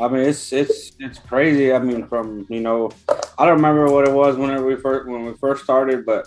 I 0.00 0.08
mean, 0.08 0.22
it's 0.22 0.52
it's 0.52 0.92
it's 0.98 1.18
crazy. 1.18 1.72
I 1.72 1.78
mean, 1.78 2.06
from 2.06 2.46
you 2.48 2.60
know, 2.60 2.90
I 3.38 3.46
don't 3.46 3.56
remember 3.56 3.90
what 3.90 4.08
it 4.08 4.12
was 4.12 4.36
whenever 4.36 4.64
we 4.64 4.76
first 4.76 5.08
when 5.08 5.26
we 5.26 5.34
first 5.34 5.64
started, 5.64 6.06
but 6.06 6.26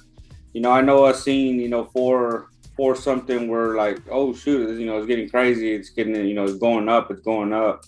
you 0.53 0.61
know, 0.61 0.72
I 0.72 0.82
know 0.82 1.03
us 1.05 1.24
seeing 1.24 1.59
you 1.59 1.70
know 1.70 1.86
four 1.86 2.49
four 2.76 2.95
something. 2.95 3.47
We're 3.47 3.76
like, 3.76 3.99
oh 4.09 4.34
shoot, 4.34 4.80
you 4.80 4.86
know, 4.86 4.97
it's 4.97 5.07
getting 5.07 5.30
crazy. 5.30 5.74
It's 5.74 5.89
getting 5.89 6.16
you 6.16 6.36
know, 6.36 6.43
it's 6.43 6.57
going 6.57 6.89
up. 6.89 7.09
It's 7.09 7.22
going 7.22 7.53
up, 7.53 7.84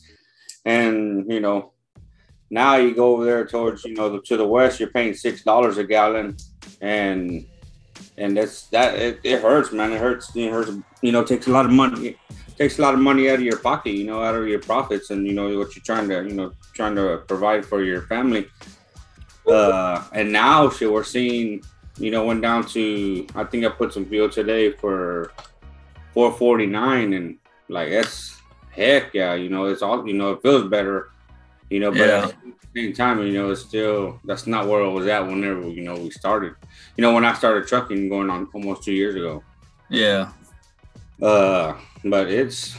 and 0.66 1.32
you 1.32 1.40
know, 1.40 1.74
now 2.50 2.78
you 2.78 2.96
go 2.96 3.14
over 3.14 3.26
there 3.26 3.46
towards 3.46 3.86
you 3.86 3.94
know 3.94 4.10
the, 4.10 4.22
to 4.22 4.38
the 4.38 4.48
west, 4.48 4.80
you're 4.80 4.90
paying 4.90 5.14
six 5.14 5.44
dollars 5.44 5.78
a 5.78 5.84
gallon, 5.84 6.38
and 6.82 7.46
and 8.18 8.36
that's 8.36 8.64
that 8.68 8.96
it, 8.96 9.20
it 9.24 9.42
hurts, 9.42 9.72
man. 9.72 9.94
It 9.94 10.00
hurts. 10.00 10.36
It 10.36 10.52
hurts. 10.52 10.72
You 11.02 11.12
know, 11.12 11.22
it 11.22 11.28
takes 11.28 11.48
a 11.48 11.52
lot 11.52 11.66
of 11.66 11.72
money 11.72 12.18
takes 12.58 12.80
a 12.80 12.82
lot 12.82 12.93
of 12.93 12.99
money 12.99 13.30
out 13.30 13.36
of 13.36 13.41
your 13.41 13.60
pocket, 13.60 13.91
you 13.91 14.05
know, 14.05 14.24
out 14.24 14.36
of 14.36 14.47
your 14.47 14.60
profits 14.60 15.10
and 15.12 15.28
you 15.28 15.34
know 15.34 15.45
what 15.58 15.76
you're 15.76 15.84
trying 15.84 16.08
to, 16.10 16.24
you 16.24 16.34
know, 16.34 16.51
trying 16.74 16.95
to 16.95 17.24
provide 17.28 17.66
for 17.66 17.84
your 17.84 18.01
family. 18.03 18.47
Uh 19.47 20.03
and 20.14 20.32
now 20.32 20.70
shit 20.70 20.91
we're 20.91 21.03
seeing, 21.03 21.64
you 21.97 22.12
know, 22.12 22.26
went 22.26 22.41
down 22.41 22.66
to 22.68 23.26
I 23.36 23.43
think 23.45 23.64
I 23.66 23.70
put 23.70 23.93
some 23.93 24.05
fuel 24.05 24.30
today 24.30 24.72
for 24.72 25.32
four 26.14 26.32
forty 26.34 26.66
nine 26.66 27.14
and 27.14 27.38
like 27.70 27.89
that's 27.91 28.36
heck 28.72 29.14
yeah, 29.14 29.34
you 29.36 29.49
know, 29.49 29.66
it's 29.66 29.82
all 29.82 30.05
you 30.08 30.14
know, 30.16 30.32
it 30.34 30.41
feels 30.41 30.70
better. 30.70 31.10
You 31.70 31.80
know, 31.82 31.91
but 31.91 31.99
Yeah. 31.99 32.26
at 32.28 32.36
the 32.74 32.82
same 32.82 32.93
time, 32.93 33.22
you 33.26 33.34
know, 33.34 33.51
it's 33.51 33.62
still 33.62 34.20
that's 34.26 34.47
not 34.47 34.68
where 34.68 34.82
it 34.82 34.89
was 34.91 35.08
at 35.08 35.26
whenever, 35.28 35.68
you 35.68 35.82
know, 35.84 35.95
we 35.95 36.10
started. 36.12 36.53
You 36.95 37.01
know, 37.01 37.14
when 37.14 37.26
I 37.26 37.34
started 37.34 37.68
trucking 37.68 38.10
going 38.10 38.30
on 38.30 38.47
almost 38.53 38.84
two 38.84 38.93
years 38.93 39.16
ago. 39.16 39.43
yeah, 39.89 40.32
Uh, 41.22 41.76
but 42.03 42.30
it's 42.30 42.76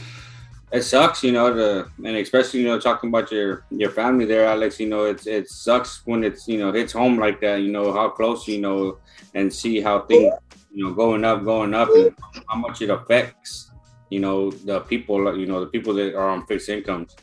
it 0.71 0.83
sucks, 0.83 1.23
you 1.23 1.31
know, 1.31 1.53
to 1.53 1.91
and 2.05 2.17
especially 2.17 2.61
you 2.61 2.67
know 2.67 2.79
talking 2.79 3.09
about 3.09 3.31
your 3.31 3.65
your 3.71 3.91
family 3.91 4.25
there, 4.25 4.45
Alex. 4.45 4.79
You 4.79 4.87
know, 4.87 5.05
it's 5.05 5.27
it 5.27 5.49
sucks 5.49 6.05
when 6.05 6.23
it's 6.23 6.47
you 6.47 6.59
know 6.59 6.71
hits 6.71 6.93
home 6.93 7.17
like 7.17 7.41
that. 7.41 7.61
You 7.61 7.71
know 7.71 7.91
how 7.91 8.09
close 8.09 8.47
you 8.47 8.61
know 8.61 8.97
and 9.33 9.51
see 9.51 9.81
how 9.81 10.01
things 10.01 10.33
you 10.71 10.85
know 10.85 10.93
going 10.93 11.25
up, 11.25 11.43
going 11.43 11.73
up, 11.73 11.89
and 11.89 12.15
how 12.47 12.55
much 12.55 12.81
it 12.81 12.89
affects 12.89 13.71
you 14.09 14.19
know 14.19 14.51
the 14.51 14.81
people, 14.81 15.37
you 15.37 15.45
know 15.45 15.59
the 15.61 15.67
people 15.67 15.93
that 15.95 16.15
are 16.15 16.29
on 16.29 16.45
fixed 16.45 16.69
incomes. 16.69 17.15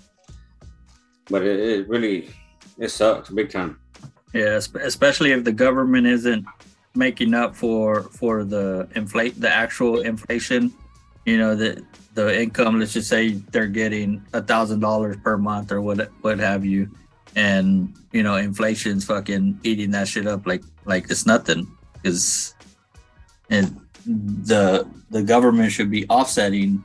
But 1.29 1.43
it, 1.43 1.59
it 1.61 1.89
really 1.89 2.31
it 2.79 2.89
sucks 2.91 3.31
big 3.31 3.51
time. 3.51 3.79
Yeah, 4.33 4.61
especially 4.81 5.33
if 5.33 5.45
the 5.45 5.53
government 5.53 6.07
isn't 6.07 6.45
making 6.95 7.35
up 7.35 7.55
for 7.55 8.03
for 8.03 8.45
the 8.45 8.89
inflate 8.95 9.41
the 9.41 9.53
actual 9.53 10.01
inflation. 10.01 10.73
You 11.27 11.39
know, 11.39 11.55
the 11.55 11.85
the 12.15 12.41
income. 12.41 12.79
Let's 12.81 12.95
just 12.95 13.09
say 13.09 13.31
they're 13.53 13.67
getting 13.67 14.25
a 14.33 14.41
thousand 14.41 14.81
dollars 14.81 15.17
per 15.23 15.37
month 15.37 15.71
or 15.73 15.83
what 15.83 16.11
what 16.23 16.39
have 16.39 16.65
you, 16.65 16.89
and 17.35 17.95
you 18.13 18.23
know, 18.23 18.37
inflation's 18.37 19.05
fucking 19.05 19.61
eating 19.63 19.91
that 19.91 20.09
shit 20.09 20.27
up 20.27 20.47
like 20.47 20.63
like 20.87 21.11
it's 21.11 21.27
nothing. 21.27 21.67
Because 22.01 22.55
and 23.51 23.79
the 24.07 24.87
the 25.11 25.23
government 25.23 25.73
should 25.73 25.91
be 25.91 26.09
offsetting 26.09 26.83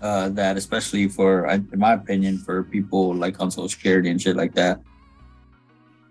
uh, 0.00 0.28
that, 0.30 0.56
especially 0.56 1.08
for, 1.08 1.46
in 1.46 1.68
my 1.76 1.94
opinion, 1.94 2.36
for 2.38 2.62
people 2.62 3.14
like 3.14 3.40
on 3.40 3.50
Social 3.50 3.68
Security 3.68 4.10
and 4.10 4.20
shit 4.20 4.36
like 4.36 4.54
that. 4.54 4.80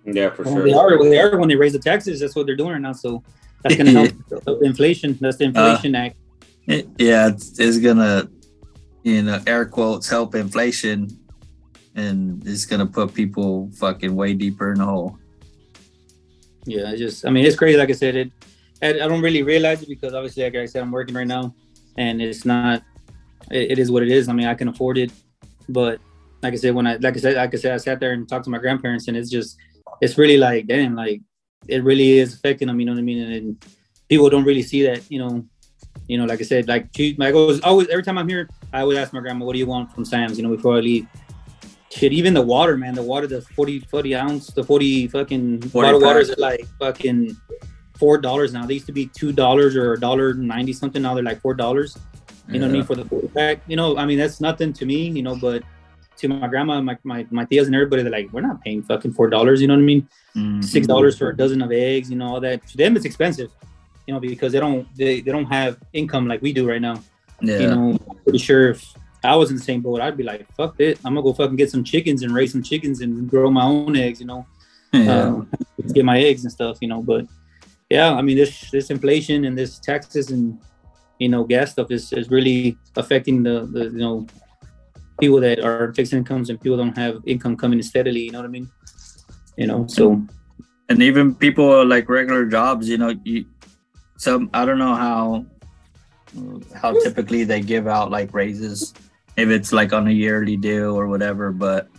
Yeah, 0.05 0.31
for 0.31 0.43
Well, 0.43 0.55
sure. 0.55 0.63
they 0.65 0.73
are. 0.73 1.03
They 1.09 1.19
are 1.19 1.37
when 1.37 1.47
they 1.47 1.55
raise 1.55 1.73
the 1.73 1.79
taxes. 1.79 2.19
That's 2.19 2.35
what 2.35 2.45
they're 2.45 2.55
doing 2.55 2.71
right 2.71 2.81
now. 2.81 2.93
So 2.93 3.23
that's 3.61 3.75
gonna 3.75 3.91
help 4.45 4.61
inflation. 4.63 5.17
That's 5.21 5.37
the 5.37 5.45
inflation 5.45 5.95
act. 5.95 6.17
Yeah, 6.65 7.29
it's, 7.29 7.77
gonna, 7.79 8.29
you 9.03 9.21
know, 9.23 9.41
air 9.45 9.65
quotes 9.65 10.07
help 10.07 10.33
inflation, 10.35 11.09
and 11.95 12.45
it's 12.47 12.65
gonna 12.65 12.85
put 12.85 13.13
people 13.13 13.69
fucking 13.75 14.15
way 14.15 14.33
deeper 14.33 14.71
in 14.71 14.79
the 14.79 14.85
hole. 14.85 15.17
Yeah, 16.65 16.91
it's 16.91 16.99
just. 16.99 17.25
I 17.25 17.29
mean, 17.29 17.45
it's 17.45 17.57
crazy. 17.57 17.77
Like 17.77 17.89
I 17.89 17.93
said, 17.93 18.15
it. 18.15 18.31
I, 18.81 18.89
I 18.89 19.07
don't 19.07 19.21
really 19.21 19.43
realize 19.43 19.81
it 19.81 19.89
because 19.89 20.13
obviously, 20.13 20.43
like 20.43 20.55
I 20.55 20.65
said, 20.65 20.81
I'm 20.81 20.91
working 20.91 21.15
right 21.15 21.27
now, 21.27 21.53
and 21.97 22.21
it's 22.21 22.45
not. 22.45 22.81
It, 23.51 23.71
it 23.71 23.79
is 23.79 23.91
what 23.91 24.03
it 24.03 24.09
is. 24.09 24.29
I 24.29 24.33
mean, 24.33 24.47
I 24.47 24.53
can 24.53 24.69
afford 24.69 24.97
it, 24.97 25.11
but 25.67 25.99
like 26.41 26.53
I 26.53 26.57
said, 26.57 26.73
when 26.73 26.87
I 26.87 26.95
like 26.95 27.17
I 27.17 27.19
said, 27.19 27.35
like 27.35 27.53
I 27.53 27.57
said, 27.57 27.73
I 27.73 27.77
sat 27.77 27.99
there 27.99 28.13
and 28.13 28.27
talked 28.27 28.45
to 28.45 28.49
my 28.49 28.57
grandparents, 28.57 29.09
and 29.09 29.17
it's 29.17 29.29
just, 29.29 29.57
it's 30.01 30.17
really 30.17 30.37
like, 30.37 30.67
damn, 30.67 30.95
like 30.95 31.21
it 31.67 31.83
really 31.83 32.19
is 32.19 32.35
affecting 32.35 32.69
them. 32.69 32.79
You 32.79 32.85
know 32.85 32.93
what 32.93 32.99
I 32.99 33.03
mean? 33.03 33.23
And, 33.23 33.33
and 33.33 33.65
people 34.07 34.29
don't 34.29 34.45
really 34.45 34.63
see 34.63 34.83
that. 34.83 35.09
You 35.11 35.19
know, 35.19 35.45
you 36.13 36.19
know, 36.19 36.25
like 36.25 36.39
I 36.39 36.43
said, 36.43 36.67
like 36.67 36.89
she, 36.95 37.15
like 37.17 37.33
I 37.33 37.37
was 37.37 37.59
always 37.61 37.87
every 37.87 38.03
time 38.03 38.19
I'm 38.19 38.29
here, 38.29 38.47
I 38.71 38.81
always 38.81 38.99
ask 38.99 39.13
my 39.13 39.19
grandma, 39.19 39.45
"What 39.45 39.53
do 39.53 39.59
you 39.59 39.65
want 39.65 39.91
from 39.91 40.05
Sam's?" 40.05 40.37
You 40.37 40.43
know, 40.43 40.55
before 40.55 40.77
I 40.77 40.79
leave. 40.79 41.07
Shit, 41.89 42.13
even 42.13 42.35
the 42.35 42.41
water, 42.41 42.77
man. 42.77 42.93
The 42.93 43.03
water, 43.03 43.25
the 43.25 43.41
40, 43.41 43.79
40 43.81 44.15
ounce, 44.15 44.47
the 44.47 44.63
40 44.63 45.07
fucking 45.07 45.61
40 45.61 45.85
bottle 45.85 46.01
waters 46.01 46.29
are 46.29 46.35
like 46.37 46.65
fucking 46.79 47.35
four 47.97 48.19
dollars 48.19 48.53
now. 48.53 48.63
They 48.67 48.75
used 48.75 48.85
to 48.85 48.91
be 48.91 49.07
two 49.07 49.31
dollars 49.31 49.75
or 49.75 49.93
a 49.93 49.99
dollar 49.99 50.35
ninety 50.35 50.73
something. 50.73 51.01
Now 51.01 51.15
they're 51.15 51.23
like 51.23 51.41
four 51.41 51.55
dollars. 51.55 51.97
You 52.47 52.59
know 52.59 52.67
what 52.67 52.71
I 52.71 52.77
mean 52.77 52.83
for 52.83 52.95
the 52.95 53.05
40 53.05 53.27
pack. 53.29 53.61
You 53.67 53.75
know, 53.75 53.97
I 53.97 54.05
mean 54.05 54.19
that's 54.19 54.39
nothing 54.39 54.71
to 54.73 54.85
me. 54.85 55.09
You 55.09 55.23
know, 55.23 55.35
but 55.35 55.63
to 56.17 56.27
my 56.27 56.47
grandma, 56.47 56.81
my 56.81 56.97
my, 57.03 57.25
my 57.31 57.45
tias 57.45 57.65
and 57.65 57.73
everybody, 57.75 58.03
they're 58.03 58.11
like, 58.11 58.31
we're 58.33 58.41
not 58.41 58.61
paying 58.61 58.83
fucking 58.83 59.13
four 59.13 59.29
dollars. 59.29 59.61
You 59.61 59.67
know 59.67 59.75
what 59.75 59.81
I 59.81 59.93
mean? 59.93 60.07
Mhm. 60.35 60.63
Six 60.63 60.85
dollars 60.85 61.17
for 61.17 61.29
a 61.29 61.35
dozen 61.35 61.61
of 61.61 61.71
eggs. 61.71 62.09
You 62.11 62.17
know 62.17 62.27
all 62.27 62.41
that. 62.41 62.67
To 62.67 62.77
them, 62.77 62.95
it's 62.95 63.05
expensive. 63.05 63.49
You 64.07 64.13
know 64.13 64.19
because 64.19 64.51
they 64.51 64.59
don't 64.59 64.87
they, 64.95 65.21
they 65.21 65.31
don't 65.31 65.45
have 65.45 65.77
income 65.93 66.27
like 66.27 66.41
we 66.41 66.53
do 66.53 66.67
right 66.67 66.81
now. 66.81 67.01
Yeah, 67.41 67.59
You 67.59 67.67
know, 67.67 67.99
I'm 68.09 68.17
pretty 68.23 68.39
sure 68.39 68.71
if 68.71 68.93
I 69.23 69.35
was 69.35 69.49
in 69.49 69.57
the 69.57 69.63
same 69.63 69.81
boat, 69.81 70.01
I'd 70.01 70.17
be 70.17 70.23
like, 70.23 70.45
fuck 70.55 70.75
it, 70.79 70.99
I'm 71.05 71.13
gonna 71.13 71.23
go 71.23 71.33
fucking 71.33 71.55
get 71.55 71.71
some 71.71 71.83
chickens 71.83 72.23
and 72.23 72.33
raise 72.33 72.51
some 72.51 72.63
chickens 72.63 73.01
and 73.01 73.29
grow 73.29 73.49
my 73.49 73.63
own 73.63 73.95
eggs. 73.95 74.19
You 74.19 74.27
know 74.27 74.45
yeah. 74.93 75.23
um, 75.23 75.49
get 75.93 76.05
my 76.05 76.19
eggs 76.19 76.43
and 76.43 76.51
stuff, 76.51 76.77
you 76.81 76.87
know. 76.87 77.01
But 77.01 77.25
yeah, 77.89 78.13
I 78.13 78.21
mean, 78.21 78.37
this 78.37 78.71
this 78.71 78.89
inflation 78.89 79.45
and 79.45 79.57
this 79.57 79.79
taxes 79.79 80.31
and 80.31 80.59
you 81.19 81.29
know 81.29 81.43
gas 81.43 81.71
stuff 81.71 81.91
is, 81.91 82.13
is 82.13 82.29
really 82.29 82.77
affecting 82.95 83.43
the, 83.43 83.67
the 83.71 83.85
you 83.85 83.97
know 83.97 84.27
people 85.19 85.39
that 85.41 85.59
are 85.59 85.93
fixed 85.93 86.13
incomes 86.13 86.49
and 86.49 86.59
people 86.61 86.77
don't 86.77 86.97
have 86.97 87.21
income 87.25 87.57
coming 87.57 87.79
in 87.79 87.83
steadily. 87.83 88.21
You 88.21 88.31
know 88.31 88.39
what 88.39 88.45
I 88.45 88.49
mean? 88.49 88.69
You 89.57 89.67
know, 89.67 89.87
so 89.87 90.21
and 90.89 91.01
even 91.01 91.35
people 91.35 91.85
like 91.85 92.09
regular 92.09 92.45
jobs 92.45 92.89
you 92.89 92.97
know 92.97 93.15
you 93.23 93.45
some 94.23 94.49
i 94.53 94.63
don't 94.65 94.79
know 94.79 94.95
how 94.95 95.45
how 96.73 96.93
typically 97.01 97.43
they 97.43 97.61
give 97.61 97.87
out 97.87 98.09
like 98.09 98.33
raises 98.33 98.93
if 99.37 99.49
it's 99.49 99.73
like 99.73 99.93
on 99.93 100.07
a 100.07 100.11
yearly 100.11 100.55
deal 100.57 100.95
or 100.95 101.07
whatever 101.07 101.51
but 101.51 101.89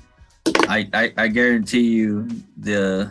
i 0.69 0.89
i, 0.95 1.13
I 1.17 1.29
guarantee 1.29 1.87
you 1.87 2.29
the 2.57 3.11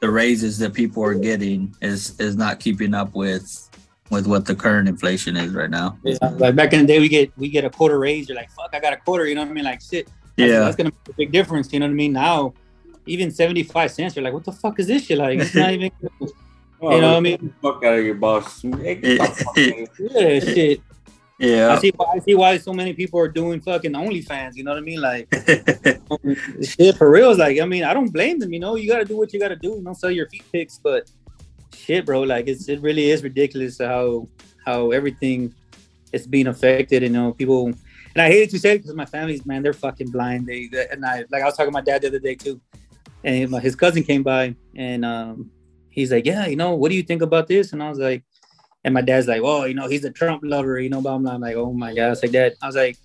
the 0.00 0.10
raises 0.10 0.58
that 0.58 0.74
people 0.74 1.02
are 1.02 1.14
getting 1.14 1.74
is 1.80 2.18
is 2.20 2.36
not 2.36 2.60
keeping 2.60 2.92
up 2.92 3.14
with 3.14 3.70
with 4.10 4.26
what 4.26 4.44
the 4.44 4.54
current 4.54 4.88
inflation 4.88 5.36
is 5.36 5.54
right 5.54 5.70
now 5.70 5.96
yeah, 6.04 6.18
like 6.36 6.54
back 6.54 6.72
in 6.72 6.80
the 6.80 6.86
day, 6.86 6.98
we 6.98 7.08
get 7.08 7.32
we 7.38 7.48
get 7.48 7.64
a 7.64 7.70
quarter 7.70 7.98
raise. 7.98 8.28
You're 8.28 8.36
like, 8.36 8.50
fuck, 8.50 8.70
I 8.72 8.80
got 8.80 8.92
a 8.92 8.98
quarter. 8.98 9.26
You 9.26 9.34
know 9.34 9.42
what 9.42 9.50
I 9.50 9.54
mean? 9.54 9.64
Like 9.64 9.80
shit. 9.80 10.06
That's, 10.36 10.50
yeah 10.50 10.60
that's 10.60 10.76
gonna 10.76 10.90
make 10.90 11.08
a 11.08 11.16
big 11.16 11.32
difference. 11.32 11.72
You 11.72 11.80
know 11.80 11.86
what 11.86 11.92
I 11.92 11.94
mean? 11.94 12.12
Now, 12.12 12.52
even 13.06 13.30
seventy 13.30 13.62
five 13.62 13.90
cents, 13.90 14.14
you're 14.14 14.22
like, 14.22 14.34
what 14.34 14.44
the 14.44 14.52
fuck 14.52 14.78
is 14.78 14.86
this 14.88 15.06
shit? 15.06 15.18
Like, 15.18 15.38
it's 15.38 15.54
not 15.54 15.72
even. 15.76 15.90
Oh, 16.80 16.94
you 16.94 17.00
know 17.00 17.12
what 17.12 17.16
I 17.16 17.20
mean? 17.20 17.54
Fuck 17.62 17.84
out 17.84 17.98
of 17.98 18.04
your 18.04 18.14
boss. 18.16 18.62
Hey, 18.62 19.16
fuck, 19.16 19.36
fuck. 19.36 19.56
Yeah. 21.38 21.72
I 21.72 21.78
see 21.78 21.92
why 21.96 22.06
I 22.14 22.18
see 22.20 22.34
why 22.34 22.58
so 22.58 22.72
many 22.72 22.92
people 22.92 23.18
are 23.18 23.28
doing 23.28 23.60
fucking 23.60 23.92
OnlyFans. 23.92 24.54
You 24.54 24.64
know 24.64 24.70
what 24.70 24.78
I 24.78 24.82
mean? 24.82 25.00
Like 25.00 25.28
shit 26.62 26.96
for 26.96 27.10
real. 27.10 27.30
It's 27.30 27.40
like 27.40 27.58
I 27.60 27.64
mean, 27.64 27.82
I 27.82 27.92
don't 27.92 28.12
blame 28.12 28.38
them. 28.38 28.52
You 28.52 28.60
know, 28.60 28.76
you 28.76 28.88
gotta 28.88 29.04
do 29.04 29.16
what 29.16 29.32
you 29.32 29.40
gotta 29.40 29.56
do. 29.56 29.80
Don't 29.82 29.94
sell 29.96 30.10
your 30.10 30.28
feet 30.28 30.44
pics, 30.52 30.78
but 30.82 31.10
shit, 31.74 32.06
bro. 32.06 32.22
Like 32.22 32.46
it's 32.46 32.68
it 32.68 32.80
really 32.80 33.10
is 33.10 33.24
ridiculous 33.24 33.78
how 33.78 34.28
how 34.64 34.92
everything 34.92 35.52
is 36.12 36.26
being 36.26 36.46
affected. 36.46 37.02
You 37.02 37.10
know, 37.10 37.32
people. 37.32 37.66
And 37.66 38.22
I 38.22 38.28
hate 38.28 38.50
to 38.50 38.60
say 38.60 38.76
it 38.76 38.78
because 38.78 38.94
my 38.94 39.06
family's 39.06 39.44
man, 39.44 39.64
they're 39.64 39.72
fucking 39.72 40.12
blind. 40.12 40.46
They 40.46 40.70
and 40.92 41.04
I 41.04 41.24
like 41.30 41.42
I 41.42 41.46
was 41.46 41.56
talking 41.56 41.72
to 41.72 41.72
my 41.72 41.80
dad 41.80 42.02
the 42.02 42.08
other 42.08 42.20
day 42.20 42.36
too, 42.36 42.60
and 43.24 43.52
his 43.56 43.74
cousin 43.74 44.04
came 44.04 44.22
by 44.22 44.54
and 44.76 45.04
um 45.04 45.50
he's 45.94 46.12
like, 46.12 46.26
yeah, 46.26 46.46
you 46.46 46.56
know, 46.56 46.74
what 46.74 46.90
do 46.90 46.96
you 46.96 47.02
think 47.02 47.22
about 47.22 47.46
this? 47.46 47.72
And 47.72 47.82
I 47.82 47.88
was 47.88 47.98
like. 47.98 48.22
And 48.86 48.92
my 48.92 49.00
dad's 49.00 49.26
like, 49.26 49.40
oh, 49.42 49.64
you 49.64 49.72
know, 49.72 49.88
he's 49.88 50.04
a 50.04 50.10
Trump 50.10 50.42
lover, 50.44 50.78
you 50.78 50.90
know, 50.90 51.00
blah, 51.00 51.16
blah. 51.16 51.32
I'm 51.32 51.40
like, 51.40 51.56
oh 51.56 51.72
my 51.72 51.94
God. 51.94 52.04
I 52.04 52.10
was 52.10 52.22
like, 52.22 52.32
that. 52.32 52.52
I 52.60 52.66
was 52.66 52.76
like, 52.76 52.98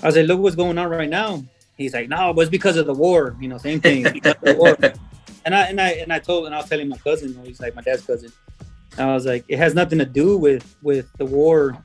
I 0.00 0.06
was 0.06 0.16
like, 0.16 0.28
look 0.28 0.38
what's 0.38 0.54
going 0.54 0.78
on 0.78 0.88
right 0.88 1.10
now. 1.10 1.42
He's 1.76 1.92
like, 1.92 2.08
no, 2.08 2.32
but 2.32 2.42
it's 2.42 2.50
because 2.50 2.76
of 2.76 2.86
the 2.86 2.94
war, 2.94 3.36
you 3.40 3.48
know, 3.48 3.58
same 3.58 3.80
thing. 3.80 4.04
Because 4.04 4.34
of 4.34 4.40
the 4.42 4.54
war. 4.54 4.76
And 5.44 5.54
I 5.54 5.62
and 5.68 5.80
I 5.80 5.90
and 5.92 6.12
I 6.12 6.18
told 6.18 6.44
and 6.44 6.54
I 6.54 6.58
was 6.58 6.68
telling 6.68 6.90
my 6.90 6.98
cousin, 6.98 7.34
he's 7.42 7.58
like 7.58 7.74
my 7.74 7.80
dad's 7.80 8.04
cousin. 8.04 8.30
I 8.98 9.14
was 9.14 9.24
like, 9.24 9.46
it 9.48 9.56
has 9.56 9.74
nothing 9.74 9.98
to 9.98 10.04
do 10.04 10.36
with 10.36 10.76
with 10.82 11.10
the 11.16 11.24
war. 11.24 11.82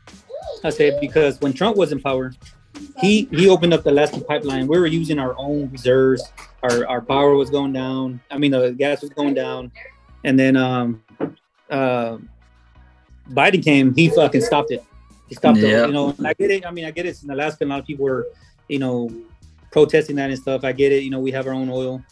I 0.66 0.70
said 0.70 1.00
because 1.00 1.39
when 1.39 1.54
Trump 1.54 1.78
was 1.78 1.94
in 1.94 2.02
power, 2.02 2.34
he 3.00 3.30
he 3.32 3.48
opened 3.48 3.74
up 3.74 3.84
the 3.84 3.91
Alaska 3.91 4.20
pipeline. 4.20 4.68
We 4.68 4.78
were 4.78 4.88
using 4.88 5.18
our 5.18 5.34
own 5.38 5.70
reserves. 5.70 6.24
Our 6.62 6.86
our 6.88 7.00
power 7.00 7.36
was 7.36 7.50
going 7.50 7.72
down. 7.72 8.20
I 8.30 8.38
mean, 8.38 8.52
the 8.52 8.72
gas 8.72 9.02
was 9.02 9.12
going 9.12 9.34
down, 9.34 9.72
and 10.24 10.38
then 10.39 10.55
um 10.57 11.03
uh 11.69 12.17
Biden 13.30 13.63
came. 13.63 13.93
He 13.95 14.09
fucking 14.09 14.41
stopped 14.41 14.71
it. 14.71 14.84
He 15.30 15.36
stopped 15.36 15.57
Yeah. 15.59 15.84
it. 15.84 15.88
You 15.88 15.93
know, 15.93 16.15
I 16.26 16.34
get 16.34 16.51
it. 16.51 16.65
I 16.65 16.71
mean, 16.71 16.86
I 16.86 16.91
get 16.91 17.05
it. 17.05 17.21
In 17.24 17.30
Alaska, 17.30 17.63
a 17.63 17.67
lot 17.67 17.80
of 17.80 17.86
people 17.86 18.05
were, 18.05 18.28
you 18.67 18.80
know, 18.80 19.09
protesting 19.71 20.17
that 20.17 20.30
and 20.30 20.38
stuff. 20.38 20.63
I 20.63 20.71
get 20.74 20.91
it. 20.91 21.03
You 21.03 21.09
know, 21.09 21.19
we 21.19 21.32
have 21.32 21.47
our 21.47 21.53
own 21.53 21.69
oil. 21.69 22.03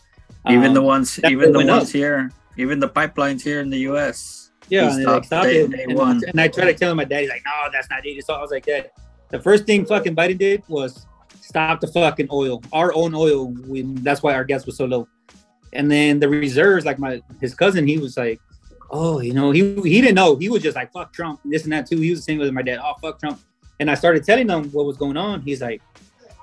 even 0.49 0.67
Um, 0.69 0.73
the 0.73 0.81
ones 0.81 1.19
even 1.25 1.51
the 1.51 1.59
ones 1.65 1.89
up. 1.89 1.93
here 1.93 2.31
even 2.57 2.79
the 2.79 2.87
pipelines 2.89 3.41
here 3.41 3.59
in 3.61 3.69
the 3.69 3.77
us 3.79 4.51
Yeah, 4.69 4.91
and 4.91 5.01
stopped 5.03 5.25
stopped 5.27 5.45
day- 5.45 5.61
it. 5.61 5.71
day 5.71 5.83
and, 5.87 6.23
and 6.23 6.39
I 6.41 6.47
tried 6.47 6.65
to 6.65 6.73
tell 6.73 6.91
him, 6.91 6.97
my 6.97 7.05
daddy's 7.05 7.29
like, 7.29 7.43
no, 7.45 7.69
that's 7.71 7.89
not 7.89 8.05
it. 8.05 8.25
So 8.25 8.33
I 8.33 8.41
was 8.41 8.51
like, 8.51 8.65
Dad, 8.65 8.91
the 9.29 9.39
first 9.39 9.65
thing 9.65 9.85
fucking 9.85 10.15
Biden 10.15 10.37
did 10.37 10.63
was 10.67 11.05
stop 11.39 11.79
the 11.79 11.87
fucking 11.87 12.27
oil, 12.31 12.61
our 12.73 12.93
own 12.93 13.13
oil. 13.15 13.47
We, 13.67 13.81
that's 13.83 14.21
why 14.23 14.33
our 14.33 14.43
gas 14.43 14.65
was 14.65 14.75
so 14.77 14.85
low. 14.85 15.07
And 15.73 15.89
then 15.89 16.19
the 16.19 16.29
reserves, 16.29 16.85
like 16.85 16.99
my 16.99 17.21
his 17.39 17.55
cousin, 17.55 17.87
he 17.87 17.97
was 17.97 18.17
like, 18.17 18.39
oh, 18.89 19.19
you 19.19 19.33
know, 19.33 19.51
he 19.51 19.73
he 19.81 20.01
didn't 20.01 20.15
know. 20.15 20.35
He 20.35 20.49
was 20.49 20.61
just 20.61 20.75
like, 20.75 20.91
fuck 20.91 21.13
Trump, 21.13 21.39
this 21.45 21.63
and 21.63 21.73
that 21.73 21.87
too. 21.87 21.99
He 21.99 22.09
was 22.09 22.19
the 22.19 22.23
same 22.23 22.39
with 22.39 22.51
my 22.51 22.61
dad. 22.61 22.79
Oh, 22.83 22.93
fuck 23.01 23.19
Trump. 23.19 23.39
And 23.79 23.89
I 23.89 23.95
started 23.95 24.23
telling 24.23 24.49
him 24.49 24.65
what 24.71 24.85
was 24.85 24.97
going 24.97 25.17
on. 25.17 25.41
He's 25.41 25.61
like, 25.61 25.81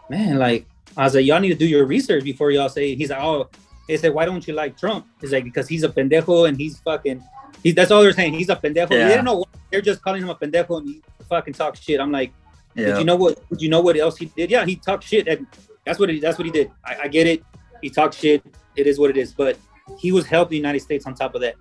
man, 0.08 0.38
like 0.38 0.66
I 0.96 1.04
was 1.04 1.14
like, 1.14 1.26
y'all 1.26 1.40
need 1.40 1.50
to 1.50 1.54
do 1.54 1.66
your 1.66 1.84
research 1.84 2.24
before 2.24 2.50
y'all 2.50 2.68
say. 2.68 2.94
He's 2.94 3.10
like, 3.10 3.22
oh, 3.22 3.48
they 3.86 3.96
said, 3.96 4.12
why 4.12 4.24
don't 4.24 4.46
you 4.46 4.54
like 4.54 4.76
Trump? 4.76 5.06
He's 5.20 5.32
like, 5.32 5.44
because 5.44 5.68
he's 5.68 5.82
a 5.82 5.88
pendejo 5.88 6.48
and 6.48 6.56
he's 6.56 6.78
fucking. 6.80 7.22
He, 7.62 7.72
that's 7.72 7.90
all 7.90 8.02
they're 8.02 8.12
saying. 8.12 8.34
He's 8.34 8.48
a 8.48 8.56
pendejo. 8.56 8.90
Yeah. 8.90 9.08
They 9.08 9.08
didn't 9.08 9.24
know. 9.24 9.44
They're 9.70 9.80
just 9.80 10.02
calling 10.02 10.22
him 10.22 10.30
a 10.30 10.34
pendejo 10.34 10.78
and 10.78 10.88
he 10.88 11.02
fucking 11.28 11.54
talks 11.54 11.80
shit. 11.80 12.00
I'm 12.00 12.12
like, 12.12 12.32
did 12.74 12.98
you 12.98 13.04
know 13.04 13.16
what? 13.16 13.48
Did 13.50 13.62
you 13.62 13.68
know 13.68 13.80
what 13.80 13.96
else 13.96 14.16
he 14.16 14.26
did? 14.26 14.50
Yeah, 14.50 14.64
he 14.64 14.76
talked 14.76 15.04
shit. 15.04 15.26
And 15.28 15.46
that's 15.84 15.98
what 15.98 16.08
he, 16.08 16.20
that's 16.20 16.38
what 16.38 16.46
he 16.46 16.52
did. 16.52 16.70
I, 16.84 16.96
I 17.04 17.08
get 17.08 17.26
it. 17.26 17.44
He 17.82 17.90
talked 17.90 18.14
shit. 18.14 18.44
It 18.78 18.86
is 18.86 18.98
what 18.98 19.10
it 19.10 19.16
is. 19.16 19.32
But 19.34 19.58
he 19.98 20.12
was 20.12 20.24
helping 20.26 20.50
the 20.50 20.56
United 20.56 20.80
States 20.80 21.06
on 21.06 21.14
top 21.14 21.34
of 21.34 21.40
that. 21.40 21.56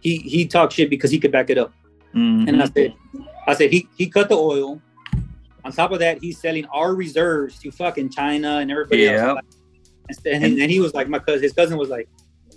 He 0.00 0.16
he 0.18 0.46
talked 0.46 0.72
shit 0.72 0.90
because 0.90 1.10
he 1.10 1.18
could 1.18 1.30
back 1.32 1.48
it 1.50 1.58
up. 1.58 1.72
Mhm. 2.14 2.48
And 2.48 2.62
I 2.62 2.66
said, 2.66 2.94
I 3.46 3.54
said 3.54 3.70
he 3.70 3.88
he 3.96 4.08
cut 4.08 4.28
the 4.28 4.36
oil. 4.36 4.82
On 5.64 5.70
top 5.70 5.92
of 5.92 6.00
that, 6.00 6.18
he's 6.20 6.38
selling 6.38 6.64
our 6.66 6.92
reserves 6.94 7.58
to 7.60 7.70
fucking 7.70 8.10
China 8.10 8.58
and 8.58 8.70
everybody 8.70 9.02
Yeah. 9.02 9.28
else. 9.28 9.40
And, 10.26 10.44
and, 10.44 10.58
and 10.58 10.70
he 10.70 10.80
was 10.80 10.92
like, 10.92 11.08
my 11.08 11.20
cousin, 11.20 11.40
his 11.42 11.52
cousin 11.52 11.78
was 11.78 11.88
like, 11.88 12.08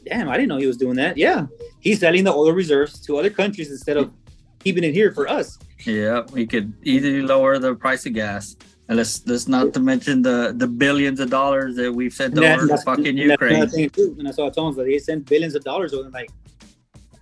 damn, 0.03 0.27
I 0.27 0.33
didn't 0.37 0.49
know 0.49 0.57
he 0.57 0.65
was 0.65 0.77
doing 0.77 0.95
that. 0.95 1.15
Yeah, 1.15 1.45
he's 1.79 1.99
selling 1.99 2.23
the 2.23 2.33
oil 2.33 2.51
reserves 2.51 2.99
to 3.01 3.17
other 3.17 3.29
countries 3.29 3.69
instead 3.69 3.97
of 3.97 4.11
keeping 4.59 4.83
it 4.83 4.93
here 4.93 5.11
for 5.11 5.27
us. 5.29 5.59
Yeah, 5.85 6.23
we 6.31 6.47
could 6.47 6.73
easily 6.83 7.21
lower 7.21 7.59
the 7.59 7.75
price 7.75 8.07
of 8.07 8.13
gas. 8.13 8.57
And 8.87 8.97
let's 8.97 9.25
let's 9.25 9.47
not 9.47 9.73
to 9.73 9.79
mention 9.79 10.21
the 10.21 10.53
the 10.55 10.67
billions 10.67 11.19
of 11.19 11.29
dollars 11.31 11.75
that 11.77 11.91
we've 11.91 12.13
sent 12.13 12.37
And 12.37 12.45
over 12.45 12.67
to 12.67 12.77
fucking 12.77 13.15
that's 13.15 13.41
Ukraine. 13.41 13.67
thing 13.69 13.89
too. 13.89 14.15
And 14.19 14.27
I 14.27 14.31
saw 14.31 14.49
Tones 14.49 14.75
that 14.75 14.83
they 14.85 14.99
sent 14.99 15.25
billions 15.25 15.55
of 15.55 15.63
dollars 15.63 15.93
over. 15.93 16.09
Like, 16.09 16.29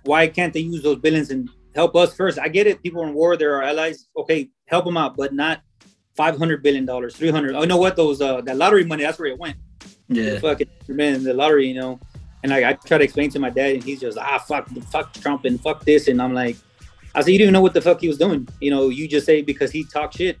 why 0.04 0.26
can't 0.26 0.52
they 0.52 0.60
use 0.60 0.82
those 0.82 0.98
billions 0.98 1.30
and 1.30 1.48
help 1.74 1.96
us 1.96 2.14
first? 2.14 2.38
I 2.38 2.48
get 2.48 2.66
it. 2.66 2.82
People 2.82 3.02
in 3.04 3.14
war. 3.14 3.36
They're 3.38 3.56
our 3.56 3.62
allies. 3.62 4.08
Okay, 4.14 4.50
help 4.66 4.84
them 4.84 4.98
out, 4.98 5.16
but 5.16 5.32
not 5.32 5.62
five 6.14 6.36
hundred 6.36 6.62
billion 6.62 6.84
dollars, 6.84 7.16
three 7.16 7.30
hundred. 7.30 7.54
Oh, 7.54 7.62
you 7.62 7.66
know 7.66 7.78
what? 7.78 7.96
Those 7.96 8.20
uh, 8.20 8.42
that 8.42 8.56
lottery 8.58 8.84
money. 8.84 9.02
That's 9.02 9.18
where 9.18 9.28
it 9.28 9.38
went. 9.38 9.56
Yeah. 10.08 10.38
Fucking 10.40 10.68
man, 10.88 11.22
the 11.24 11.32
lottery. 11.32 11.66
You 11.68 11.80
know. 11.80 12.00
And 12.42 12.50
like 12.50 12.64
I 12.64 12.74
try 12.74 12.98
to 12.98 13.04
explain 13.04 13.30
to 13.30 13.38
my 13.38 13.48
dad, 13.48 13.76
and 13.76 13.82
he's 13.82 14.00
just 14.00 14.18
ah 14.18 14.36
fuck, 14.38 14.68
fuck 14.92 15.14
Trump 15.14 15.46
and 15.46 15.58
fuck 15.58 15.82
this, 15.86 16.08
and 16.08 16.20
I'm 16.20 16.34
like, 16.34 16.58
I 17.14 17.22
said 17.22 17.30
you 17.30 17.38
didn't 17.38 17.46
even 17.46 17.52
know 17.54 17.62
what 17.62 17.72
the 17.72 17.80
fuck 17.80 18.02
he 18.02 18.08
was 18.08 18.18
doing. 18.18 18.46
You 18.60 18.70
know, 18.70 18.90
you 18.90 19.08
just 19.08 19.24
say 19.24 19.40
because 19.40 19.70
he 19.70 19.82
talked 19.82 20.18
shit. 20.18 20.36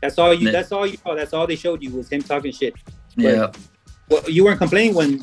That's 0.00 0.18
all 0.18 0.32
you. 0.32 0.50
That's 0.50 0.72
all 0.72 0.86
you. 0.86 0.96
saw. 0.96 1.14
That's 1.14 1.32
all 1.32 1.46
they 1.46 1.56
showed 1.56 1.82
you 1.82 1.90
was 1.90 2.08
him 2.08 2.22
talking 2.22 2.52
shit. 2.52 2.74
Yeah. 3.16 3.52
Well, 4.08 4.28
you 4.28 4.44
weren't 4.44 4.58
complaining 4.58 4.94
when 4.94 5.18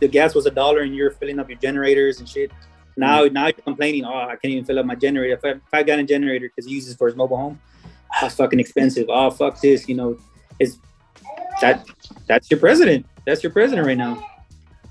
the 0.00 0.08
gas 0.08 0.34
was 0.34 0.46
a 0.46 0.50
dollar 0.50 0.80
and 0.80 0.94
you're 0.94 1.10
filling 1.10 1.38
up 1.38 1.48
your 1.48 1.58
generators 1.58 2.20
and 2.20 2.28
shit. 2.28 2.50
Now, 2.96 3.24
mm. 3.24 3.32
now 3.32 3.46
you're 3.46 3.52
complaining. 3.52 4.04
Oh, 4.04 4.14
I 4.14 4.36
can't 4.36 4.52
even 4.52 4.64
fill 4.64 4.78
up 4.78 4.86
my 4.86 4.94
generator. 4.94 5.34
If 5.34 5.44
I, 5.44 5.48
if 5.50 5.74
I 5.74 5.82
got 5.82 5.98
a 5.98 6.04
generator 6.04 6.48
because 6.48 6.66
he 6.68 6.74
uses 6.74 6.94
it 6.94 6.98
for 6.98 7.06
his 7.06 7.16
mobile 7.16 7.36
home, 7.36 7.60
that's 8.20 8.34
fucking 8.36 8.58
expensive. 8.58 9.06
Oh, 9.08 9.30
fuck 9.30 9.60
this. 9.60 9.88
You 9.88 9.94
know, 9.96 10.18
it's 10.58 10.78
that. 11.60 11.86
That's 12.26 12.50
your 12.50 12.60
president. 12.60 13.06
That's 13.26 13.42
your 13.42 13.52
president 13.52 13.86
right 13.86 13.98
now. 13.98 14.26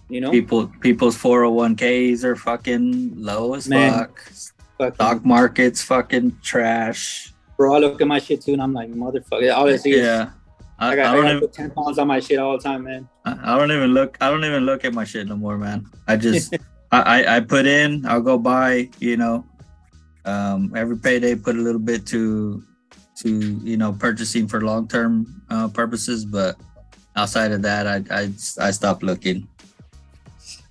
You 0.09 0.21
know, 0.21 0.31
People 0.31 0.71
people's 0.79 1.15
401ks 1.17 2.23
are 2.23 2.35
fucking 2.35 3.13
low 3.15 3.53
as 3.53 3.67
Man. 3.67 3.93
fuck. 3.93 4.21
Fucking- 4.77 4.95
Stock 4.95 5.25
market's 5.25 5.83
fucking 5.83 6.37
trash. 6.41 7.33
Bro. 7.59 7.75
I 7.75 7.79
look 7.79 8.01
at 8.01 8.07
my 8.07 8.19
shit 8.19 8.41
too, 8.41 8.53
and 8.53 8.61
I'm 8.61 8.73
like, 8.73 8.89
motherfucker. 8.89 9.53
All 9.53 9.67
I 9.67 9.75
see 9.75 9.91
is 9.91 10.05
Yeah. 10.05 10.31
I, 10.79 10.87
I 10.87 10.91
I 10.91 10.95
got, 10.95 11.05
I 11.05 11.13
don't 11.13 11.23
got 11.23 11.29
even 11.29 11.39
put 11.41 11.53
ten 11.53 11.71
pounds 11.71 11.99
on 11.99 12.07
my 12.07 12.21
shit 12.21 12.39
all 12.39 12.57
the 12.57 12.63
time, 12.63 12.85
man. 12.85 13.07
I 13.25 13.31
I 13.43 13.57
don't 13.59 13.71
even 13.71 13.93
look 13.93 14.17
I 14.21 14.29
don't 14.31 14.45
even 14.45 14.63
look 14.65 14.85
at 14.85 14.93
my 14.93 15.03
shit 15.03 15.27
no 15.27 15.35
more, 15.35 15.57
man. 15.57 15.85
I 16.07 16.15
just 16.15 16.55
I, 16.91 17.01
I 17.01 17.35
I 17.35 17.39
put 17.41 17.67
in, 17.67 18.05
I'll 18.05 18.21
go 18.21 18.37
buy, 18.37 18.89
you 18.99 19.17
know, 19.17 19.45
um 20.23 20.71
every 20.75 20.97
payday 20.97 21.35
put 21.35 21.57
a 21.57 21.59
little 21.59 21.83
bit 21.91 22.05
to 22.07 22.63
to 23.21 23.29
you 23.29 23.75
know 23.75 23.91
purchasing 23.91 24.47
for 24.47 24.61
long 24.61 24.87
term 24.87 25.43
uh, 25.49 25.67
purposes, 25.67 26.23
but 26.23 26.55
outside 27.17 27.51
of 27.51 27.61
that 27.63 27.85
I 27.85 27.97
I 28.09 28.31
I 28.67 28.71
stopped 28.71 29.03
looking. 29.03 29.47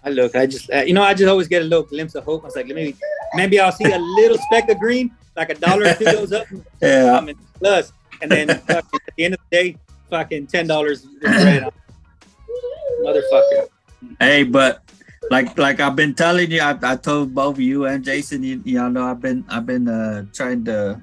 I 0.04 0.10
look, 0.10 0.34
I 0.36 0.46
just, 0.46 0.70
uh, 0.70 0.84
you 0.88 0.94
know, 0.94 1.02
I 1.02 1.12
just 1.12 1.28
always 1.28 1.48
get 1.48 1.60
a 1.60 1.64
little 1.66 1.84
glimpse 1.84 2.14
of 2.14 2.24
hope. 2.24 2.44
I 2.44 2.46
was 2.46 2.56
like, 2.56 2.68
maybe, 2.68 2.96
maybe 3.34 3.58
I'll 3.60 3.72
see 3.72 3.92
a 3.92 3.98
little 3.98 4.38
speck 4.38 4.70
of 4.70 4.78
green, 4.78 5.10
like 5.38 5.50
a 5.50 5.54
dollar 5.54 5.86
or 5.86 5.94
two 5.94 6.04
goes 6.18 6.32
up, 6.32 6.46
Yeah. 6.82 7.16
um, 7.16 7.28
and 7.28 7.38
plus, 7.58 7.92
and 8.20 8.30
then 8.30 8.48
fucking, 8.66 9.00
at 9.06 9.14
the 9.16 9.24
end 9.24 9.34
of 9.34 9.40
the 9.50 9.56
day, 9.56 9.76
fucking 10.10 10.46
ten 10.48 10.66
dollars. 10.66 11.06
Motherfucker. 13.02 13.68
Hey, 14.20 14.42
but 14.44 14.82
like 15.30 15.56
like 15.56 15.80
I've 15.80 15.96
been 15.96 16.14
telling 16.14 16.50
you, 16.50 16.60
I, 16.60 16.76
I 16.82 16.96
told 16.96 17.34
both 17.34 17.58
you 17.58 17.86
and 17.86 18.04
Jason, 18.04 18.42
you, 18.42 18.60
y'all 18.64 18.90
know 18.90 19.04
I've 19.06 19.20
been 19.20 19.44
I've 19.48 19.66
been 19.66 19.88
uh, 19.88 20.26
trying 20.32 20.64
to 20.66 21.00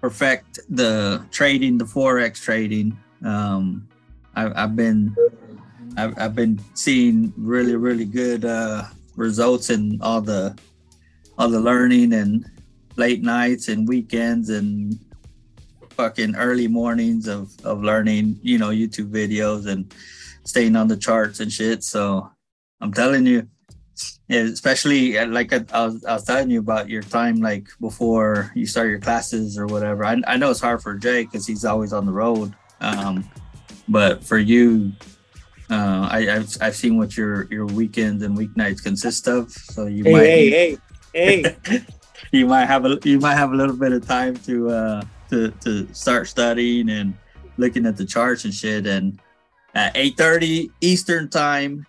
perfect 0.00 0.60
the 0.70 1.24
trading, 1.30 1.78
the 1.78 1.84
forex 1.84 2.40
trading. 2.42 2.96
Um, 3.24 3.88
I, 4.36 4.64
I've 4.64 4.76
been 4.76 5.14
I've, 5.96 6.18
I've 6.18 6.34
been 6.34 6.60
seeing 6.74 7.32
really 7.36 7.74
really 7.76 8.04
good 8.04 8.44
uh, 8.44 8.84
results 9.16 9.70
in 9.70 9.98
all 10.02 10.20
the 10.20 10.56
all 11.38 11.48
the 11.48 11.60
learning 11.60 12.12
and 12.12 12.44
late 12.96 13.22
nights 13.22 13.68
and 13.68 13.88
weekends 13.88 14.50
and 14.50 14.98
fucking 15.90 16.34
early 16.36 16.68
mornings 16.68 17.28
of 17.28 17.50
of 17.64 17.82
learning. 17.82 18.38
You 18.42 18.58
know, 18.58 18.70
YouTube 18.70 19.10
videos 19.10 19.66
and 19.66 19.92
staying 20.44 20.76
on 20.76 20.88
the 20.88 20.96
charts 20.96 21.40
and 21.40 21.52
shit. 21.52 21.82
So 21.82 22.30
I'm 22.80 22.92
telling 22.92 23.26
you, 23.26 23.48
especially 24.30 25.18
uh, 25.18 25.26
like 25.26 25.52
I, 25.52 25.64
I, 25.72 25.86
was, 25.86 26.04
I 26.04 26.12
was 26.14 26.24
telling 26.24 26.50
you 26.50 26.60
about 26.60 26.88
your 26.88 27.02
time, 27.02 27.36
like 27.36 27.66
before 27.80 28.52
you 28.54 28.66
start 28.66 28.88
your 28.88 29.00
classes 29.00 29.58
or 29.58 29.66
whatever. 29.66 30.04
I, 30.04 30.20
I 30.26 30.36
know 30.36 30.50
it's 30.50 30.60
hard 30.60 30.82
for 30.82 30.94
Jay 30.94 31.24
because 31.24 31.46
he's 31.46 31.64
always 31.64 31.92
on 31.92 32.06
the 32.06 32.12
road. 32.12 32.54
Um, 32.80 33.28
but 33.88 34.24
for 34.24 34.38
you, 34.38 34.92
uh, 35.70 36.08
I, 36.10 36.28
I've, 36.30 36.56
I've 36.60 36.76
seen 36.76 36.98
what 36.98 37.16
your, 37.16 37.44
your 37.50 37.66
weekends 37.66 38.22
and 38.22 38.36
weeknights 38.36 38.82
consist 38.82 39.28
of. 39.28 39.50
So 39.50 39.86
you 39.86 40.04
Hey, 40.04 40.12
might 40.12 40.26
hey, 40.26 40.78
hey, 41.12 41.42
hey. 41.64 41.86
you 42.32 42.46
might 42.46 42.66
have 42.66 42.84
a 42.84 42.98
you 43.04 43.18
might 43.18 43.34
have 43.34 43.52
a 43.52 43.56
little 43.56 43.76
bit 43.76 43.92
of 43.92 44.06
time 44.06 44.36
to 44.36 44.70
uh 44.70 45.02
to 45.30 45.50
to 45.60 45.92
start 45.94 46.28
studying 46.28 46.90
and 46.90 47.16
looking 47.56 47.86
at 47.86 47.96
the 47.96 48.04
charts 48.04 48.44
and 48.44 48.54
shit 48.54 48.86
and 48.86 49.18
at 49.74 49.94
8:30 49.94 50.70
Eastern 50.80 51.28
time 51.28 51.86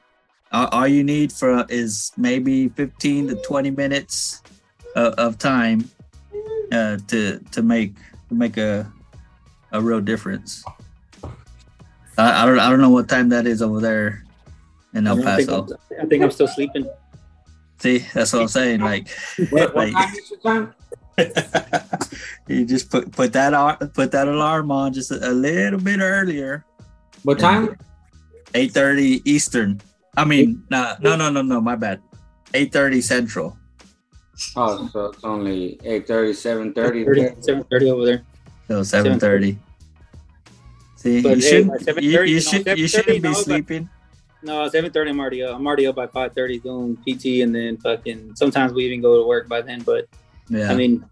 all, 0.52 0.68
all 0.68 0.88
you 0.88 1.04
need 1.04 1.32
for 1.32 1.66
is 1.70 2.12
maybe 2.18 2.70
15 2.70 3.28
to 3.30 3.36
20 3.36 3.72
minutes 3.72 4.42
of, 4.96 5.14
of 5.14 5.38
time 5.38 5.90
uh 6.72 6.98
to 7.08 7.40
to 7.52 7.62
make 7.62 7.96
to 8.30 8.36
make 8.36 8.58
a 8.58 8.92
a 9.72 9.82
real 9.82 10.02
difference 10.02 10.64
I, 12.18 12.44
I 12.44 12.46
don't 12.46 12.60
I 12.60 12.70
don't 12.70 12.82
know 12.82 12.90
what 12.90 13.10
time 13.10 13.30
that 13.30 13.46
is 13.46 13.62
over 13.62 13.82
there 13.82 14.24
in 14.96 15.06
El 15.06 15.28
I 15.28 15.36
think, 15.36 15.50
Paso. 15.50 15.78
I'm, 15.92 16.06
I 16.06 16.06
think 16.08 16.24
I'm 16.24 16.32
still 16.32 16.48
sleeping. 16.48 16.90
See, 17.86 18.00
that's 18.16 18.34
what 18.34 18.42
I'm 18.42 18.48
saying. 18.48 18.80
Like, 18.82 19.10
What, 19.52 19.76
what 19.76 19.76
like- 19.76 19.94
time 19.94 20.16
is 20.16 20.32
your 20.32 20.40
time? 20.40 20.74
you 22.48 22.66
just 22.66 22.90
put 22.90 23.12
put 23.12 23.32
that 23.34 23.54
put 23.94 24.12
that 24.12 24.28
alarm 24.28 24.72
on 24.72 24.92
just 24.92 25.12
a, 25.12 25.30
a 25.30 25.32
little 25.32 25.80
bit 25.80 26.00
earlier. 26.02 26.66
What 27.22 27.38
time? 27.38 27.78
Eight 28.56 28.72
thirty 28.72 29.22
Eastern. 29.24 29.80
I 30.18 30.26
mean, 30.26 30.66
no, 30.72 30.96
no, 31.00 31.16
no, 31.16 31.30
no, 31.30 31.44
no. 31.44 31.62
My 31.62 31.76
bad. 31.76 32.02
Eight 32.56 32.74
thirty 32.74 33.02
Central. 33.02 33.56
Oh, 34.58 34.90
so 34.92 35.06
it's 35.06 35.24
only 35.24 35.80
8.30, 35.86 36.76
7.30. 36.76 37.40
7:30 37.40 37.90
over 37.90 38.06
there. 38.06 38.26
So 38.68 38.84
seven 38.84 39.18
thirty. 39.18 39.58
See, 40.98 41.22
But, 41.22 41.38
you 41.38 41.44
hey, 41.44 41.50
should 41.50 41.68
by 41.70 41.76
you, 41.76 41.86
7:30, 41.86 42.02
you 42.02 42.10
you 42.10 42.34
know, 42.36 42.40
should 42.42 42.68
you 42.78 42.86
7:30, 42.86 42.90
shouldn't 42.90 43.24
be 43.24 43.30
no, 43.30 43.34
sleeping. 43.34 43.90
No, 44.46 44.70
7:30. 44.70 45.10
I'm 45.10 45.20
already 45.20 45.42
up. 45.44 45.56
I'm 45.58 45.66
already 45.66 45.88
up 45.88 45.96
by 45.96 46.06
5:30 46.08 46.62
doing 46.62 46.98
PT, 46.98 47.42
and 47.42 47.54
then 47.54 47.78
fucking. 47.78 48.36
Sometimes 48.36 48.74
we 48.74 48.86
even 48.86 49.02
go 49.02 49.20
to 49.22 49.28
work 49.28 49.50
by 49.50 49.62
then. 49.62 49.82
But 49.82 50.08
Yeah. 50.50 50.72
I 50.72 50.76
mean, 50.76 51.04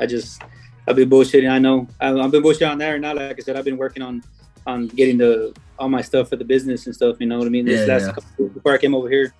I 0.00 0.06
just 0.06 0.40
I've 0.86 0.96
been 0.96 1.10
bullshitting. 1.10 1.50
I 1.50 1.58
know 1.58 1.86
I, 2.00 2.12
I've 2.14 2.30
been 2.30 2.42
bullshitting 2.42 2.70
on 2.70 2.78
there 2.78 2.94
and 2.94 3.02
now. 3.02 3.14
Like 3.14 3.38
I 3.38 3.42
said, 3.42 3.56
I've 3.56 3.64
been 3.66 3.76
working 3.76 4.02
on 4.02 4.22
on 4.66 4.86
getting 4.88 5.18
the 5.18 5.54
all 5.78 5.88
my 5.88 6.00
stuff 6.02 6.30
for 6.30 6.36
the 6.36 6.44
business 6.44 6.86
and 6.86 6.94
stuff. 6.94 7.16
You 7.20 7.26
know 7.26 7.38
what 7.38 7.46
I 7.46 7.50
mean? 7.50 7.66
This 7.66 7.86
Yeah, 7.86 7.94
last 7.94 8.06
yeah. 8.06 8.12
couple, 8.12 8.48
before 8.48 8.72
I 8.72 8.78
came 8.78 8.94
over 8.94 9.08
here, 9.08 9.32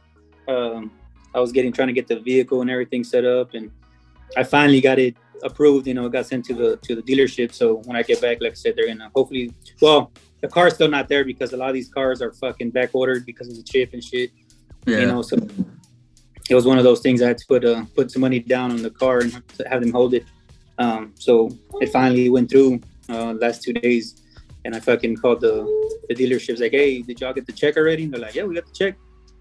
um, 0.47 0.91
I 1.35 1.41
was 1.41 1.51
getting 1.51 1.73
trying 1.73 1.89
to 1.89 1.95
get 1.95 2.07
the 2.07 2.21
vehicle 2.21 2.61
and 2.61 2.71
everything 2.71 3.03
set 3.03 3.25
up, 3.25 3.55
and 3.55 3.71
I 4.37 4.45
finally 4.45 4.81
got 4.83 4.99
it 4.99 5.17
approved. 5.43 5.87
You 5.87 5.95
know, 5.95 6.05
it 6.07 6.13
got 6.13 6.27
sent 6.27 6.45
to 6.47 6.55
the 6.55 6.77
to 6.83 6.95
the 6.95 7.03
dealership. 7.03 7.55
So 7.55 7.77
when 7.87 7.97
I 7.97 8.03
get 8.03 8.21
back, 8.21 8.43
like 8.43 8.53
I 8.53 8.55
said, 8.55 8.75
they're 8.77 8.89
gonna 8.89 9.11
hopefully. 9.17 9.53
Well, 9.81 10.13
the 10.41 10.49
car's 10.49 10.75
still 10.75 10.89
not 10.89 11.09
there 11.09 11.25
because 11.25 11.53
a 11.53 11.57
lot 11.57 11.69
of 11.69 11.75
these 11.75 11.89
cars 11.89 12.23
are 12.23 12.33
fucking 12.33 12.71
back 12.71 12.91
ordered 12.95 13.27
because 13.27 13.49
of 13.49 13.57
the 13.57 13.63
chip 13.63 13.93
and 13.93 14.03
shit 14.03 14.31
yeah. 14.87 14.99
you 14.99 15.07
know 15.07 15.23
so 15.23 15.37
it 16.49 16.55
was 16.55 16.65
one 16.65 16.79
of 16.79 16.85
those 16.85 17.01
things 17.01 17.21
i 17.23 17.29
had 17.29 17.39
to 17.39 17.47
put 17.47 17.65
uh 17.65 17.85
put 17.95 18.11
some 18.11 18.21
money 18.21 18.41
down 18.41 18.71
on 18.71 18.83
the 18.83 18.91
car 18.91 19.21
and 19.21 19.43
have 19.71 19.81
them 19.81 19.93
hold 19.93 20.15
it. 20.15 20.25
Um 20.79 21.13
so 21.17 21.51
it 21.81 21.89
finally 21.91 22.29
went 22.29 22.51
through 22.51 22.81
uh 23.09 23.33
last 23.35 23.63
two 23.63 23.73
days 23.73 24.23
and 24.65 24.75
i 24.75 24.81
fucking 24.81 25.17
called 25.17 25.41
the 25.41 25.55
the 26.09 26.15
dealerships 26.15 26.61
like 26.61 26.73
hey 26.73 27.03
did 27.03 27.21
y'all 27.21 27.33
get 27.33 27.47
the 27.47 27.53
check 27.53 27.77
already? 27.77 28.05
And 28.05 28.13
they're 28.13 28.21
like 28.21 28.35
yeah 28.35 28.45
we 28.45 28.55
got 28.55 28.67
the 28.67 28.73
check. 28.73 28.97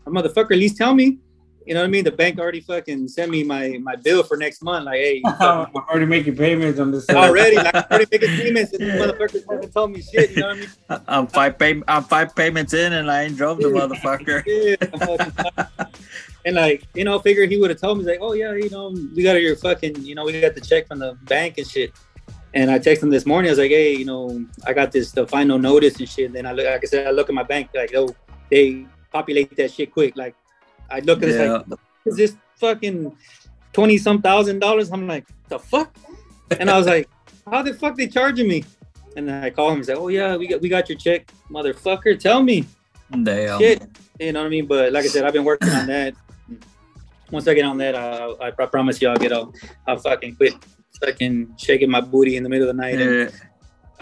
A 0.05 0.09
motherfucker 0.09 0.51
at 0.51 0.57
least 0.57 0.77
tell 0.77 0.93
me 0.93 1.19
you 1.67 1.73
know 1.73 1.81
what 1.81 1.87
i 1.87 1.89
mean 1.89 2.03
the 2.03 2.11
bank 2.11 2.39
already 2.39 2.61
fucking 2.61 3.07
sent 3.07 3.29
me 3.29 3.43
my 3.43 3.77
my 3.83 3.95
bill 3.95 4.23
for 4.23 4.37
next 4.37 4.61
month 4.63 4.85
like 4.85 4.99
hey 4.99 5.21
I'm 5.41 5.67
already 5.75 6.05
making 6.05 6.35
payments 6.37 6.79
on 6.79 6.91
this. 6.91 7.09
already 7.23 7.57
like 7.57 7.75
I'm 7.75 7.83
already 7.91 8.07
making 8.11 8.35
payments 8.37 8.71
and 8.73 8.81
Yeah. 8.87 8.93
the 8.97 9.13
motherfuckers 9.13 9.43
haven't 9.51 9.71
told 9.73 9.91
me 9.91 10.01
shit 10.01 10.31
you 10.31 10.37
know 10.37 10.47
what 10.47 10.57
i 10.57 10.59
mean 10.59 10.69
I- 10.89 11.01
I'm 11.09 11.27
five 11.27 11.59
pay 11.59 11.81
I'm 11.87 12.03
five 12.03 12.35
payments 12.35 12.73
in 12.73 12.93
and 12.93 13.11
I 13.11 13.23
ain't 13.23 13.35
drove 13.37 13.59
the 13.59 13.67
motherfucker. 13.67 14.43
Yeah, 14.47 15.67
and 16.45 16.55
like, 16.55 16.87
you 16.93 17.03
know, 17.03 17.19
figure 17.19 17.45
he 17.45 17.57
would 17.57 17.69
have 17.69 17.79
told 17.81 17.97
me 17.99 18.05
like, 18.05 18.19
oh 18.21 18.31
yeah, 18.33 18.53
you 18.53 18.69
know, 18.69 18.95
we 19.15 19.21
got 19.23 19.41
your 19.41 19.55
fucking, 19.57 20.01
you 20.05 20.15
know, 20.15 20.23
we 20.23 20.39
got 20.39 20.55
the 20.55 20.61
check 20.61 20.87
from 20.87 20.99
the 20.99 21.15
bank 21.23 21.57
and 21.57 21.67
shit. 21.67 21.91
And 22.53 22.71
I 22.71 22.79
texted 22.79 23.03
him 23.03 23.09
this 23.09 23.25
morning. 23.25 23.49
I 23.49 23.51
was 23.51 23.59
like, 23.59 23.71
hey, 23.71 23.93
you 23.95 24.05
know, 24.05 24.45
I 24.65 24.71
got 24.71 24.91
this 24.93 25.11
the 25.11 25.27
final 25.27 25.59
notice 25.59 25.99
and 25.99 26.07
shit. 26.07 26.27
And 26.27 26.35
then 26.35 26.45
I 26.45 26.53
look, 26.53 26.65
like 26.65 26.81
I 26.81 26.87
said, 26.87 27.05
I 27.07 27.11
look 27.11 27.27
at 27.27 27.35
my 27.35 27.43
bank 27.43 27.69
like, 27.75 27.93
oh, 27.95 28.15
they 28.49 28.87
populate 29.11 29.55
that 29.57 29.71
shit 29.71 29.91
quick. 29.91 30.15
Like, 30.15 30.35
I 30.89 30.99
look 31.01 31.23
at 31.23 31.29
it 31.29 31.35
Yeah. 31.35 31.61
like, 31.67 31.79
is 32.05 32.15
this 32.15 32.35
fucking 32.55 33.15
twenty 33.73 33.97
some 33.97 34.21
thousand 34.21 34.59
dollars? 34.59 34.91
I'm 34.91 35.07
like, 35.07 35.25
the 35.49 35.59
fuck? 35.59 35.95
And 36.59 36.69
I 36.69 36.77
was 36.77 36.87
like, 36.87 37.09
how 37.49 37.61
the 37.61 37.73
fuck 37.73 37.95
they 37.97 38.07
charging 38.07 38.47
me? 38.47 38.63
And 39.15 39.27
then 39.27 39.43
I 39.43 39.49
call 39.49 39.69
him 39.71 39.77
and 39.77 39.85
say, 39.85 39.93
oh 39.93 40.07
yeah, 40.09 40.35
we 40.37 40.47
got 40.47 40.61
we 40.61 40.69
got 40.69 40.89
your 40.89 40.97
check, 40.97 41.31
motherfucker. 41.49 42.19
Tell 42.19 42.41
me 42.43 42.65
Damn. 43.23 43.59
shit. 43.59 43.83
You 44.19 44.31
know 44.31 44.41
what 44.41 44.47
I 44.47 44.49
mean? 44.49 44.65
But 44.67 44.93
like 44.93 45.05
I 45.05 45.07
said, 45.07 45.23
I've 45.25 45.33
been 45.33 45.43
working 45.43 45.69
on 45.69 45.87
that. 45.87 46.13
Once 47.31 47.47
I 47.47 47.53
get 47.53 47.65
on 47.65 47.77
that, 47.79 47.93
I, 47.93 48.47
I, 48.47 48.47
I 48.47 48.65
promise 48.67 49.01
you, 49.01 49.09
I'll 49.09 49.17
get 49.17 49.33
out. 49.33 49.53
I'll 49.85 49.97
fucking 49.97 50.35
quit 50.37 50.53
fucking 51.03 51.55
shaking 51.57 51.89
my 51.91 51.99
booty 52.01 52.37
in 52.37 52.43
the 52.43 52.49
middle 52.49 52.69
of 52.69 52.75
the 52.75 52.81
night. 52.81 53.01
And 53.01 53.31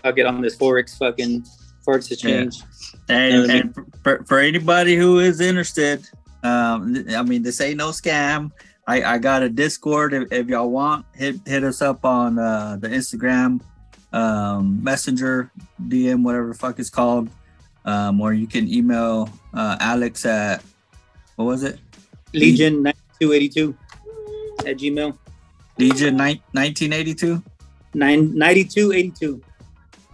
I'll 0.03 0.13
get 0.13 0.25
on 0.27 0.41
this 0.41 0.55
forex 0.55 0.95
fucking 0.97 1.43
forex 1.85 2.11
exchange. 2.11 2.61
And, 3.09 3.47
Yeah. 3.47 3.55
and 3.55 3.75
for, 4.03 4.23
for 4.25 4.39
anybody 4.39 4.95
who 4.95 5.19
is 5.19 5.41
interested, 5.41 6.07
um, 6.45 7.05
I 7.09 7.23
mean, 7.23 7.41
this 7.43 7.59
ain't 7.61 7.77
no 7.77 7.89
scam. 7.89 8.51
I, 8.87 9.03
I 9.03 9.17
got 9.17 9.41
a 9.41 9.49
Discord. 9.49 10.13
If, 10.13 10.31
if 10.31 10.47
y'all 10.47 10.69
want, 10.69 11.05
hit 11.13 11.35
hit 11.45 11.63
us 11.63 11.81
up 11.81 12.05
on 12.05 12.37
uh, 12.37 12.77
the 12.79 12.87
Instagram, 12.87 13.61
um, 14.13 14.83
Messenger, 14.83 15.51
DM, 15.87 16.23
whatever 16.23 16.49
the 16.49 16.53
fuck 16.53 16.77
it's 16.79 16.89
called, 16.89 17.29
um, 17.85 18.21
or 18.21 18.33
you 18.33 18.47
can 18.47 18.71
email 18.71 19.29
uh, 19.53 19.77
Alex 19.79 20.25
at 20.25 20.63
what 21.35 21.45
was 21.45 21.63
it? 21.63 21.79
Legion 22.33 22.83
ninety 22.83 22.99
two 23.19 23.33
eighty 23.33 23.49
two 23.49 23.75
at 24.59 24.77
Gmail. 24.77 25.17
Legion 25.79 26.15
nineteen 26.53 26.93
eighty 26.93 27.15
two. 27.15 27.43
Nine 27.93 28.37
ninety 28.37 28.65
two 28.65 28.91
eighty 28.91 29.11
two 29.11 29.41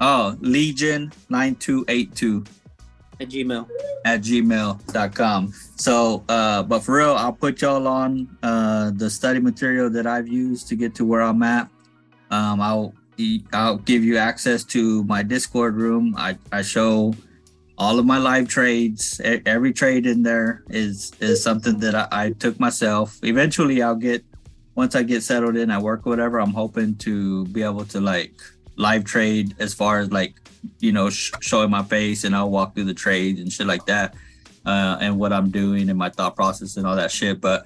Oh, 0.04 0.36
Legion 0.42 1.14
nine 1.30 1.54
two 1.56 1.86
eight 1.88 2.16
two. 2.16 2.44
At 3.22 3.30
Gmail. 3.30 3.70
at 4.04 4.22
gmail.com 4.22 5.54
so 5.76 6.24
uh 6.28 6.64
but 6.64 6.80
for 6.80 6.98
real 6.98 7.14
i'll 7.14 7.32
put 7.34 7.62
y'all 7.62 7.88
on 7.88 8.28
uh 8.42 8.92
the 8.96 9.10
study 9.10 9.40
material 9.40 9.90
that 9.90 10.08
i've 10.08 10.28
used 10.28 10.68
to 10.68 10.76
get 10.76 10.96
to 10.96 11.06
where 11.06 11.22
i'm 11.22 11.44
at. 11.44 11.70
Um 12.32 12.60
i'll 12.62 12.94
i'll 13.54 13.78
give 13.78 14.04
you 14.04 14.18
access 14.18 14.64
to 14.64 15.04
my 15.04 15.22
discord 15.22 15.76
room. 15.76 16.16
I 16.18 16.38
i 16.52 16.64
show 16.64 17.14
all 17.78 18.00
of 18.00 18.06
my 18.06 18.18
live 18.18 18.48
trades. 18.48 19.22
Every 19.24 19.74
trade 19.74 20.08
in 20.08 20.24
there 20.24 20.64
is 20.70 21.12
is 21.20 21.44
something 21.44 21.80
that 21.80 21.94
I, 21.94 22.08
I 22.12 22.32
took 22.32 22.60
myself. 22.60 23.20
Eventually 23.22 23.84
i'll 23.84 23.96
get 23.96 24.26
once 24.74 24.96
i 24.96 25.04
get 25.04 25.22
settled 25.22 25.58
in 25.58 25.70
I 25.70 25.78
work 25.78 26.06
whatever 26.08 26.40
i'm 26.40 26.54
hoping 26.54 26.96
to 27.06 27.46
be 27.48 27.62
able 27.62 27.86
to 27.86 28.00
like 28.02 28.34
live 28.78 29.04
trade 29.04 29.54
as 29.60 29.74
far 29.76 30.00
as 30.00 30.12
like 30.12 30.41
you 30.80 30.92
know 30.92 31.10
sh- 31.10 31.32
showing 31.42 31.70
my 31.70 31.84
face 31.84 32.24
and 32.24 32.36
i'll 32.36 32.50
walk 32.50 32.76
through 32.76 32.84
the 32.84 32.94
trades 32.94 33.40
and 33.40 33.52
shit 33.52 33.68
like 33.68 33.86
that 33.86 34.16
uh, 34.66 34.98
and 35.02 35.18
what 35.18 35.34
i'm 35.34 35.50
doing 35.50 35.90
and 35.90 35.98
my 35.98 36.10
thought 36.10 36.36
process 36.36 36.78
and 36.78 36.86
all 36.86 36.96
that 36.96 37.12
shit. 37.12 37.42
But 37.42 37.66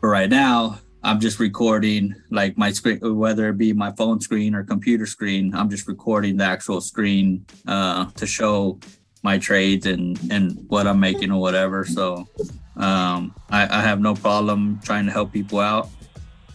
for 0.00 0.10
right 0.10 0.28
now 0.28 0.78
i'm 1.02 1.20
just 1.20 1.38
recording 1.38 2.14
like 2.30 2.56
my 2.58 2.70
screen 2.70 2.98
whether 3.16 3.48
it 3.48 3.58
be 3.58 3.72
my 3.72 3.92
phone 3.92 4.20
screen 4.20 4.54
or 4.54 4.62
computer 4.62 5.06
screen 5.06 5.54
i'm 5.54 5.70
just 5.70 5.88
recording 5.88 6.36
the 6.36 6.44
actual 6.44 6.80
screen 6.80 7.44
uh, 7.66 8.06
to 8.16 8.26
show 8.26 8.78
my 9.22 9.38
trades 9.38 9.86
and 9.86 10.18
and 10.30 10.64
what 10.68 10.86
i'm 10.86 11.00
making 11.00 11.32
or 11.32 11.40
whatever. 11.40 11.84
So 11.84 12.28
um, 12.76 13.34
I, 13.50 13.78
I 13.78 13.82
have 13.82 14.00
no 14.00 14.14
problem 14.14 14.80
trying 14.82 15.06
to 15.06 15.12
help 15.12 15.32
people 15.32 15.60
out. 15.60 15.88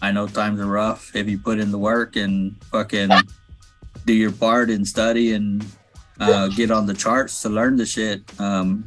I 0.02 0.12
know 0.12 0.26
times 0.26 0.60
are 0.60 0.66
rough 0.66 1.14
if 1.14 1.28
you 1.28 1.38
put 1.38 1.58
in 1.58 1.70
the 1.70 1.78
work 1.78 2.16
and 2.16 2.62
fucking 2.64 3.10
do 4.06 4.14
your 4.14 4.32
part 4.32 4.70
and 4.70 4.86
study 4.86 5.34
and 5.34 5.64
uh, 6.20 6.48
get 6.48 6.70
on 6.70 6.86
the 6.86 6.94
charts 6.94 7.42
to 7.42 7.48
learn 7.48 7.76
the 7.76 7.86
shit. 7.86 8.22
Um, 8.38 8.84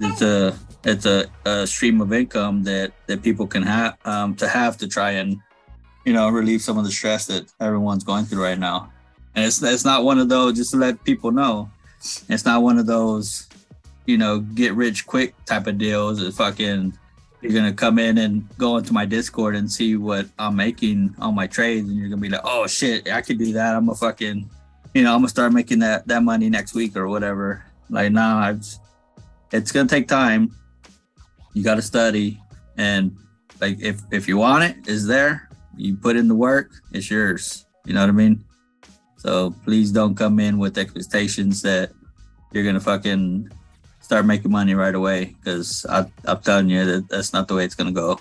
it's 0.00 0.22
a 0.22 0.56
it's 0.84 1.06
a, 1.06 1.26
a 1.44 1.66
stream 1.66 2.00
of 2.00 2.12
income 2.12 2.62
that 2.64 2.92
that 3.06 3.22
people 3.22 3.46
can 3.46 3.62
have 3.62 3.96
um, 4.04 4.34
to 4.36 4.46
have 4.46 4.76
to 4.78 4.88
try 4.88 5.12
and 5.12 5.38
you 6.04 6.12
know 6.12 6.28
relieve 6.28 6.62
some 6.62 6.78
of 6.78 6.84
the 6.84 6.90
stress 6.90 7.26
that 7.26 7.50
everyone's 7.60 8.04
going 8.04 8.26
through 8.26 8.42
right 8.42 8.58
now. 8.58 8.92
And 9.34 9.44
it's 9.44 9.62
it's 9.62 9.84
not 9.84 10.04
one 10.04 10.18
of 10.18 10.28
those 10.28 10.54
just 10.54 10.70
to 10.72 10.76
let 10.76 11.02
people 11.02 11.32
know. 11.32 11.70
It's 12.28 12.44
not 12.44 12.62
one 12.62 12.78
of 12.78 12.86
those 12.86 13.48
you 14.04 14.18
know 14.18 14.40
get 14.40 14.74
rich 14.74 15.06
quick 15.06 15.34
type 15.46 15.66
of 15.66 15.78
deals. 15.78 16.22
It's 16.22 16.36
fucking 16.36 16.96
you're 17.40 17.52
gonna 17.52 17.72
come 17.72 17.98
in 17.98 18.18
and 18.18 18.46
go 18.58 18.76
into 18.76 18.92
my 18.92 19.06
Discord 19.06 19.56
and 19.56 19.70
see 19.70 19.96
what 19.96 20.26
I'm 20.38 20.56
making 20.56 21.14
on 21.18 21.34
my 21.34 21.46
trades, 21.46 21.88
and 21.88 21.98
you're 21.98 22.08
gonna 22.08 22.20
be 22.20 22.28
like, 22.28 22.40
"Oh 22.44 22.66
shit, 22.66 23.10
I 23.10 23.22
could 23.22 23.38
do 23.38 23.52
that. 23.54 23.74
I'm 23.74 23.88
a 23.88 23.94
fucking 23.94 24.48
you 24.96 25.02
know, 25.02 25.12
I'm 25.12 25.20
gonna 25.20 25.28
start 25.28 25.52
making 25.52 25.80
that 25.80 26.08
that 26.08 26.22
money 26.22 26.48
next 26.48 26.72
week 26.72 26.96
or 26.96 27.06
whatever. 27.06 27.62
Like 27.90 28.12
now, 28.12 28.38
I've 28.38 28.64
it's 29.52 29.70
gonna 29.70 29.88
take 29.88 30.08
time. 30.08 30.56
You 31.52 31.62
got 31.62 31.74
to 31.74 31.82
study, 31.82 32.40
and 32.78 33.14
like 33.60 33.76
if 33.78 34.00
if 34.10 34.26
you 34.26 34.38
want 34.38 34.64
it, 34.64 34.76
it's 34.86 35.06
there. 35.06 35.50
You 35.76 35.96
put 35.96 36.16
in 36.16 36.28
the 36.28 36.34
work, 36.34 36.72
it's 36.92 37.10
yours. 37.10 37.66
You 37.84 37.92
know 37.92 38.00
what 38.00 38.08
I 38.08 38.12
mean? 38.12 38.42
So 39.18 39.54
please 39.64 39.92
don't 39.92 40.14
come 40.14 40.40
in 40.40 40.56
with 40.56 40.78
expectations 40.78 41.60
that 41.60 41.92
you're 42.52 42.64
gonna 42.64 42.80
fucking 42.80 43.52
start 44.00 44.24
making 44.24 44.50
money 44.50 44.74
right 44.74 44.94
away, 44.94 45.36
because 45.36 45.84
I'm 45.90 46.40
telling 46.40 46.70
you 46.70 46.86
that 46.86 47.10
that's 47.10 47.34
not 47.34 47.48
the 47.48 47.54
way 47.54 47.66
it's 47.66 47.74
gonna 47.74 47.92
go. 47.92 48.18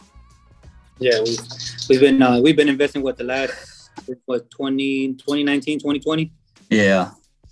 Yeah, 1.00 1.24
we've 1.24 1.40
we've 1.88 2.02
been 2.02 2.22
uh, 2.22 2.42
we've 2.42 2.58
been 2.58 2.68
investing 2.68 3.02
what 3.02 3.16
the 3.16 3.24
last 3.24 3.92
what 4.26 4.52
20, 4.52 5.14
2019, 5.14 5.80
2020. 5.80 6.32
Yeah, 6.70 7.12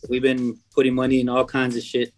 We've 0.09 0.22
been 0.22 0.57
putting 0.76 0.93
money 0.95 1.22
in 1.22 1.30
all 1.30 1.45
kinds 1.45 1.76
of 1.76 1.84
shit. 1.84 2.14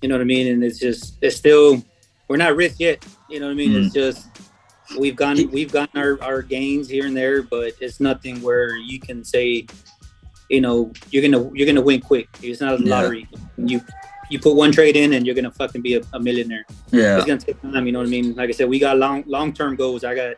You 0.00 0.08
know 0.08 0.14
what 0.16 0.22
I 0.22 0.24
mean? 0.24 0.46
And 0.48 0.62
it's 0.62 0.78
just 0.78 1.18
it's 1.20 1.36
still 1.36 1.82
we're 2.28 2.36
not 2.36 2.54
rich 2.56 2.74
yet. 2.78 3.04
You 3.28 3.40
know 3.40 3.46
what 3.46 3.52
I 3.52 3.54
mean? 3.56 3.74
It's 3.74 3.90
mm. 3.90 3.94
just 3.94 4.28
we've 4.98 5.16
gone 5.16 5.36
we've 5.50 5.72
gotten 5.72 6.00
our, 6.00 6.22
our 6.22 6.42
gains 6.42 6.88
here 6.88 7.06
and 7.06 7.16
there, 7.16 7.42
but 7.42 7.72
it's 7.80 8.00
nothing 8.00 8.40
where 8.42 8.76
you 8.76 9.00
can 9.00 9.24
say, 9.24 9.66
you 10.48 10.60
know, 10.60 10.92
you're 11.10 11.22
gonna 11.22 11.50
you're 11.54 11.66
gonna 11.66 11.80
win 11.80 12.00
quick. 12.00 12.28
It's 12.42 12.60
not 12.60 12.80
a 12.80 12.82
Yeah. 12.82 12.90
lottery. 12.90 13.28
You 13.56 13.80
you 14.30 14.38
put 14.38 14.54
one 14.54 14.72
trade 14.72 14.96
in 14.96 15.14
and 15.14 15.26
you're 15.26 15.34
gonna 15.34 15.50
fucking 15.50 15.82
be 15.82 15.94
a, 15.94 16.00
a 16.12 16.20
millionaire. 16.20 16.64
yeah, 16.90 17.16
It's 17.16 17.26
gonna 17.26 17.40
take 17.40 17.60
time, 17.62 17.86
you 17.86 17.92
know 17.92 17.98
what 18.00 18.08
I 18.08 18.10
mean? 18.10 18.34
Like 18.34 18.48
I 18.50 18.52
said, 18.52 18.68
we 18.68 18.78
got 18.78 18.96
long 18.98 19.24
long 19.26 19.52
term 19.52 19.74
goals. 19.76 20.04
I 20.04 20.14
got 20.14 20.36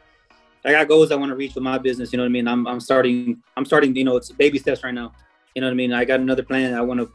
I 0.64 0.72
got 0.72 0.88
goals 0.88 1.12
I 1.12 1.16
want 1.16 1.30
to 1.30 1.36
reach 1.36 1.54
with 1.54 1.62
my 1.62 1.78
business, 1.78 2.12
you 2.12 2.16
know 2.16 2.24
what 2.24 2.30
I 2.30 2.32
mean? 2.32 2.48
I'm 2.48 2.66
I'm 2.66 2.80
starting 2.80 3.42
I'm 3.57 3.64
starting, 3.64 3.94
you 3.94 4.04
know, 4.04 4.16
it's 4.16 4.30
baby 4.32 4.59
steps 4.59 4.82
right 4.84 4.94
now. 4.94 5.12
You 5.57 5.62
know 5.62 5.68
what 5.68 5.72
I 5.72 5.76
mean? 5.76 5.94
I 5.94 6.04
got 6.04 6.20
another 6.20 6.42
plan. 6.42 6.74
I 6.74 6.82
want 6.82 7.00
to 7.00 7.11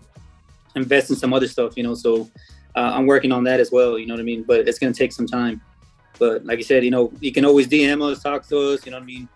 invest 0.75 1.11
in 1.11 1.15
some 1.15 1.31
other 1.31 1.47
stuff, 1.47 1.73
you 1.77 1.83
know. 1.83 1.93
So 1.93 2.27
uh, 2.75 2.91
I'm 2.95 3.05
working 3.05 3.31
on 3.31 3.43
that 3.43 3.59
as 3.59 3.71
well. 3.71 3.99
You 3.99 4.07
know 4.07 4.15
what 4.15 4.19
I 4.19 4.23
mean? 4.23 4.41
But 4.41 4.67
it's 4.67 4.79
gonna 4.79 4.95
take 4.95 5.11
some 5.11 5.27
time. 5.27 5.61
But 6.17 6.43
like 6.43 6.57
I 6.57 6.63
said, 6.63 6.83
you 6.83 6.89
know, 6.89 7.13
you 7.19 7.31
can 7.31 7.45
always 7.45 7.67
DM 7.67 8.01
us, 8.01 8.23
talk 8.23 8.47
to 8.47 8.73
us. 8.73 8.83
You 8.83 8.93
know 8.93 8.97
what 8.97 9.03
I 9.03 9.05
mean? 9.05 9.29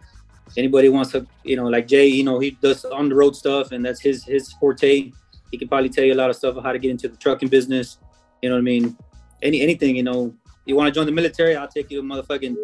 Anybody 0.57 0.89
wants 0.89 1.11
to, 1.11 1.27
you 1.43 1.55
know, 1.55 1.67
like 1.67 1.87
Jay, 1.87 2.07
you 2.07 2.23
know, 2.23 2.39
he 2.39 2.51
does 2.51 2.83
on 2.83 3.07
the 3.07 3.13
road 3.13 3.35
stuff, 3.35 3.71
and 3.71 3.85
that's 3.85 4.01
his 4.01 4.23
his 4.23 4.51
forte. 4.53 5.11
He 5.51 5.57
can 5.59 5.67
probably 5.67 5.89
tell 5.89 6.03
you 6.03 6.15
a 6.15 6.21
lot 6.23 6.31
of 6.31 6.35
stuff 6.35 6.55
of 6.55 6.63
how 6.63 6.71
to 6.71 6.79
get 6.79 6.89
into 6.89 7.07
the 7.07 7.17
trucking 7.17 7.49
business. 7.49 7.99
You 8.41 8.49
know 8.49 8.55
what 8.55 8.61
I 8.61 8.71
mean? 8.73 8.97
Any 9.43 9.61
anything, 9.61 9.95
you 9.95 10.03
know. 10.03 10.33
You 10.65 10.75
want 10.75 10.87
to 10.87 10.91
join 10.91 11.05
the 11.05 11.11
military? 11.11 11.55
I'll 11.55 11.67
take 11.67 11.91
you 11.91 11.99
a 11.99 12.03
motherfucking 12.03 12.55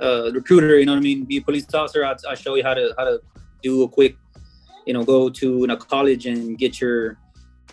uh, 0.00 0.32
recruiter. 0.32 0.76
You 0.76 0.86
know 0.86 0.94
what 0.94 0.98
I 0.98 1.02
mean? 1.02 1.24
Be 1.24 1.36
a 1.36 1.40
police 1.40 1.72
officer. 1.72 2.04
I'll, 2.04 2.16
I'll 2.28 2.34
show 2.34 2.56
you 2.56 2.64
how 2.64 2.74
to 2.74 2.92
how 2.98 3.04
to 3.04 3.20
do 3.62 3.84
a 3.84 3.88
quick 3.88 4.16
you 4.86 4.92
know 4.92 5.04
go 5.04 5.28
to 5.28 5.64
a 5.64 5.76
college 5.76 6.26
and 6.26 6.58
get 6.58 6.80
your 6.80 7.16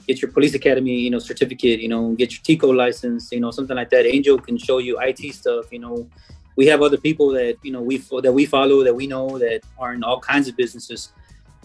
get 0.07 0.21
your 0.21 0.31
police 0.31 0.53
academy 0.53 0.97
you 0.97 1.09
know 1.09 1.19
certificate 1.19 1.79
you 1.79 1.87
know 1.87 2.13
get 2.13 2.31
your 2.31 2.41
TCOLE 2.41 2.75
license 2.75 3.31
you 3.31 3.39
know 3.39 3.51
something 3.51 3.75
like 3.75 3.89
that. 3.89 4.05
Angel 4.05 4.37
can 4.39 4.57
show 4.57 4.77
you 4.79 4.99
it 4.99 5.17
stuff 5.33 5.71
you 5.71 5.79
know. 5.79 6.07
We 6.57 6.67
have 6.67 6.81
other 6.81 6.97
people 6.97 7.29
that 7.29 7.57
you 7.63 7.71
know 7.71 7.81
we 7.81 7.97
that 8.21 8.33
we 8.33 8.45
follow 8.45 8.83
that 8.83 8.93
we 8.93 9.07
know 9.07 9.37
that 9.39 9.61
are 9.79 9.93
in 9.93 10.03
all 10.03 10.19
kinds 10.19 10.47
of 10.47 10.55
businesses. 10.55 11.13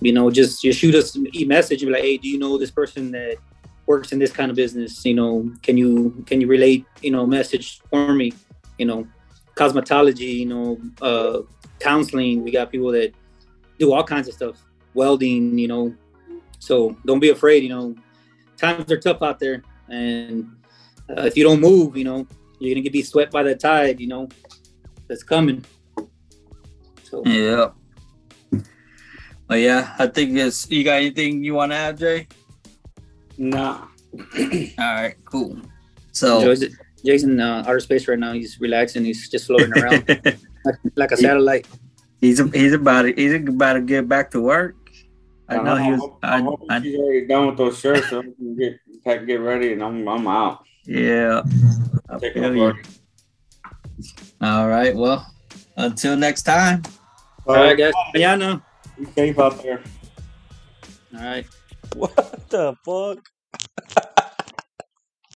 You 0.00 0.12
know 0.12 0.30
just 0.30 0.62
just 0.62 0.78
shoot 0.78 0.94
us 0.94 1.16
a 1.16 1.44
message 1.44 1.82
and 1.82 1.88
be 1.88 1.94
like 1.94 2.02
hey 2.02 2.16
do 2.18 2.28
you 2.28 2.38
know 2.38 2.58
this 2.58 2.70
person 2.70 3.10
that 3.12 3.36
works 3.86 4.12
in 4.12 4.18
this 4.18 4.32
kind 4.32 4.50
of 4.50 4.56
business? 4.56 5.04
You 5.04 5.14
know 5.14 5.50
can 5.62 5.76
you 5.76 6.24
can 6.26 6.40
you 6.40 6.46
relate 6.46 6.86
you 7.02 7.10
know 7.10 7.26
message 7.26 7.80
for 7.90 8.12
me? 8.14 8.32
You 8.78 8.86
know 8.86 9.06
cosmetology 9.54 10.34
you 10.42 10.46
know 10.46 10.78
uh 11.00 11.40
counseling. 11.80 12.44
We 12.44 12.50
got 12.50 12.70
people 12.70 12.92
that 12.92 13.12
do 13.78 13.92
all 13.92 14.04
kinds 14.04 14.28
of 14.28 14.34
stuff 14.34 14.56
welding, 14.96 15.58
you 15.58 15.68
know. 15.68 15.94
So 16.58 16.96
don't 17.04 17.20
be 17.20 17.30
afraid, 17.30 17.62
you 17.62 17.68
know. 17.68 17.94
Times 18.56 18.90
are 18.90 18.98
tough 18.98 19.22
out 19.22 19.38
there, 19.38 19.62
and 19.88 20.50
uh, 21.10 21.22
if 21.22 21.36
you 21.36 21.44
don't 21.44 21.60
move, 21.60 21.96
you 21.96 22.04
know, 22.04 22.26
you're 22.58 22.74
gonna 22.74 22.82
get 22.82 22.92
be 22.92 23.02
swept 23.02 23.32
by 23.32 23.42
the 23.42 23.54
tide, 23.54 24.00
you 24.00 24.08
know. 24.08 24.28
That's 25.08 25.22
coming. 25.22 25.64
So 27.04 27.22
yeah. 27.24 27.70
But 29.46 29.60
yeah, 29.60 29.94
I 29.98 30.08
think 30.08 30.36
it's. 30.36 30.68
You 30.70 30.82
got 30.82 30.94
anything 30.96 31.44
you 31.44 31.54
want 31.54 31.70
to 31.70 31.76
add, 31.76 31.98
Jay? 31.98 32.26
Nah. 33.38 33.86
All 34.18 34.94
right, 34.94 35.14
cool. 35.24 35.60
So 36.12 36.38
enjoys 36.38 36.62
it. 36.62 36.72
Jason, 37.04 37.38
uh, 37.38 37.62
outer 37.66 37.78
space 37.78 38.08
right 38.08 38.18
now. 38.18 38.32
He's 38.32 38.60
relaxing. 38.60 39.04
He's 39.04 39.28
just 39.28 39.46
floating 39.46 39.72
around 39.72 40.08
like, 40.64 40.78
like 40.96 41.12
a 41.12 41.16
satellite. 41.16 41.68
he's 42.20 42.38
he's 42.52 42.72
about 42.72 43.02
to, 43.02 43.12
he's 43.12 43.34
about 43.34 43.74
to 43.74 43.82
get 43.82 44.08
back 44.08 44.30
to 44.32 44.40
work. 44.40 44.74
I 45.48 45.62
know 45.62 45.76
he 45.76 45.90
was. 45.92 46.10
I, 46.22 46.36
I'm 46.36 46.44
hoping 46.44 46.70
I, 46.70 46.82
she's 46.82 46.98
already 46.98 47.26
done 47.26 47.46
with 47.46 47.56
those 47.56 47.78
shirts, 47.78 48.08
so 48.08 48.18
I 48.20 48.22
can 48.22 48.56
get 48.56 48.80
pack, 49.04 49.26
get 49.26 49.40
ready, 49.40 49.72
and 49.72 49.82
I'm 49.82 50.06
I'm 50.08 50.26
out. 50.26 50.64
yeah. 50.84 51.42
I 52.08 52.18
Take 52.18 52.34
feel 52.34 52.42
my 52.42 52.54
you. 52.54 52.60
work. 52.60 52.76
All 54.40 54.68
right. 54.68 54.94
Well, 54.94 55.26
until 55.76 56.16
next 56.16 56.42
time. 56.42 56.82
All 57.46 57.54
right, 57.54 57.76
guys. 57.78 57.92
Mañana. 58.14 58.62
Be 58.98 59.04
safe 59.06 59.38
out 59.38 59.62
there. 59.62 59.82
All 61.16 61.22
right. 61.24 61.46
What 61.94 62.48
the 62.50 62.74
fuck? 62.84 63.18